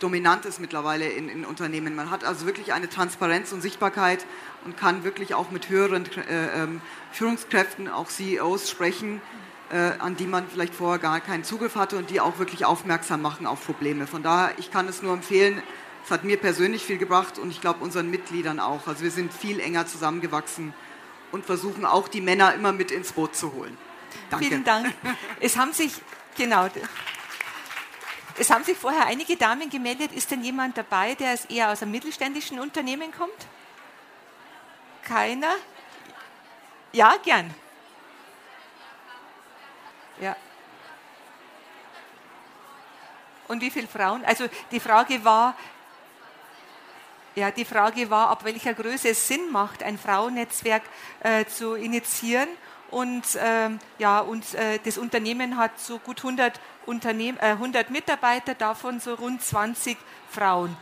dominant 0.00 0.44
ist 0.46 0.60
mittlerweile 0.60 1.06
in, 1.08 1.28
in 1.28 1.44
Unternehmen. 1.44 1.94
Man 1.94 2.10
hat 2.10 2.24
also 2.24 2.46
wirklich 2.46 2.72
eine 2.72 2.88
Transparenz 2.88 3.52
und 3.52 3.60
Sichtbarkeit 3.60 4.26
und 4.64 4.76
kann 4.76 5.04
wirklich 5.04 5.34
auch 5.34 5.50
mit 5.50 5.68
höheren 5.68 6.04
äh, 6.28 6.62
ähm, 6.62 6.80
Führungskräften, 7.12 7.88
auch 7.88 8.08
CEOs 8.08 8.68
sprechen, 8.68 9.20
äh, 9.70 9.92
an 9.98 10.16
die 10.16 10.26
man 10.26 10.48
vielleicht 10.48 10.74
vorher 10.74 10.98
gar 10.98 11.20
keinen 11.20 11.44
Zugriff 11.44 11.76
hatte 11.76 11.96
und 11.96 12.10
die 12.10 12.20
auch 12.20 12.38
wirklich 12.38 12.64
aufmerksam 12.64 13.22
machen 13.22 13.46
auf 13.46 13.64
Probleme. 13.64 14.06
Von 14.06 14.22
daher, 14.22 14.58
ich 14.58 14.70
kann 14.70 14.88
es 14.88 15.02
nur 15.02 15.12
empfehlen, 15.12 15.62
es 16.04 16.10
hat 16.10 16.24
mir 16.24 16.38
persönlich 16.38 16.84
viel 16.84 16.98
gebracht 16.98 17.38
und 17.38 17.50
ich 17.50 17.60
glaube 17.60 17.84
unseren 17.84 18.10
Mitgliedern 18.10 18.58
auch. 18.58 18.86
Also 18.86 19.02
wir 19.02 19.10
sind 19.10 19.32
viel 19.32 19.60
enger 19.60 19.86
zusammengewachsen 19.86 20.74
und 21.30 21.44
versuchen 21.44 21.84
auch 21.84 22.08
die 22.08 22.20
Männer 22.20 22.54
immer 22.54 22.72
mit 22.72 22.90
ins 22.90 23.12
Boot 23.12 23.36
zu 23.36 23.52
holen. 23.52 23.76
Danke. 24.30 24.46
Vielen 24.46 24.64
Dank. 24.64 24.92
Es 25.40 25.56
haben 25.56 25.72
sich, 25.72 25.92
genau, 26.36 26.68
es 28.40 28.48
haben 28.48 28.64
sich 28.64 28.76
vorher 28.76 29.04
einige 29.06 29.36
Damen 29.36 29.68
gemeldet. 29.68 30.12
Ist 30.12 30.30
denn 30.30 30.42
jemand 30.42 30.78
dabei, 30.78 31.14
der 31.14 31.38
eher 31.50 31.70
aus 31.70 31.82
einem 31.82 31.92
mittelständischen 31.92 32.58
Unternehmen 32.58 33.12
kommt? 33.12 33.46
Keiner? 35.04 35.54
Ja, 36.92 37.16
gern. 37.22 37.54
Ja. 40.20 40.34
Und 43.46 43.60
wie 43.60 43.70
viele 43.70 43.88
Frauen? 43.88 44.24
Also 44.24 44.46
die 44.70 44.80
Frage 44.80 45.22
war, 45.22 45.54
ja, 47.34 47.50
die 47.50 47.66
Frage 47.66 48.08
war, 48.08 48.30
ab 48.30 48.44
welcher 48.44 48.72
Größe 48.72 49.10
es 49.10 49.28
Sinn 49.28 49.52
macht, 49.52 49.82
ein 49.82 49.98
Frauennetzwerk 49.98 50.82
äh, 51.22 51.44
zu 51.44 51.74
initiieren. 51.74 52.48
Und, 52.90 53.38
ähm, 53.38 53.78
ja, 53.98 54.20
und 54.20 54.54
äh, 54.54 54.78
das 54.82 54.96
Unternehmen 54.96 55.58
hat 55.58 55.78
so 55.78 55.98
gut 55.98 56.18
100, 56.18 56.58
Unternehm, 56.86 57.36
äh, 57.40 57.52
100 57.52 57.90
Mitarbeiter, 57.90 58.54
davon 58.54 59.00
so 59.00 59.14
rund 59.14 59.42
20 59.42 59.96
Frauen. 60.30 60.76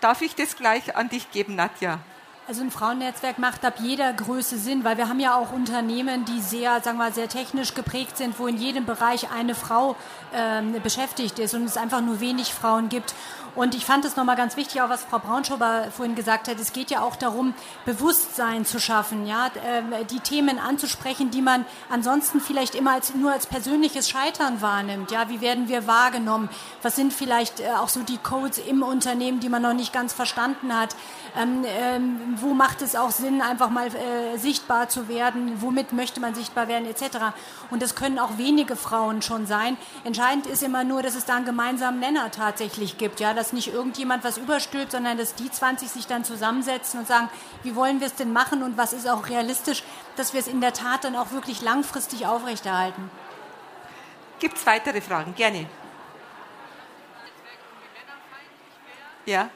Darf 0.00 0.22
ich 0.22 0.34
das 0.34 0.56
gleich 0.56 0.96
an 0.96 1.08
dich 1.08 1.30
geben, 1.30 1.54
Nadja? 1.54 2.00
Also 2.48 2.62
ein 2.62 2.72
Frauennetzwerk 2.72 3.38
macht 3.38 3.64
ab 3.64 3.74
jeder 3.78 4.12
Größe 4.12 4.58
Sinn, 4.58 4.82
weil 4.82 4.96
wir 4.96 5.08
haben 5.08 5.20
ja 5.20 5.36
auch 5.36 5.52
Unternehmen, 5.52 6.24
die 6.24 6.40
sehr, 6.40 6.80
sagen 6.80 6.98
wir 6.98 7.04
mal, 7.04 7.12
sehr 7.12 7.28
technisch 7.28 7.72
geprägt 7.74 8.16
sind, 8.16 8.36
wo 8.40 8.48
in 8.48 8.56
jedem 8.56 8.84
Bereich 8.84 9.30
eine 9.30 9.54
Frau 9.54 9.94
ähm, 10.34 10.74
beschäftigt 10.82 11.38
ist 11.38 11.54
und 11.54 11.64
es 11.64 11.76
einfach 11.76 12.00
nur 12.00 12.18
wenig 12.18 12.52
Frauen 12.52 12.88
gibt. 12.88 13.14
Und 13.54 13.74
ich 13.74 13.84
fand 13.84 14.04
es 14.06 14.16
nochmal 14.16 14.36
ganz 14.36 14.56
wichtig, 14.56 14.80
auch 14.80 14.88
was 14.88 15.04
Frau 15.04 15.18
Braunschober 15.18 15.88
vorhin 15.94 16.14
gesagt 16.14 16.48
hat. 16.48 16.58
Es 16.58 16.72
geht 16.72 16.90
ja 16.90 17.02
auch 17.02 17.16
darum, 17.16 17.52
Bewusstsein 17.84 18.64
zu 18.64 18.80
schaffen, 18.80 19.26
ja, 19.26 19.50
ähm, 19.66 19.92
die 20.10 20.20
Themen 20.20 20.58
anzusprechen, 20.58 21.30
die 21.30 21.42
man 21.42 21.66
ansonsten 21.90 22.40
vielleicht 22.40 22.74
immer 22.74 22.92
als, 22.92 23.14
nur 23.14 23.30
als 23.30 23.46
persönliches 23.46 24.08
Scheitern 24.08 24.62
wahrnimmt. 24.62 25.10
Ja, 25.10 25.28
wie 25.28 25.42
werden 25.42 25.68
wir 25.68 25.86
wahrgenommen? 25.86 26.48
Was 26.80 26.96
sind 26.96 27.12
vielleicht 27.12 27.60
äh, 27.60 27.72
auch 27.78 27.90
so 27.90 28.00
die 28.00 28.16
Codes 28.16 28.56
im 28.58 28.82
Unternehmen, 28.82 29.40
die 29.40 29.50
man 29.50 29.62
noch 29.62 29.74
nicht 29.74 29.92
ganz 29.92 30.14
verstanden 30.14 30.74
hat? 30.74 30.96
Ähm, 31.36 31.64
ähm, 31.66 32.31
wo 32.40 32.54
macht 32.54 32.82
es 32.82 32.96
auch 32.96 33.10
Sinn, 33.10 33.42
einfach 33.42 33.70
mal 33.70 33.88
äh, 33.88 34.36
sichtbar 34.36 34.88
zu 34.88 35.08
werden? 35.08 35.60
Womit 35.60 35.92
möchte 35.92 36.20
man 36.20 36.34
sichtbar 36.34 36.68
werden, 36.68 36.86
etc. 36.86 37.18
Und 37.70 37.82
das 37.82 37.94
können 37.94 38.18
auch 38.18 38.38
wenige 38.38 38.76
Frauen 38.76 39.22
schon 39.22 39.46
sein. 39.46 39.76
Entscheidend 40.04 40.46
ist 40.46 40.62
immer 40.62 40.84
nur, 40.84 41.02
dass 41.02 41.14
es 41.14 41.24
da 41.24 41.36
einen 41.36 41.44
gemeinsamen 41.44 42.00
Nenner 42.00 42.30
tatsächlich 42.30 42.98
gibt. 42.98 43.20
Ja, 43.20 43.34
dass 43.34 43.52
nicht 43.52 43.72
irgendjemand 43.72 44.24
was 44.24 44.38
überstülpt, 44.38 44.92
sondern 44.92 45.18
dass 45.18 45.34
die 45.34 45.50
20 45.50 45.90
sich 45.90 46.06
dann 46.06 46.24
zusammensetzen 46.24 47.00
und 47.00 47.06
sagen, 47.06 47.28
wie 47.62 47.76
wollen 47.76 48.00
wir 48.00 48.06
es 48.06 48.14
denn 48.14 48.32
machen 48.32 48.62
und 48.62 48.76
was 48.76 48.92
ist 48.92 49.08
auch 49.08 49.28
realistisch, 49.28 49.82
dass 50.16 50.32
wir 50.32 50.40
es 50.40 50.46
in 50.46 50.60
der 50.60 50.72
Tat 50.72 51.04
dann 51.04 51.16
auch 51.16 51.32
wirklich 51.32 51.62
langfristig 51.62 52.26
aufrechterhalten. 52.26 53.10
Gibt 54.38 54.56
es 54.56 54.66
weitere 54.66 55.00
Fragen? 55.00 55.34
Gerne. 55.34 55.66
Ja. 59.24 59.50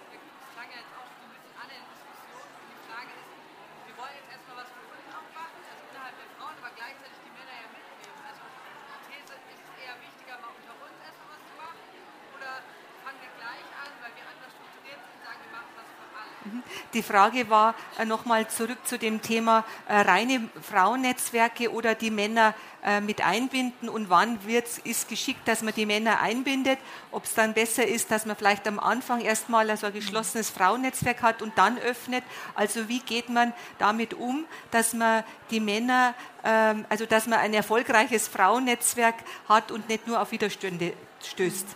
Die 16.94 17.02
Frage 17.02 17.50
war 17.50 17.74
äh, 17.98 18.04
nochmal 18.04 18.48
zurück 18.48 18.78
zu 18.84 18.98
dem 18.98 19.22
Thema 19.22 19.64
äh, 19.88 19.96
reine 20.00 20.48
Frauennetzwerke 20.62 21.72
oder 21.72 21.94
die 21.94 22.10
Männer 22.10 22.54
äh, 22.84 23.00
mit 23.00 23.20
einbinden 23.20 23.88
und 23.88 24.10
wann 24.10 24.46
wird 24.46 24.78
ist 24.84 25.08
geschickt, 25.08 25.46
dass 25.46 25.62
man 25.62 25.74
die 25.74 25.86
Männer 25.86 26.20
einbindet. 26.20 26.78
Ob 27.10 27.24
es 27.24 27.34
dann 27.34 27.52
besser 27.52 27.86
ist, 27.86 28.10
dass 28.10 28.26
man 28.26 28.36
vielleicht 28.36 28.66
am 28.68 28.78
Anfang 28.78 29.20
erstmal 29.20 29.76
so 29.76 29.86
ein 29.88 29.92
geschlossenes 29.92 30.50
Frauennetzwerk 30.50 31.22
hat 31.22 31.42
und 31.42 31.58
dann 31.58 31.78
öffnet. 31.78 32.22
Also 32.54 32.88
wie 32.88 33.00
geht 33.00 33.28
man 33.28 33.52
damit 33.78 34.14
um, 34.14 34.44
dass 34.70 34.94
man 34.94 35.24
die 35.50 35.60
Männer, 35.60 36.14
ähm, 36.44 36.86
also 36.88 37.06
dass 37.06 37.26
man 37.26 37.40
ein 37.40 37.54
erfolgreiches 37.54 38.28
Frauennetzwerk 38.28 39.16
hat 39.48 39.72
und 39.72 39.88
nicht 39.88 40.06
nur 40.06 40.20
auf 40.20 40.30
Widerstände 40.30 40.92
stößt. 41.22 41.66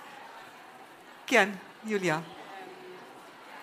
Gern, 1.27 1.59
Julia. 1.85 2.23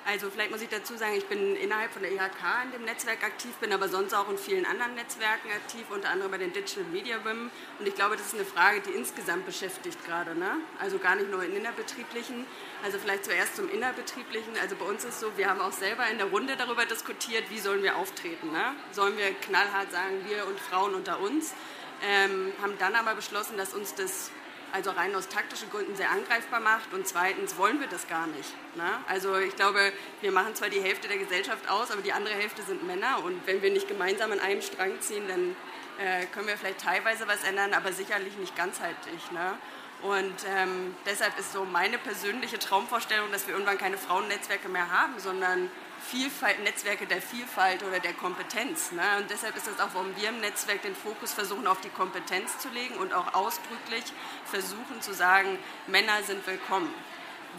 Also 0.10 0.30
vielleicht 0.30 0.52
muss 0.52 0.62
ich 0.62 0.70
dazu 0.70 0.96
sagen, 0.96 1.16
ich 1.18 1.26
bin 1.26 1.58
innerhalb 1.58 1.92
von 1.92 2.02
der 2.02 2.14
IHK 2.14 2.64
in 2.64 2.72
dem 2.72 2.86
Netzwerk 2.86 3.26
aktiv, 3.26 3.54
bin 3.56 3.74
aber 3.74 3.90
sonst 3.90 4.14
auch 4.14 4.30
in 4.30 4.38
vielen 4.38 4.66
anderen 4.66 4.96
Netzwerken 4.96 5.52
aktiv, 5.52 5.84
unter 5.90 6.10
anderem 6.12 6.32
bei 6.32 6.38
den 6.38 6.54
Digital 6.54 6.86
Media 6.86 7.18
Women. 7.26 7.52
Und 7.78 7.86
ich 7.86 7.94
glaube, 7.94 8.16
das 8.16 8.28
ist 8.28 8.36
eine 8.36 8.46
Frage, 8.46 8.80
die 8.80 8.92
insgesamt 8.92 9.46
beschäftigt 9.46 10.06
gerade. 10.06 10.34
Ne? 10.34 10.50
Also 10.80 10.98
gar 10.98 11.18
nicht 11.18 11.30
nur 11.30 11.44
in 11.44 11.58
innerbetrieblichen. 11.58 12.46
Also 12.86 13.00
vielleicht 13.00 13.26
zuerst 13.26 13.58
zum 13.58 13.70
innerbetrieblichen. 13.70 14.54
Also 14.62 14.78
bei 14.78 14.86
uns 14.86 15.04
ist 15.04 15.20
so, 15.20 15.36
wir 15.36 15.50
haben 15.50 15.60
auch 15.60 15.74
selber 15.74 16.10
in 16.10 16.20
der 16.20 16.28
Runde 16.28 16.56
darüber 16.56 16.86
diskutiert, 16.86 17.44
wie 17.50 17.60
sollen 17.60 17.84
wir 17.84 17.98
auftreten. 17.98 18.54
Ne? 18.54 18.76
Sollen 18.94 19.18
wir 19.18 19.34
knallhart 19.34 19.92
sagen, 19.92 20.24
wir 20.26 20.48
und 20.48 20.58
Frauen 20.58 20.96
unter 20.96 21.20
uns? 21.20 21.54
Ähm, 22.02 22.54
haben 22.62 22.78
dann 22.80 22.96
aber 22.96 23.14
beschlossen, 23.14 23.58
dass 23.58 23.74
uns 23.74 23.94
das 23.94 24.32
also 24.72 24.92
rein 24.92 25.16
aus 25.16 25.28
taktischen 25.28 25.70
Gründen 25.70 25.96
sehr 25.96 26.12
angreifbar 26.12 26.60
macht 26.60 26.94
und 26.94 27.08
zweitens 27.08 27.58
wollen 27.58 27.80
wir 27.80 27.88
das 27.88 28.08
gar 28.08 28.28
nicht. 28.28 28.54
Ne? 28.76 28.90
Also 29.08 29.38
ich 29.38 29.56
glaube, 29.56 29.92
wir 30.22 30.32
machen 30.32 30.56
zwar 30.56 30.70
die 30.70 30.82
Hälfte 30.82 31.08
der 31.08 31.18
Gesellschaft 31.18 31.70
aus, 31.70 31.92
aber 31.92 32.02
die 32.02 32.14
andere 32.14 32.36
Hälfte 32.36 32.62
sind 32.64 32.86
Männer 32.86 33.24
und 33.24 33.46
wenn 33.46 33.62
wir 33.62 33.72
nicht 33.72 33.88
gemeinsam 33.88 34.32
an 34.32 34.40
einem 34.40 34.62
Strang 34.62 35.00
ziehen, 35.00 35.28
dann 35.28 35.56
äh, 36.00 36.26
können 36.28 36.48
wir 36.48 36.58
vielleicht 36.58 36.82
teilweise 36.82 37.28
was 37.28 37.44
ändern, 37.44 37.74
aber 37.74 37.92
sicherlich 37.92 38.36
nicht 38.38 38.56
ganzheitlich. 38.56 39.32
Ne? 39.32 39.58
Und 40.04 40.36
ähm, 40.56 40.96
deshalb 41.06 41.38
ist 41.40 41.54
so 41.54 41.66
meine 41.66 41.98
persönliche 41.98 42.60
Traumvorstellung, 42.60 43.32
dass 43.32 43.48
wir 43.48 43.54
irgendwann 43.54 43.80
keine 43.80 43.98
Frauennetzwerke 43.98 44.70
mehr 44.70 44.92
haben, 44.92 45.18
sondern 45.18 45.72
Vielfalt, 46.10 46.64
Netzwerke 46.64 47.06
der 47.06 47.22
Vielfalt 47.22 47.84
oder 47.84 48.00
der 48.00 48.14
Kompetenz. 48.14 48.94
Ne? 48.94 49.02
Und 49.20 49.30
deshalb 49.30 49.58
ist 49.58 49.68
es 49.68 49.78
auch, 49.80 49.90
warum 49.94 50.16
wir 50.16 50.30
im 50.30 50.40
Netzwerk 50.40 50.82
den 50.82 50.96
Fokus 50.96 51.34
versuchen, 51.34 51.68
auf 51.68 51.82
die 51.82 51.90
Kompetenz 51.90 52.60
zu 52.60 52.70
legen 52.70 52.96
und 52.96 53.14
auch 53.14 53.34
ausdrücklich 53.34 54.06
versuchen 54.46 55.02
zu 55.02 55.14
sagen, 55.14 55.60
Männer 55.88 56.24
sind 56.24 56.48
willkommen. 56.48 56.94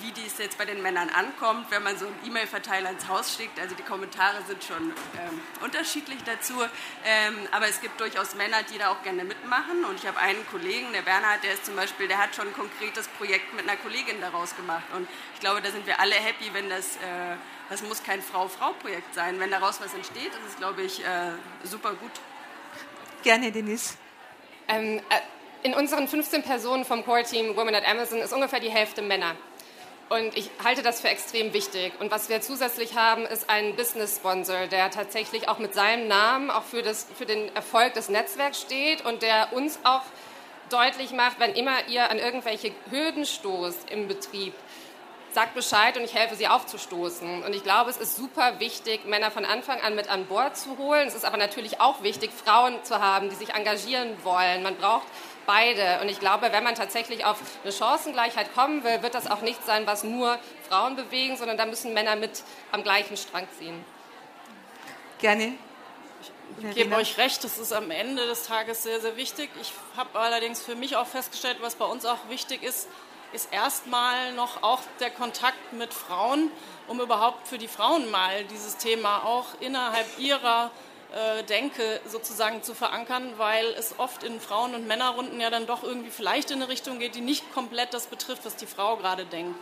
Wie 0.01 0.12
dies 0.12 0.38
jetzt 0.38 0.59
bei 0.59 0.64
den 0.64 0.82
Männern 0.82 1.11
ankommt, 1.11 1.70
wenn 1.70 1.82
man 1.82 1.99
so 1.99 2.07
einen 2.07 2.16
E-Mail-Verteiler 2.26 2.90
ins 2.90 3.09
Haus 3.09 3.36
schickt, 3.36 3.59
also 3.59 3.74
die 3.74 3.82
Kommentare 3.82 4.42
sind 4.46 4.62
schon 4.62 4.92
ähm, 5.18 5.40
unterschiedlich 5.62 6.18
dazu, 6.24 6.55
ähm, 7.05 7.36
aber 7.53 7.68
es 7.68 7.80
gibt 7.80 8.01
durchaus 8.01 8.34
Männer, 8.34 8.62
die 8.72 8.78
da 8.78 8.90
auch 8.90 9.03
gerne 9.03 9.24
mitmachen 9.24 9.84
und 9.84 9.96
ich 9.96 10.07
habe 10.07 10.18
einen 10.18 10.46
Kollegen, 10.49 10.92
der 10.92 11.03
Bernhard, 11.03 11.42
der 11.42 11.55
ist 11.55 11.66
zum 11.66 11.76
Beispiel, 11.76 12.09
der 12.09 12.18
hat 12.18 12.34
schon 12.34 12.49
ein 12.49 12.55
konkretes 12.55 13.09
Projekt 13.09 13.55
mit 13.55 13.68
einer 13.68 13.76
Kollegin 13.76 14.20
daraus 14.20 14.55
gemacht 14.57 14.84
und 14.94 15.09
ich 15.34 15.40
glaube, 15.40 15.61
da 15.62 15.70
sind 15.70 15.86
wir 15.86 16.01
alle 16.01 16.14
happy, 16.14 16.53
wenn 16.53 16.68
das 16.68 16.96
äh, 16.96 17.36
das 17.68 17.82
muss 17.82 18.03
kein 18.03 18.22
Frau-Frau-Projekt 18.22 19.14
sein. 19.14 19.38
Wenn 19.40 19.51
daraus 19.51 19.80
was 19.80 19.92
entsteht, 19.94 20.28
ist 20.28 20.53
es, 20.53 20.57
glaube 20.57 20.82
ich, 20.82 21.05
äh, 21.05 21.32
super 21.64 21.90
gut. 21.90 22.12
Gerne, 23.22 23.53
Denise. 23.53 23.96
Ähm, 24.68 24.99
äh, 24.99 25.66
in 25.66 25.74
unseren 25.74 26.09
15 26.09 26.42
Personen 26.42 26.84
vom 26.84 27.05
Core-Team 27.05 27.57
Women 27.57 27.74
at 27.74 27.86
Amazon 27.86 28.20
ist 28.20 28.32
ungefähr 28.32 28.61
die 28.61 28.70
Hälfte 28.70 29.03
Männer. 29.03 29.34
Und 30.09 30.36
ich 30.38 30.50
halte 30.64 30.82
das 30.82 31.02
für 31.02 31.09
extrem 31.09 31.52
wichtig. 31.52 31.92
Und 32.00 32.11
was 32.11 32.30
wir 32.30 32.40
zusätzlich 32.40 32.96
haben, 32.96 33.26
ist 33.26 33.50
ein 33.50 33.76
Business-Sponsor, 33.76 34.66
der 34.66 34.90
tatsächlich 34.90 35.48
auch 35.48 35.59
mit 35.59 35.74
seinem 35.74 36.09
Namen 36.09 36.50
auch 36.50 36.62
für, 36.62 36.82
das, 36.82 37.06
für 37.16 37.26
den 37.26 37.54
Erfolg 37.54 37.92
des 37.92 38.09
Netzwerks 38.09 38.61
steht 38.61 39.04
und 39.04 39.20
der 39.20 39.52
uns 39.52 39.78
auch 39.84 40.02
deutlich 40.70 41.12
macht, 41.12 41.40
wenn 41.40 41.52
immer 41.52 41.88
ihr 41.88 42.11
an 42.11 42.18
irgendwelche 42.18 42.72
Hürden 42.90 43.26
stoßt 43.26 43.90
im 43.90 44.09
Betrieb, 44.09 44.54
sagt 45.32 45.54
Bescheid 45.54 45.96
und 45.98 46.04
ich 46.04 46.14
helfe 46.14 46.36
sie 46.36 46.48
aufzustoßen. 46.48 47.42
Und 47.42 47.54
ich 47.54 47.62
glaube, 47.62 47.90
es 47.90 47.98
ist 47.98 48.16
super 48.16 48.61
wichtig, 48.61 49.04
Männer 49.04 49.30
von 49.30 49.44
Anfang 49.44 49.78
an 49.82 49.94
mit 49.94 50.09
an 50.09 50.24
Bord 50.24 50.56
zu 50.56 50.78
holen. 50.78 51.06
Es 51.06 51.14
ist 51.14 51.26
aber 51.26 51.36
natürlich 51.36 51.82
auch 51.82 52.02
wichtig, 52.02 52.30
Frauen 52.32 52.82
zu 52.82 53.00
haben, 53.00 53.28
die 53.28 53.36
sich 53.36 53.54
engagieren 53.54 54.16
wollen. 54.24 54.62
Man 54.62 54.76
braucht 54.76 55.06
beide. 55.49 56.01
Und 56.03 56.11
ich 56.11 56.20
glaube, 56.20 56.53
wenn 56.53 56.62
man 56.62 56.74
tatsächlich 56.74 57.24
auf 57.24 57.38
eine 57.64 57.72
Chancengleichheit 57.72 58.55
kommen 58.55 58.84
will, 58.84 59.03
wird 59.03 59.14
das 59.14 59.28
auch 59.28 59.40
nicht 59.40 59.64
sein, 59.64 59.86
was 59.86 60.05
nur 60.05 60.38
Frauen 60.68 60.94
bewegen, 60.94 61.36
sondern 61.36 61.57
da 61.57 61.64
müssen 61.64 61.94
Männer 61.94 62.16
mit 62.16 62.42
am 62.70 62.82
gleichen 62.82 63.16
Strang 63.16 63.49
ziehen. 63.59 63.82
Gerne. 65.18 65.55
Ich 66.61 66.74
gebe 66.74 66.94
euch 66.96 67.18
recht, 67.18 67.42
das 67.44 67.59
ist 67.59 67.72
am 67.72 67.90
Ende 67.90 68.26
des 68.26 68.44
Tages 68.46 68.82
sehr, 68.82 69.01
sehr 69.01 69.16
wichtig. 69.16 69.49
Ich 69.61 69.72
habe 69.96 70.18
allerdings 70.18 70.61
für 70.61 70.74
mich 70.74 70.96
auch 70.96 71.07
festgestellt, 71.07 71.59
was 71.61 71.76
bei 71.76 71.84
uns 71.84 72.05
auch 72.05 72.28
wichtig 72.28 72.62
ist, 72.62 72.88
ist 73.32 73.53
erstmal 73.53 74.32
noch 74.32 74.62
auch 74.62 74.80
der 75.01 75.11
Kontakt 75.11 75.72
mit 75.72 75.94
Frauen, 75.94 76.51
um 76.88 77.01
überhaupt 77.01 77.46
für 77.49 77.59
die 77.59 77.68
Frauen 77.68 78.11
mal 78.11 78.44
dieses 78.44 78.76
Thema 78.76 79.24
auch 79.24 79.46
innerhalb 79.61 80.07
ihrer 80.18 80.70
Denke 81.48 82.00
sozusagen 82.06 82.62
zu 82.62 82.74
verankern, 82.74 83.32
weil 83.38 83.64
es 83.78 83.98
oft 83.98 84.22
in 84.24 84.40
Frauen- 84.40 84.74
und 84.74 84.86
Männerrunden 84.86 85.40
ja 85.40 85.48
dann 85.48 85.66
doch 85.66 85.82
irgendwie 85.82 86.11
vielleicht 86.11 86.50
in 86.50 86.61
eine 86.61 86.68
Richtung 86.68 86.98
geht, 86.98 87.14
die 87.14 87.22
nicht 87.22 87.50
komplett 87.54 87.94
das 87.94 88.09
betrifft, 88.09 88.44
was 88.44 88.56
die 88.56 88.66
Frau 88.66 88.96
gerade 88.96 89.24
denkt. 89.24 89.59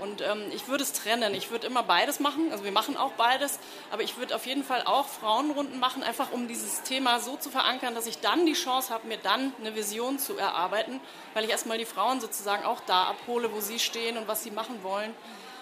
Und 0.00 0.22
ähm, 0.22 0.50
ich 0.52 0.66
würde 0.66 0.82
es 0.82 0.92
trennen. 0.92 1.34
Ich 1.34 1.50
würde 1.50 1.66
immer 1.66 1.82
beides 1.82 2.18
machen. 2.18 2.50
Also 2.50 2.64
wir 2.64 2.72
machen 2.72 2.96
auch 2.96 3.12
beides. 3.12 3.58
Aber 3.90 4.02
ich 4.02 4.16
würde 4.16 4.34
auf 4.34 4.44
jeden 4.46 4.64
Fall 4.64 4.82
auch 4.84 5.06
Frauenrunden 5.06 5.78
machen, 5.78 6.02
einfach 6.02 6.32
um 6.32 6.48
dieses 6.48 6.82
Thema 6.82 7.20
so 7.20 7.36
zu 7.36 7.50
verankern, 7.50 7.94
dass 7.94 8.06
ich 8.06 8.18
dann 8.18 8.44
die 8.44 8.54
Chance 8.54 8.92
habe, 8.92 9.06
mir 9.06 9.18
dann 9.18 9.52
eine 9.60 9.74
Vision 9.74 10.18
zu 10.18 10.36
erarbeiten, 10.36 11.00
weil 11.32 11.44
ich 11.44 11.50
erstmal 11.50 11.78
die 11.78 11.84
Frauen 11.84 12.20
sozusagen 12.20 12.64
auch 12.64 12.80
da 12.80 13.04
abhole, 13.04 13.52
wo 13.52 13.60
sie 13.60 13.78
stehen 13.78 14.16
und 14.16 14.26
was 14.26 14.42
sie 14.42 14.50
machen 14.50 14.82
wollen. 14.82 15.14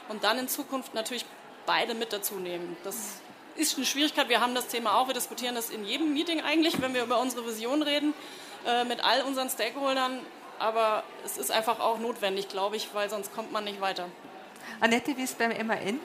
Und 0.08 0.24
dann 0.24 0.38
in 0.38 0.48
Zukunft 0.48 0.94
natürlich 0.94 1.26
beide 1.66 1.94
mit 1.94 2.12
dazu 2.12 2.36
nehmen. 2.36 2.76
Das 2.84 3.20
ist 3.56 3.76
eine 3.76 3.86
Schwierigkeit. 3.86 4.28
Wir 4.28 4.40
haben 4.40 4.54
das 4.54 4.68
Thema 4.68 4.96
auch. 4.96 5.06
Wir 5.06 5.14
diskutieren 5.14 5.54
das 5.54 5.70
in 5.70 5.84
jedem 5.84 6.12
Meeting 6.12 6.40
eigentlich, 6.40 6.80
wenn 6.80 6.94
wir 6.94 7.02
über 7.02 7.20
unsere 7.20 7.46
Vision 7.46 7.82
reden, 7.82 8.14
äh, 8.66 8.84
mit 8.84 9.04
all 9.04 9.22
unseren 9.22 9.50
Stakeholdern 9.50 10.20
aber 10.62 11.02
es 11.24 11.38
ist 11.38 11.50
einfach 11.50 11.80
auch 11.80 11.98
notwendig, 11.98 12.48
glaube 12.48 12.76
ich, 12.76 12.94
weil 12.94 13.10
sonst 13.10 13.34
kommt 13.34 13.50
man 13.50 13.64
nicht 13.64 13.80
weiter. 13.80 14.08
Annette, 14.80 15.16
wie 15.16 15.22
ist 15.22 15.30
es 15.30 15.36
beim 15.36 15.50
MAN? 15.66 15.98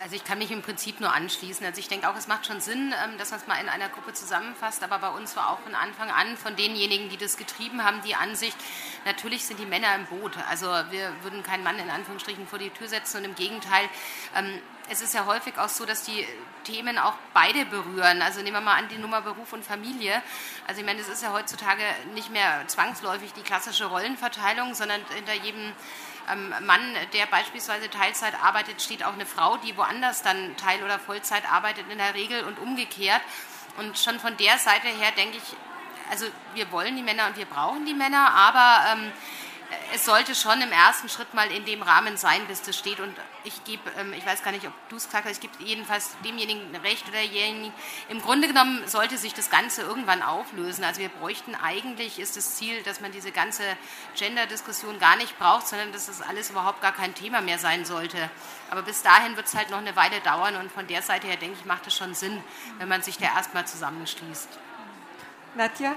Also 0.00 0.16
ich 0.16 0.24
kann 0.24 0.38
mich 0.38 0.50
im 0.50 0.62
Prinzip 0.62 1.00
nur 1.00 1.12
anschließen. 1.12 1.64
Also 1.64 1.78
ich 1.78 1.86
denke 1.86 2.10
auch, 2.10 2.16
es 2.16 2.26
macht 2.26 2.44
schon 2.44 2.60
Sinn, 2.60 2.92
ähm, 3.02 3.16
dass 3.16 3.30
man 3.30 3.40
es 3.40 3.46
mal 3.46 3.60
in 3.60 3.68
einer 3.68 3.88
Gruppe 3.88 4.12
zusammenfasst. 4.12 4.82
Aber 4.82 4.98
bei 4.98 5.08
uns 5.10 5.36
war 5.36 5.50
auch 5.50 5.60
von 5.60 5.74
Anfang 5.76 6.10
an 6.10 6.36
von 6.36 6.56
denjenigen, 6.56 7.08
die 7.08 7.16
das 7.16 7.36
getrieben 7.36 7.84
haben, 7.84 8.02
die 8.02 8.16
Ansicht, 8.16 8.56
natürlich 9.06 9.44
sind 9.44 9.60
die 9.60 9.66
Männer 9.66 9.94
im 9.94 10.06
Boot. 10.06 10.32
Also 10.50 10.66
wir 10.90 11.12
würden 11.22 11.44
keinen 11.44 11.62
Mann 11.62 11.78
in 11.78 11.88
Anführungsstrichen 11.88 12.48
vor 12.48 12.58
die 12.58 12.70
Tür 12.70 12.88
setzen 12.88 13.18
und 13.18 13.24
im 13.24 13.34
Gegenteil. 13.36 13.88
Es 14.90 15.00
ist 15.00 15.14
ja 15.14 15.24
häufig 15.24 15.56
auch 15.58 15.70
so, 15.70 15.86
dass 15.86 16.02
die 16.02 16.26
Themen 16.64 16.98
auch 16.98 17.14
beide 17.32 17.64
berühren. 17.64 18.20
Also 18.20 18.42
nehmen 18.42 18.56
wir 18.56 18.60
mal 18.60 18.76
an 18.76 18.88
die 18.88 18.98
Nummer 18.98 19.22
Beruf 19.22 19.52
und 19.54 19.64
Familie. 19.64 20.22
Also 20.66 20.80
ich 20.80 20.86
meine, 20.86 21.00
es 21.00 21.08
ist 21.08 21.22
ja 21.22 21.32
heutzutage 21.32 21.82
nicht 22.12 22.30
mehr 22.30 22.66
zwangsläufig 22.66 23.32
die 23.32 23.42
klassische 23.42 23.86
Rollenverteilung, 23.86 24.74
sondern 24.74 25.00
hinter 25.14 25.32
jedem 25.34 25.72
ähm, 26.30 26.54
Mann, 26.66 26.82
der 27.14 27.26
beispielsweise 27.26 27.88
Teilzeit 27.88 28.34
arbeitet, 28.42 28.82
steht 28.82 29.04
auch 29.04 29.14
eine 29.14 29.26
Frau, 29.26 29.56
die 29.56 29.76
woanders 29.76 30.22
dann 30.22 30.56
Teil- 30.58 30.82
oder 30.82 30.98
Vollzeit 30.98 31.50
arbeitet 31.50 31.90
in 31.90 31.98
der 31.98 32.14
Regel 32.14 32.44
und 32.44 32.58
umgekehrt. 32.58 33.22
Und 33.78 33.98
schon 33.98 34.20
von 34.20 34.36
der 34.36 34.58
Seite 34.58 34.88
her 34.88 35.12
denke 35.16 35.38
ich, 35.38 35.56
also 36.10 36.26
wir 36.52 36.70
wollen 36.70 36.94
die 36.96 37.02
Männer 37.02 37.26
und 37.26 37.36
wir 37.36 37.46
brauchen 37.46 37.86
die 37.86 37.94
Männer, 37.94 38.32
aber 38.34 38.92
ähm, 38.92 39.12
es 39.94 40.04
sollte 40.04 40.34
schon 40.34 40.60
im 40.60 40.72
ersten 40.72 41.08
Schritt 41.08 41.32
mal 41.34 41.50
in 41.50 41.64
dem 41.64 41.82
Rahmen 41.82 42.16
sein, 42.16 42.46
bis 42.46 42.62
das 42.62 42.76
steht. 42.76 43.00
Und 43.00 43.16
ich 43.44 43.62
gebe, 43.64 43.82
ähm, 43.98 44.12
ich 44.12 44.24
weiß 44.26 44.42
gar 44.42 44.50
nicht, 44.50 44.66
ob 44.66 44.72
du 44.88 44.96
es 44.96 45.04
gesagt 45.04 45.26
hast, 45.26 45.32
ich 45.32 45.40
gebe 45.40 45.62
jedenfalls 45.62 46.16
demjenigen 46.24 46.74
recht 46.76 47.04
oder 47.04 47.18
derjenigen. 47.18 47.72
Im 48.08 48.20
Grunde 48.20 48.48
genommen 48.48 48.86
sollte 48.88 49.18
sich 49.18 49.34
das 49.34 49.50
Ganze 49.50 49.82
irgendwann 49.82 50.22
auflösen. 50.22 50.82
Also 50.84 51.00
wir 51.00 51.10
bräuchten 51.10 51.54
eigentlich, 51.54 52.18
ist 52.18 52.36
das 52.36 52.56
Ziel, 52.56 52.82
dass 52.82 53.00
man 53.00 53.12
diese 53.12 53.32
ganze 53.32 53.62
Gender-Diskussion 54.16 54.98
gar 54.98 55.16
nicht 55.16 55.38
braucht, 55.38 55.68
sondern 55.68 55.92
dass 55.92 56.06
das 56.06 56.22
alles 56.22 56.50
überhaupt 56.50 56.80
gar 56.80 56.92
kein 56.92 57.14
Thema 57.14 57.40
mehr 57.40 57.58
sein 57.58 57.84
sollte. 57.84 58.30
Aber 58.70 58.82
bis 58.82 59.02
dahin 59.02 59.36
wird 59.36 59.46
es 59.46 59.54
halt 59.54 59.70
noch 59.70 59.78
eine 59.78 59.94
Weile 59.96 60.20
dauern 60.20 60.56
und 60.56 60.72
von 60.72 60.86
der 60.86 61.02
Seite 61.02 61.26
her, 61.26 61.36
denke 61.36 61.58
ich, 61.58 61.64
macht 61.64 61.86
es 61.86 61.94
schon 61.94 62.14
Sinn, 62.14 62.42
wenn 62.78 62.88
man 62.88 63.02
sich 63.02 63.18
da 63.18 63.26
erstmal 63.26 63.66
zusammenschließt. 63.66 64.48
Nadja? 65.54 65.94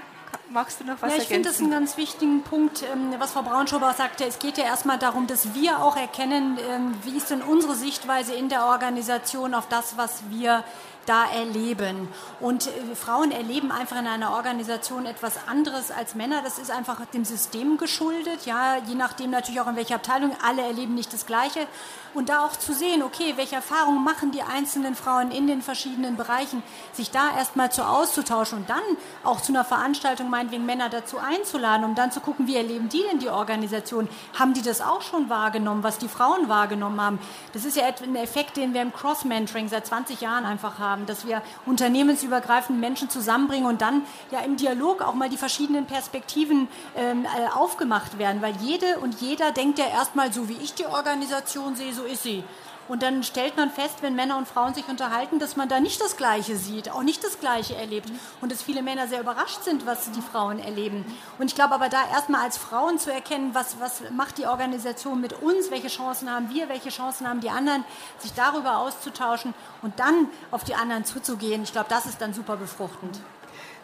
Magst 0.50 0.80
du 0.80 0.84
noch 0.84 1.02
was 1.02 1.14
ja, 1.14 1.22
ich 1.22 1.28
finde 1.28 1.50
das 1.50 1.60
einen 1.60 1.70
ganz 1.70 1.98
wichtigen 1.98 2.42
Punkt, 2.42 2.82
ähm, 2.82 3.14
was 3.18 3.32
Frau 3.32 3.42
Braunschober 3.42 3.92
sagte. 3.92 4.24
Es 4.24 4.38
geht 4.38 4.56
ja 4.56 4.64
erstmal 4.64 4.98
darum, 4.98 5.26
dass 5.26 5.54
wir 5.54 5.82
auch 5.82 5.96
erkennen, 5.96 6.58
ähm, 6.70 6.94
wie 7.04 7.16
ist 7.16 7.30
denn 7.30 7.42
unsere 7.42 7.74
Sichtweise 7.74 8.34
in 8.34 8.48
der 8.48 8.64
Organisation 8.64 9.54
auf 9.54 9.68
das, 9.68 9.98
was 9.98 10.22
wir 10.30 10.64
da 11.08 11.24
erleben. 11.24 12.08
Und 12.40 12.66
äh, 12.66 12.94
Frauen 12.94 13.30
erleben 13.30 13.72
einfach 13.72 13.98
in 13.98 14.06
einer 14.06 14.32
Organisation 14.32 15.06
etwas 15.06 15.48
anderes 15.48 15.90
als 15.90 16.14
Männer. 16.14 16.42
Das 16.42 16.58
ist 16.58 16.70
einfach 16.70 17.04
dem 17.06 17.24
System 17.24 17.78
geschuldet. 17.78 18.46
Ja, 18.46 18.76
je 18.86 18.94
nachdem 18.94 19.30
natürlich 19.30 19.60
auch 19.60 19.68
in 19.68 19.76
welcher 19.76 19.96
Abteilung. 19.96 20.36
Alle 20.46 20.62
erleben 20.62 20.94
nicht 20.94 21.12
das 21.12 21.26
Gleiche. 21.26 21.66
Und 22.14 22.30
da 22.30 22.44
auch 22.44 22.56
zu 22.56 22.72
sehen, 22.72 23.02
okay, 23.02 23.34
welche 23.36 23.56
Erfahrungen 23.56 24.02
machen 24.02 24.32
die 24.32 24.42
einzelnen 24.42 24.94
Frauen 24.94 25.30
in 25.30 25.46
den 25.46 25.62
verschiedenen 25.62 26.16
Bereichen, 26.16 26.62
sich 26.92 27.10
da 27.10 27.36
erstmal 27.36 27.70
zu 27.70 27.86
auszutauschen 27.86 28.58
und 28.58 28.70
dann 28.70 28.82
auch 29.24 29.40
zu 29.40 29.52
einer 29.52 29.64
Veranstaltung 29.64 30.30
meinetwegen 30.30 30.66
Männer 30.66 30.88
dazu 30.88 31.18
einzuladen, 31.18 31.84
um 31.84 31.94
dann 31.94 32.10
zu 32.10 32.20
gucken, 32.20 32.46
wie 32.46 32.56
erleben 32.56 32.88
die 32.88 33.02
denn 33.10 33.18
die 33.18 33.28
Organisation? 33.28 34.08
Haben 34.38 34.54
die 34.54 34.62
das 34.62 34.80
auch 34.80 35.02
schon 35.02 35.28
wahrgenommen, 35.28 35.82
was 35.82 35.98
die 35.98 36.08
Frauen 36.08 36.48
wahrgenommen 36.48 37.00
haben? 37.00 37.18
Das 37.52 37.64
ist 37.64 37.76
ja 37.76 37.84
ein 37.84 38.16
Effekt, 38.16 38.56
den 38.56 38.74
wir 38.74 38.82
im 38.82 38.92
Cross-Mentoring 38.92 39.68
seit 39.68 39.86
20 39.86 40.20
Jahren 40.20 40.44
einfach 40.44 40.78
haben 40.78 40.97
haben, 40.98 41.06
dass 41.06 41.26
wir 41.26 41.42
unternehmensübergreifend 41.66 42.78
Menschen 42.78 43.08
zusammenbringen 43.08 43.66
und 43.66 43.80
dann 43.80 44.02
ja 44.30 44.40
im 44.40 44.56
Dialog 44.56 45.02
auch 45.02 45.14
mal 45.14 45.28
die 45.28 45.36
verschiedenen 45.36 45.86
Perspektiven 45.86 46.68
ähm, 46.96 47.24
äh, 47.24 47.56
aufgemacht 47.56 48.18
werden, 48.18 48.42
weil 48.42 48.54
jede 48.60 48.98
und 48.98 49.20
jeder 49.20 49.52
denkt 49.52 49.78
ja 49.78 49.86
erstmal, 49.86 50.32
so 50.32 50.48
wie 50.48 50.56
ich 50.62 50.74
die 50.74 50.86
Organisation 50.86 51.76
sehe, 51.76 51.92
so 51.92 52.04
ist 52.04 52.22
sie. 52.22 52.42
Und 52.88 53.02
dann 53.02 53.22
stellt 53.22 53.56
man 53.56 53.70
fest, 53.70 53.98
wenn 54.00 54.14
Männer 54.14 54.38
und 54.38 54.48
Frauen 54.48 54.74
sich 54.74 54.88
unterhalten, 54.88 55.38
dass 55.38 55.56
man 55.56 55.68
da 55.68 55.78
nicht 55.78 56.00
das 56.00 56.16
Gleiche 56.16 56.56
sieht, 56.56 56.90
auch 56.90 57.02
nicht 57.02 57.22
das 57.22 57.38
Gleiche 57.38 57.76
erlebt. 57.76 58.10
Und 58.40 58.50
dass 58.50 58.62
viele 58.62 58.82
Männer 58.82 59.06
sehr 59.06 59.20
überrascht 59.20 59.62
sind, 59.62 59.86
was 59.86 60.10
die 60.10 60.22
Frauen 60.22 60.58
erleben. 60.58 61.04
Und 61.38 61.46
ich 61.46 61.54
glaube 61.54 61.74
aber 61.74 61.88
da 61.88 62.08
erstmal 62.10 62.42
als 62.42 62.56
Frauen 62.56 62.98
zu 62.98 63.12
erkennen, 63.12 63.50
was, 63.54 63.78
was 63.78 64.02
macht 64.10 64.38
die 64.38 64.46
Organisation 64.46 65.20
mit 65.20 65.34
uns, 65.34 65.70
welche 65.70 65.88
Chancen 65.88 66.30
haben 66.30 66.48
wir, 66.50 66.68
welche 66.68 66.88
Chancen 66.88 67.28
haben 67.28 67.40
die 67.40 67.50
anderen, 67.50 67.84
sich 68.18 68.32
darüber 68.32 68.78
auszutauschen 68.78 69.54
und 69.82 69.98
dann 70.00 70.28
auf 70.50 70.64
die 70.64 70.74
anderen 70.74 71.04
zuzugehen. 71.04 71.62
Ich 71.62 71.72
glaube, 71.72 71.88
das 71.90 72.06
ist 72.06 72.20
dann 72.20 72.32
super 72.32 72.56
befruchtend. 72.56 73.20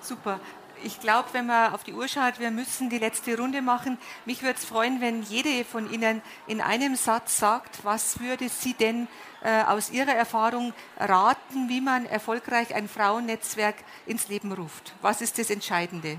Super 0.01 0.41
ich 0.85 1.01
glaube, 1.01 1.31
wenn 1.33 1.47
man 1.47 1.73
auf 1.73 1.85
die 1.85 1.95
Uhr 1.95 2.09
schaut, 2.09 2.39
wir 2.39 2.51
müssen 2.51 2.91
die 2.91 2.99
letzte 2.99 3.37
Runde 3.37 3.63
machen. 3.63 3.99
Mich 4.25 4.43
würde 4.43 4.59
es 4.59 4.65
freuen, 4.65 5.01
wenn 5.01 5.23
jede 5.23 5.65
von 5.65 5.93
Ihnen 5.93 6.23
in 6.47 6.61
einem 6.61 6.97
Satz 6.97 7.39
sagt, 7.39 7.85
was 7.85 8.21
würde 8.21 8.49
sie 8.49 8.75
denn 8.75 9.09
äh, 9.43 9.63
aus 9.63 9.91
Ihrer 9.91 10.15
Erfahrung 10.15 10.73
raten, 10.99 11.69
wie 11.69 11.81
man 11.81 12.07
erfolgreich 12.07 12.75
ein 12.75 12.89
Frauennetzwerk 12.89 13.77
ins 14.07 14.29
Leben 14.29 14.53
ruft. 14.53 14.95
Was 15.01 15.21
ist 15.21 15.39
das 15.39 15.51
Entscheidende? 15.51 16.19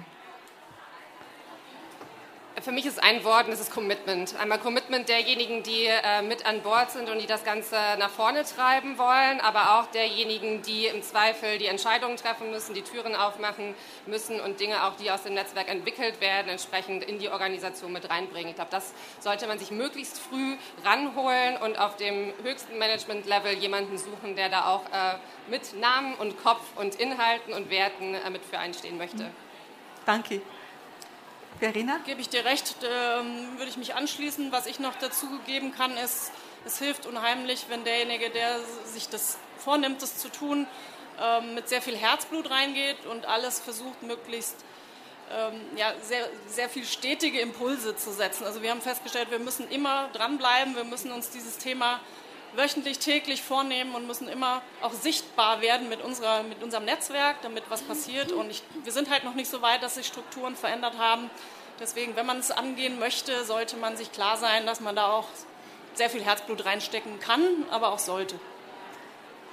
Für 2.66 2.72
mich 2.72 2.88
ist 2.88 3.04
ein 3.04 3.24
Wort 3.24 3.46
und 3.46 3.52
das 3.52 3.60
ist 3.60 3.72
Commitment. 3.72 4.36
Einmal 4.40 4.58
Commitment 4.58 5.08
derjenigen, 5.08 5.62
die 5.62 5.86
äh, 5.86 6.24
mit 6.24 6.48
an 6.48 6.64
Bord 6.64 6.90
sind 6.90 7.12
und 7.12 7.22
die 7.22 7.28
das 7.28 7.44
Ganze 7.44 7.76
nach 8.00 8.10
vorne 8.10 8.44
treiben 8.44 8.98
wollen, 8.98 9.40
aber 9.40 9.78
auch 9.78 9.86
derjenigen, 9.92 10.64
die 10.64 10.88
im 10.88 11.04
Zweifel 11.04 11.60
die 11.60 11.68
Entscheidungen 11.68 12.18
treffen 12.18 12.50
müssen, 12.50 12.74
die 12.74 12.82
Türen 12.82 13.14
aufmachen 13.14 13.76
müssen 14.08 14.42
und 14.42 14.60
Dinge 14.60 14.84
auch, 14.84 14.96
die 14.96 15.12
aus 15.12 15.22
dem 15.22 15.36
Netzwerk 15.36 15.70
entwickelt 15.70 16.20
werden, 16.22 16.50
entsprechend 16.50 17.04
in 17.04 17.20
die 17.20 17.30
Organisation 17.30 17.94
mit 17.94 18.10
reinbringen. 18.10 18.50
Ich 18.50 18.56
glaube, 18.56 18.72
das 18.72 18.96
sollte 19.20 19.46
man 19.46 19.60
sich 19.60 19.70
möglichst 19.70 20.18
früh 20.18 20.56
ranholen 20.84 21.58
und 21.58 21.78
auf 21.78 21.98
dem 21.98 22.34
höchsten 22.42 22.80
Management-Level 22.80 23.54
jemanden 23.60 24.00
suchen, 24.00 24.36
der 24.36 24.50
da 24.50 24.66
auch 24.66 24.86
äh, 24.86 25.18
mit 25.52 25.80
Namen 25.80 26.16
und 26.16 26.42
Kopf 26.42 26.64
und 26.78 26.96
Inhalten 26.96 27.54
und 27.54 27.70
Werten 27.70 28.16
äh, 28.16 28.28
mit 28.32 28.44
für 28.44 28.58
einstehen 28.58 28.98
möchte. 28.98 29.30
Danke. 30.08 30.42
Verena? 31.60 32.00
Gebe 32.06 32.22
ich 32.22 32.30
dir 32.30 32.44
recht, 32.46 32.76
ähm, 32.84 33.58
würde 33.58 33.70
ich 33.70 33.78
mich 33.78 33.96
anschließen. 33.96 34.52
Was 34.52 34.66
ich 34.66 34.80
noch 34.80 34.96
dazu 34.96 35.28
geben 35.46 35.74
kann, 35.74 35.96
ist, 35.98 36.32
es 36.66 36.80
hilft 36.80 37.06
unheimlich, 37.06 37.66
wenn 37.70 37.84
derjenige, 37.84 38.30
der 38.30 38.60
sich 38.86 39.08
das 39.10 39.38
vornimmt, 39.58 40.02
das 40.02 40.18
zu 40.18 40.30
tun, 40.30 40.68
ähm, 41.22 41.56
mit 41.56 41.70
sehr 41.70 41.82
viel 41.82 41.96
Herzblut 41.96 42.50
reingeht 42.50 43.06
und 43.06 43.26
alles 43.26 43.60
versucht, 43.60 44.04
möglichst 44.04 44.58
ähm, 45.32 45.62
ja, 45.76 45.94
sehr, 46.02 46.28
sehr 46.48 46.70
viel 46.70 46.86
stetige 46.86 47.40
Impulse 47.40 47.96
zu 47.96 48.12
setzen. 48.12 48.46
Also 48.46 48.62
wir 48.62 48.72
haben 48.72 48.82
festgestellt, 48.82 49.32
wir 49.32 49.40
müssen 49.40 49.70
immer 49.70 50.10
dranbleiben, 50.14 50.76
wir 50.76 50.84
müssen 50.84 51.12
uns 51.12 51.30
dieses 51.30 51.58
Thema 51.58 52.00
wöchentlich, 52.58 53.00
täglich 53.00 53.42
vornehmen 53.42 53.96
und 53.96 54.08
müssen 54.08 54.28
immer 54.28 54.62
auch 54.82 54.94
sichtbar 54.94 55.62
werden 55.62 55.90
mit, 55.90 56.02
unserer, 56.02 56.44
mit 56.44 56.64
unserem 56.64 56.86
Netzwerk, 56.86 57.42
damit 57.42 57.64
was 57.70 57.82
passiert. 57.82 58.32
Und 58.32 58.50
ich, 58.50 58.64
wir 58.84 58.92
sind 58.92 59.10
halt 59.10 59.24
noch 59.24 59.36
nicht 59.36 59.50
so 59.50 59.62
weit, 59.62 59.84
dass 59.84 59.96
sich 59.96 60.08
Strukturen 60.08 60.56
verändert 60.56 60.98
haben. 60.98 61.30
Deswegen, 61.80 62.16
wenn 62.16 62.26
man 62.26 62.40
es 62.40 62.52
angehen 62.52 63.00
möchte, 63.00 63.44
sollte 63.44 63.76
man 63.78 63.98
sich 63.98 64.12
klar 64.12 64.38
sein, 64.38 64.66
dass 64.66 64.80
man 64.80 64.96
da 64.96 65.08
auch 65.08 65.28
sehr 65.94 66.10
viel 66.10 66.24
Herzblut 66.24 66.66
reinstecken 66.66 67.20
kann, 67.20 67.42
aber 67.70 67.90
auch 67.90 68.00
sollte. 68.00 68.40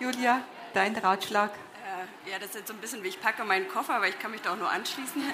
Julia, 0.00 0.42
dein 0.74 0.96
Ratschlag? 0.96 1.50
Äh, 1.50 2.30
ja, 2.30 2.38
das 2.38 2.50
ist 2.50 2.54
jetzt 2.56 2.68
so 2.68 2.74
ein 2.74 2.80
bisschen 2.80 3.02
wie 3.02 3.08
ich 3.08 3.20
packe 3.20 3.44
meinen 3.44 3.68
Koffer, 3.68 3.94
aber 3.94 4.08
ich 4.08 4.18
kann 4.18 4.30
mich 4.30 4.42
da 4.42 4.52
auch 4.52 4.56
nur 4.56 4.70
anschließen. 4.70 5.22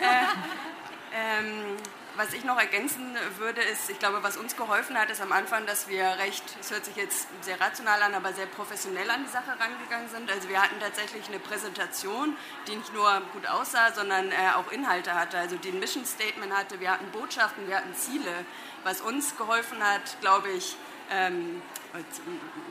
Äh, 1.11 1.41
ähm, 1.41 1.77
was 2.19 2.33
ich 2.33 2.45
noch 2.45 2.59
ergänzen 2.59 3.17
würde, 3.37 3.61
ist, 3.63 3.89
ich 3.89 4.01
glaube, 4.01 4.25
was 4.25 4.37
uns 4.37 4.57
geholfen 4.57 4.99
hat, 4.99 5.09
ist 5.09 5.23
am 5.23 5.31
Anfang, 5.31 5.67
dass 5.67 5.87
wir 5.87 6.03
recht, 6.19 6.43
es 6.61 6.73
hört 6.73 6.85
sich 6.85 6.97
jetzt 6.97 7.29
sehr 7.43 7.61
rational 7.61 8.03
an, 8.03 8.13
aber 8.13 8.33
sehr 8.33 8.47
professionell 8.47 9.09
an 9.09 9.23
die 9.25 9.31
Sache 9.31 9.51
rangegangen 9.51 10.09
sind. 10.09 10.29
Also 10.29 10.49
wir 10.49 10.61
hatten 10.61 10.81
tatsächlich 10.81 11.29
eine 11.29 11.39
Präsentation, 11.39 12.37
die 12.67 12.75
nicht 12.75 12.93
nur 12.93 13.23
gut 13.33 13.47
aussah, 13.47 13.93
sondern 13.93 14.33
äh, 14.33 14.35
auch 14.57 14.73
Inhalte 14.73 15.15
hatte, 15.15 15.39
also 15.39 15.55
die 15.57 15.69
ein 15.69 15.79
Mission 15.79 16.05
Statement 16.05 16.53
hatte. 16.53 16.81
Wir 16.81 16.91
hatten 16.91 17.09
Botschaften, 17.13 17.69
wir 17.69 17.77
hatten 17.77 17.95
Ziele. 17.95 18.45
Was 18.83 19.01
uns 19.01 19.37
geholfen 19.37 19.81
hat, 19.81 20.21
glaube 20.21 20.49
ich, 20.51 20.77
ähm, 21.11 21.63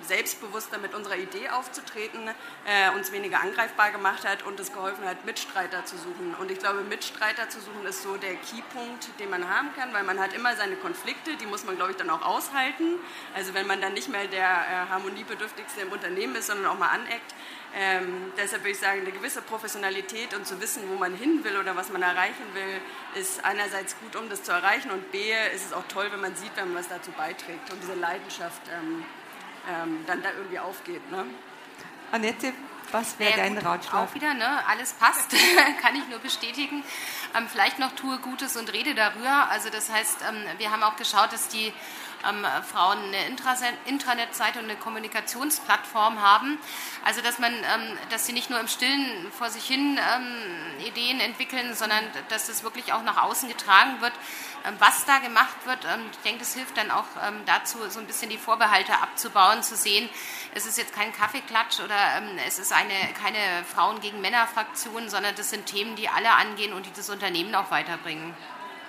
selbstbewusster 0.02 0.78
mit 0.78 0.94
unserer 0.94 1.18
Idee 1.18 1.50
aufzutreten, 1.50 2.30
äh, 2.66 2.96
uns 2.96 3.12
weniger 3.12 3.42
angreifbar 3.42 3.92
gemacht 3.92 4.28
hat 4.28 4.44
und 4.44 4.60
es 4.60 4.72
geholfen 4.72 5.06
hat, 5.06 5.26
Mitstreiter 5.26 5.86
zu 5.86 5.98
suchen. 5.98 6.36
Und 6.40 6.52
ich 6.52 6.60
glaube, 6.60 6.82
Mitstreiter 6.82 7.50
zu 7.50 7.60
suchen 7.60 7.86
ist 7.86 8.04
so 8.04 8.16
der 8.18 8.36
Keypunkt, 8.36 9.10
den 9.20 9.30
man 9.30 9.50
haben 9.50 9.70
kann, 9.76 9.94
weil 9.94 10.04
man 10.04 10.20
hat 10.20 10.34
immer 10.34 10.56
seine 10.56 10.76
Konflikte, 10.76 11.36
die 11.36 11.46
muss 11.46 11.66
man, 11.66 11.76
glaube 11.76 11.92
ich, 11.92 11.98
dann 11.98 12.10
auch 12.10 12.22
aushalten. 12.22 13.00
Also 13.36 13.54
wenn 13.54 13.68
man 13.68 13.82
dann 13.82 13.94
nicht 13.94 14.10
mehr 14.10 14.28
der 14.28 14.44
äh, 14.44 14.90
harmoniebedürftigste 14.90 15.82
im 15.82 15.92
Unternehmen 15.92 16.36
ist, 16.36 16.48
sondern 16.48 16.68
auch 16.68 16.78
mal 16.78 16.90
aneckt, 16.90 17.34
ähm, 17.76 18.32
deshalb 18.38 18.64
würde 18.64 18.72
ich 18.72 18.80
sagen, 18.80 19.02
eine 19.02 19.12
gewisse 19.12 19.42
Professionalität 19.42 20.34
und 20.34 20.48
zu 20.48 20.60
wissen, 20.62 20.84
wo 20.90 20.96
man 20.96 21.16
hin 21.16 21.44
will 21.44 21.58
oder 21.58 21.76
was 21.76 21.90
man 21.90 22.02
erreichen 22.02 22.44
will, 22.54 22.82
ist 23.22 23.44
einerseits 23.44 23.96
gut, 24.00 24.16
um 24.16 24.30
das 24.30 24.44
zu 24.44 24.52
erreichen 24.52 24.92
und 24.92 25.12
b, 25.12 25.32
ist 25.54 25.68
es 25.68 25.74
auch 25.74 25.88
toll, 25.88 26.08
wenn 26.12 26.22
man 26.22 26.36
sieht, 26.36 26.52
wenn 26.56 26.70
man 26.74 26.78
was 26.84 26.88
dazu 26.88 27.12
beiträgt 27.12 27.72
und 27.72 27.82
diese 27.82 27.94
Leidenschaft 27.94 28.62
ähm, 28.74 29.06
ähm, 29.70 30.04
dann 30.08 30.22
da 30.24 30.30
irgendwie 30.32 30.60
aufgeht. 30.60 31.12
Ne? 31.12 31.26
Annette, 32.12 32.54
Was 32.92 33.20
wäre 33.20 33.36
dein 33.36 33.58
Ratschlag? 33.58 34.10
Auch 34.10 34.16
wieder, 34.16 34.34
ne? 34.34 34.66
alles 34.68 34.94
passt, 34.94 35.32
kann 35.82 35.96
ich 35.96 36.08
nur 36.08 36.20
bestätigen. 36.20 36.84
Ähm, 37.36 37.48
vielleicht 37.52 37.80
noch 37.80 37.92
tue 37.96 38.18
Gutes 38.20 38.56
und 38.56 38.72
rede 38.72 38.96
darüber. 38.96 39.50
Also 39.50 39.70
das 39.70 39.92
heißt, 39.92 40.20
ähm, 40.30 40.46
wir 40.58 40.72
haben 40.72 40.84
auch 40.84 40.96
geschaut, 40.96 41.34
dass 41.34 41.50
die 41.50 41.74
ähm, 42.28 42.46
Frauen 42.64 42.98
eine 42.98 43.26
Intranet-Seite 43.86 44.60
und 44.60 44.66
eine 44.66 44.76
Kommunikationsplattform 44.76 46.22
haben. 46.22 46.58
Also 47.06 47.22
dass 47.22 47.40
man, 47.40 47.54
ähm, 47.54 47.98
dass 48.10 48.26
sie 48.26 48.34
nicht 48.34 48.50
nur 48.50 48.60
im 48.60 48.68
Stillen 48.68 49.32
vor 49.32 49.50
sich 49.50 49.66
hin 49.66 50.00
ähm, 50.16 50.86
Ideen 50.86 51.20
entwickeln, 51.20 51.74
sondern 51.76 52.04
dass 52.30 52.48
das 52.48 52.64
wirklich 52.64 52.94
auch 52.94 53.04
nach 53.04 53.22
außen 53.24 53.48
getragen 53.50 54.02
wird, 54.02 54.14
ähm, 54.66 54.76
was 54.80 55.06
da 55.06 55.20
gemacht 55.20 55.66
wird. 55.66 55.86
Ähm, 55.86 56.02
ich 56.12 56.18
denke, 56.20 56.40
das 56.40 56.54
hilft 56.54 56.78
dann 56.78 56.92
auch 56.92 57.06
ähm, 57.26 57.42
dazu, 57.46 57.78
so 57.90 58.00
ein 58.00 58.08
bisschen 58.08 58.30
die 58.30 58.38
Vorbehalte 58.38 58.94
abzubauen, 58.94 59.64
zu 59.64 59.76
sehen, 59.76 60.10
es 60.54 60.66
ist 60.66 60.78
jetzt 60.78 60.94
kein 60.94 61.14
Kaffeeklatsch 61.14 61.80
oder 61.80 61.96
es 62.48 62.58
ist 62.58 62.74
eine, 62.74 62.94
keine 63.22 63.64
Frauen 63.64 64.02
gegen 64.02 64.22
Männer 64.22 64.48
Fraktion, 64.48 65.08
sondern 65.10 65.36
das 65.36 65.52
sind 65.52 65.68
Themen, 65.68 65.96
die 65.96 66.10
alle 66.10 66.32
angehen 66.32 66.74
und 66.74 66.86
die 66.86 66.92
das 66.94 67.10
Unternehmen 67.10 67.54
auch 67.54 67.70
weiterbringen. 67.70 68.34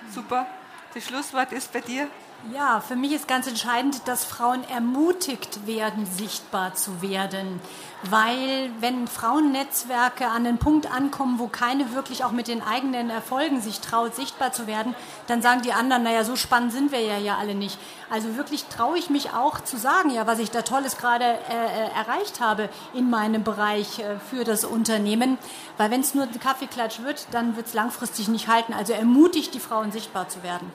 Super. 0.09 0.47
Das 0.93 1.05
Schlusswort 1.05 1.51
ist 1.51 1.71
bei 1.71 1.81
dir. 1.81 2.09
Ja, 2.53 2.79
für 2.79 2.95
mich 2.95 3.11
ist 3.11 3.27
ganz 3.27 3.47
entscheidend, 3.47 4.07
dass 4.07 4.23
Frauen 4.23 4.63
ermutigt 4.69 5.67
werden, 5.67 6.05
sichtbar 6.05 6.73
zu 6.73 7.01
werden. 7.01 7.59
Weil 8.03 8.71
wenn 8.79 9.09
Frauennetzwerke 9.09 10.25
an 10.25 10.45
den 10.45 10.57
Punkt 10.57 10.89
ankommen, 10.89 11.37
wo 11.37 11.47
keine 11.47 11.93
wirklich 11.93 12.23
auch 12.23 12.31
mit 12.31 12.47
den 12.47 12.61
eigenen 12.61 13.09
Erfolgen 13.09 13.59
sich 13.59 13.81
traut, 13.81 14.15
sichtbar 14.15 14.53
zu 14.53 14.67
werden, 14.67 14.95
dann 15.27 15.41
sagen 15.41 15.63
die 15.63 15.73
anderen, 15.73 16.03
naja, 16.03 16.23
so 16.23 16.37
spannend 16.37 16.71
sind 16.71 16.93
wir 16.93 17.01
ja 17.01 17.17
ja 17.17 17.37
alle 17.37 17.55
nicht. 17.55 17.77
Also 18.09 18.37
wirklich 18.37 18.63
traue 18.65 18.97
ich 18.97 19.09
mich 19.09 19.33
auch 19.33 19.59
zu 19.59 19.77
sagen, 19.77 20.09
ja, 20.09 20.25
was 20.25 20.39
ich 20.39 20.49
da 20.49 20.61
Tolles 20.61 20.95
gerade 20.95 21.25
äh, 21.25 21.35
äh 21.35 21.89
erreicht 21.93 22.39
habe 22.39 22.69
in 22.93 23.09
meinem 23.09 23.43
Bereich 23.43 23.99
äh, 23.99 24.17
für 24.29 24.45
das 24.45 24.63
Unternehmen. 24.63 25.37
Weil 25.75 25.91
wenn 25.91 26.01
es 26.01 26.15
nur 26.15 26.23
ein 26.23 26.39
Kaffeeklatsch 26.39 27.01
wird, 27.01 27.27
dann 27.31 27.57
wird 27.57 27.67
es 27.67 27.73
langfristig 27.73 28.29
nicht 28.29 28.47
halten. 28.47 28.73
Also 28.73 28.93
ermutigt 28.93 29.53
die 29.53 29.59
Frauen, 29.59 29.91
sichtbar 29.91 30.29
zu 30.29 30.41
werden. 30.41 30.71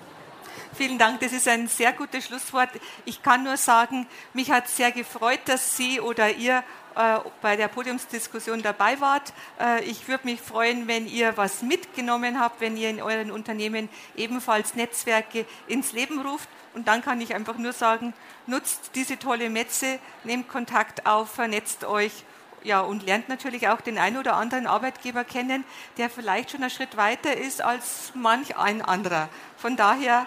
Vielen 0.77 0.99
Dank, 0.99 1.21
das 1.21 1.33
ist 1.33 1.47
ein 1.47 1.69
sehr 1.69 1.93
gutes 1.93 2.27
Schlusswort. 2.27 2.71
Ich 3.05 3.23
kann 3.23 3.45
nur 3.45 3.57
sagen, 3.57 4.09
mich 4.33 4.51
hat 4.51 4.69
sehr 4.69 4.91
gefreut, 4.91 5.39
dass 5.45 5.77
Sie 5.77 6.01
oder 6.01 6.33
ihr 6.33 6.65
äh, 6.97 7.19
bei 7.41 7.55
der 7.55 7.69
Podiumsdiskussion 7.69 8.61
dabei 8.61 9.01
wart. 9.01 9.33
Äh, 9.61 9.85
ich 9.85 10.09
würde 10.09 10.27
mich 10.27 10.41
freuen, 10.41 10.89
wenn 10.89 11.07
ihr 11.07 11.37
was 11.37 11.63
mitgenommen 11.63 12.41
habt, 12.41 12.61
wenn 12.61 12.77
ihr 12.77 12.91
in 12.91 13.01
euren 13.01 13.31
Unternehmen 13.31 13.89
ebenfalls 14.17 14.75
Netzwerke 14.75 15.47
ins 15.69 15.93
Leben 15.93 16.21
ruft. 16.21 16.49
Und 16.75 16.89
dann 16.89 17.03
kann 17.03 17.21
ich 17.21 17.37
einfach 17.37 17.57
nur 17.57 17.73
sagen, 17.73 18.13
nutzt 18.49 18.91
diese 18.97 19.17
tolle 19.17 19.51
Metze, 19.51 20.01
nehmt 20.25 20.49
Kontakt 20.49 21.07
auf, 21.07 21.31
vernetzt 21.31 21.85
euch 21.85 22.25
ja, 22.65 22.81
und 22.81 23.05
lernt 23.05 23.29
natürlich 23.29 23.69
auch 23.69 23.81
den 23.81 23.99
einen 23.99 24.17
oder 24.17 24.35
anderen 24.35 24.67
Arbeitgeber 24.67 25.23
kennen, 25.23 25.65
der 25.99 26.11
vielleicht 26.11 26.51
schon 26.51 26.63
einen 26.63 26.71
Schritt 26.71 26.97
weiter 26.97 27.37
ist 27.37 27.63
als 27.63 28.11
manch 28.15 28.57
ein 28.57 28.83
anderer. 28.83 29.29
Von 29.57 29.77
daher 29.77 30.27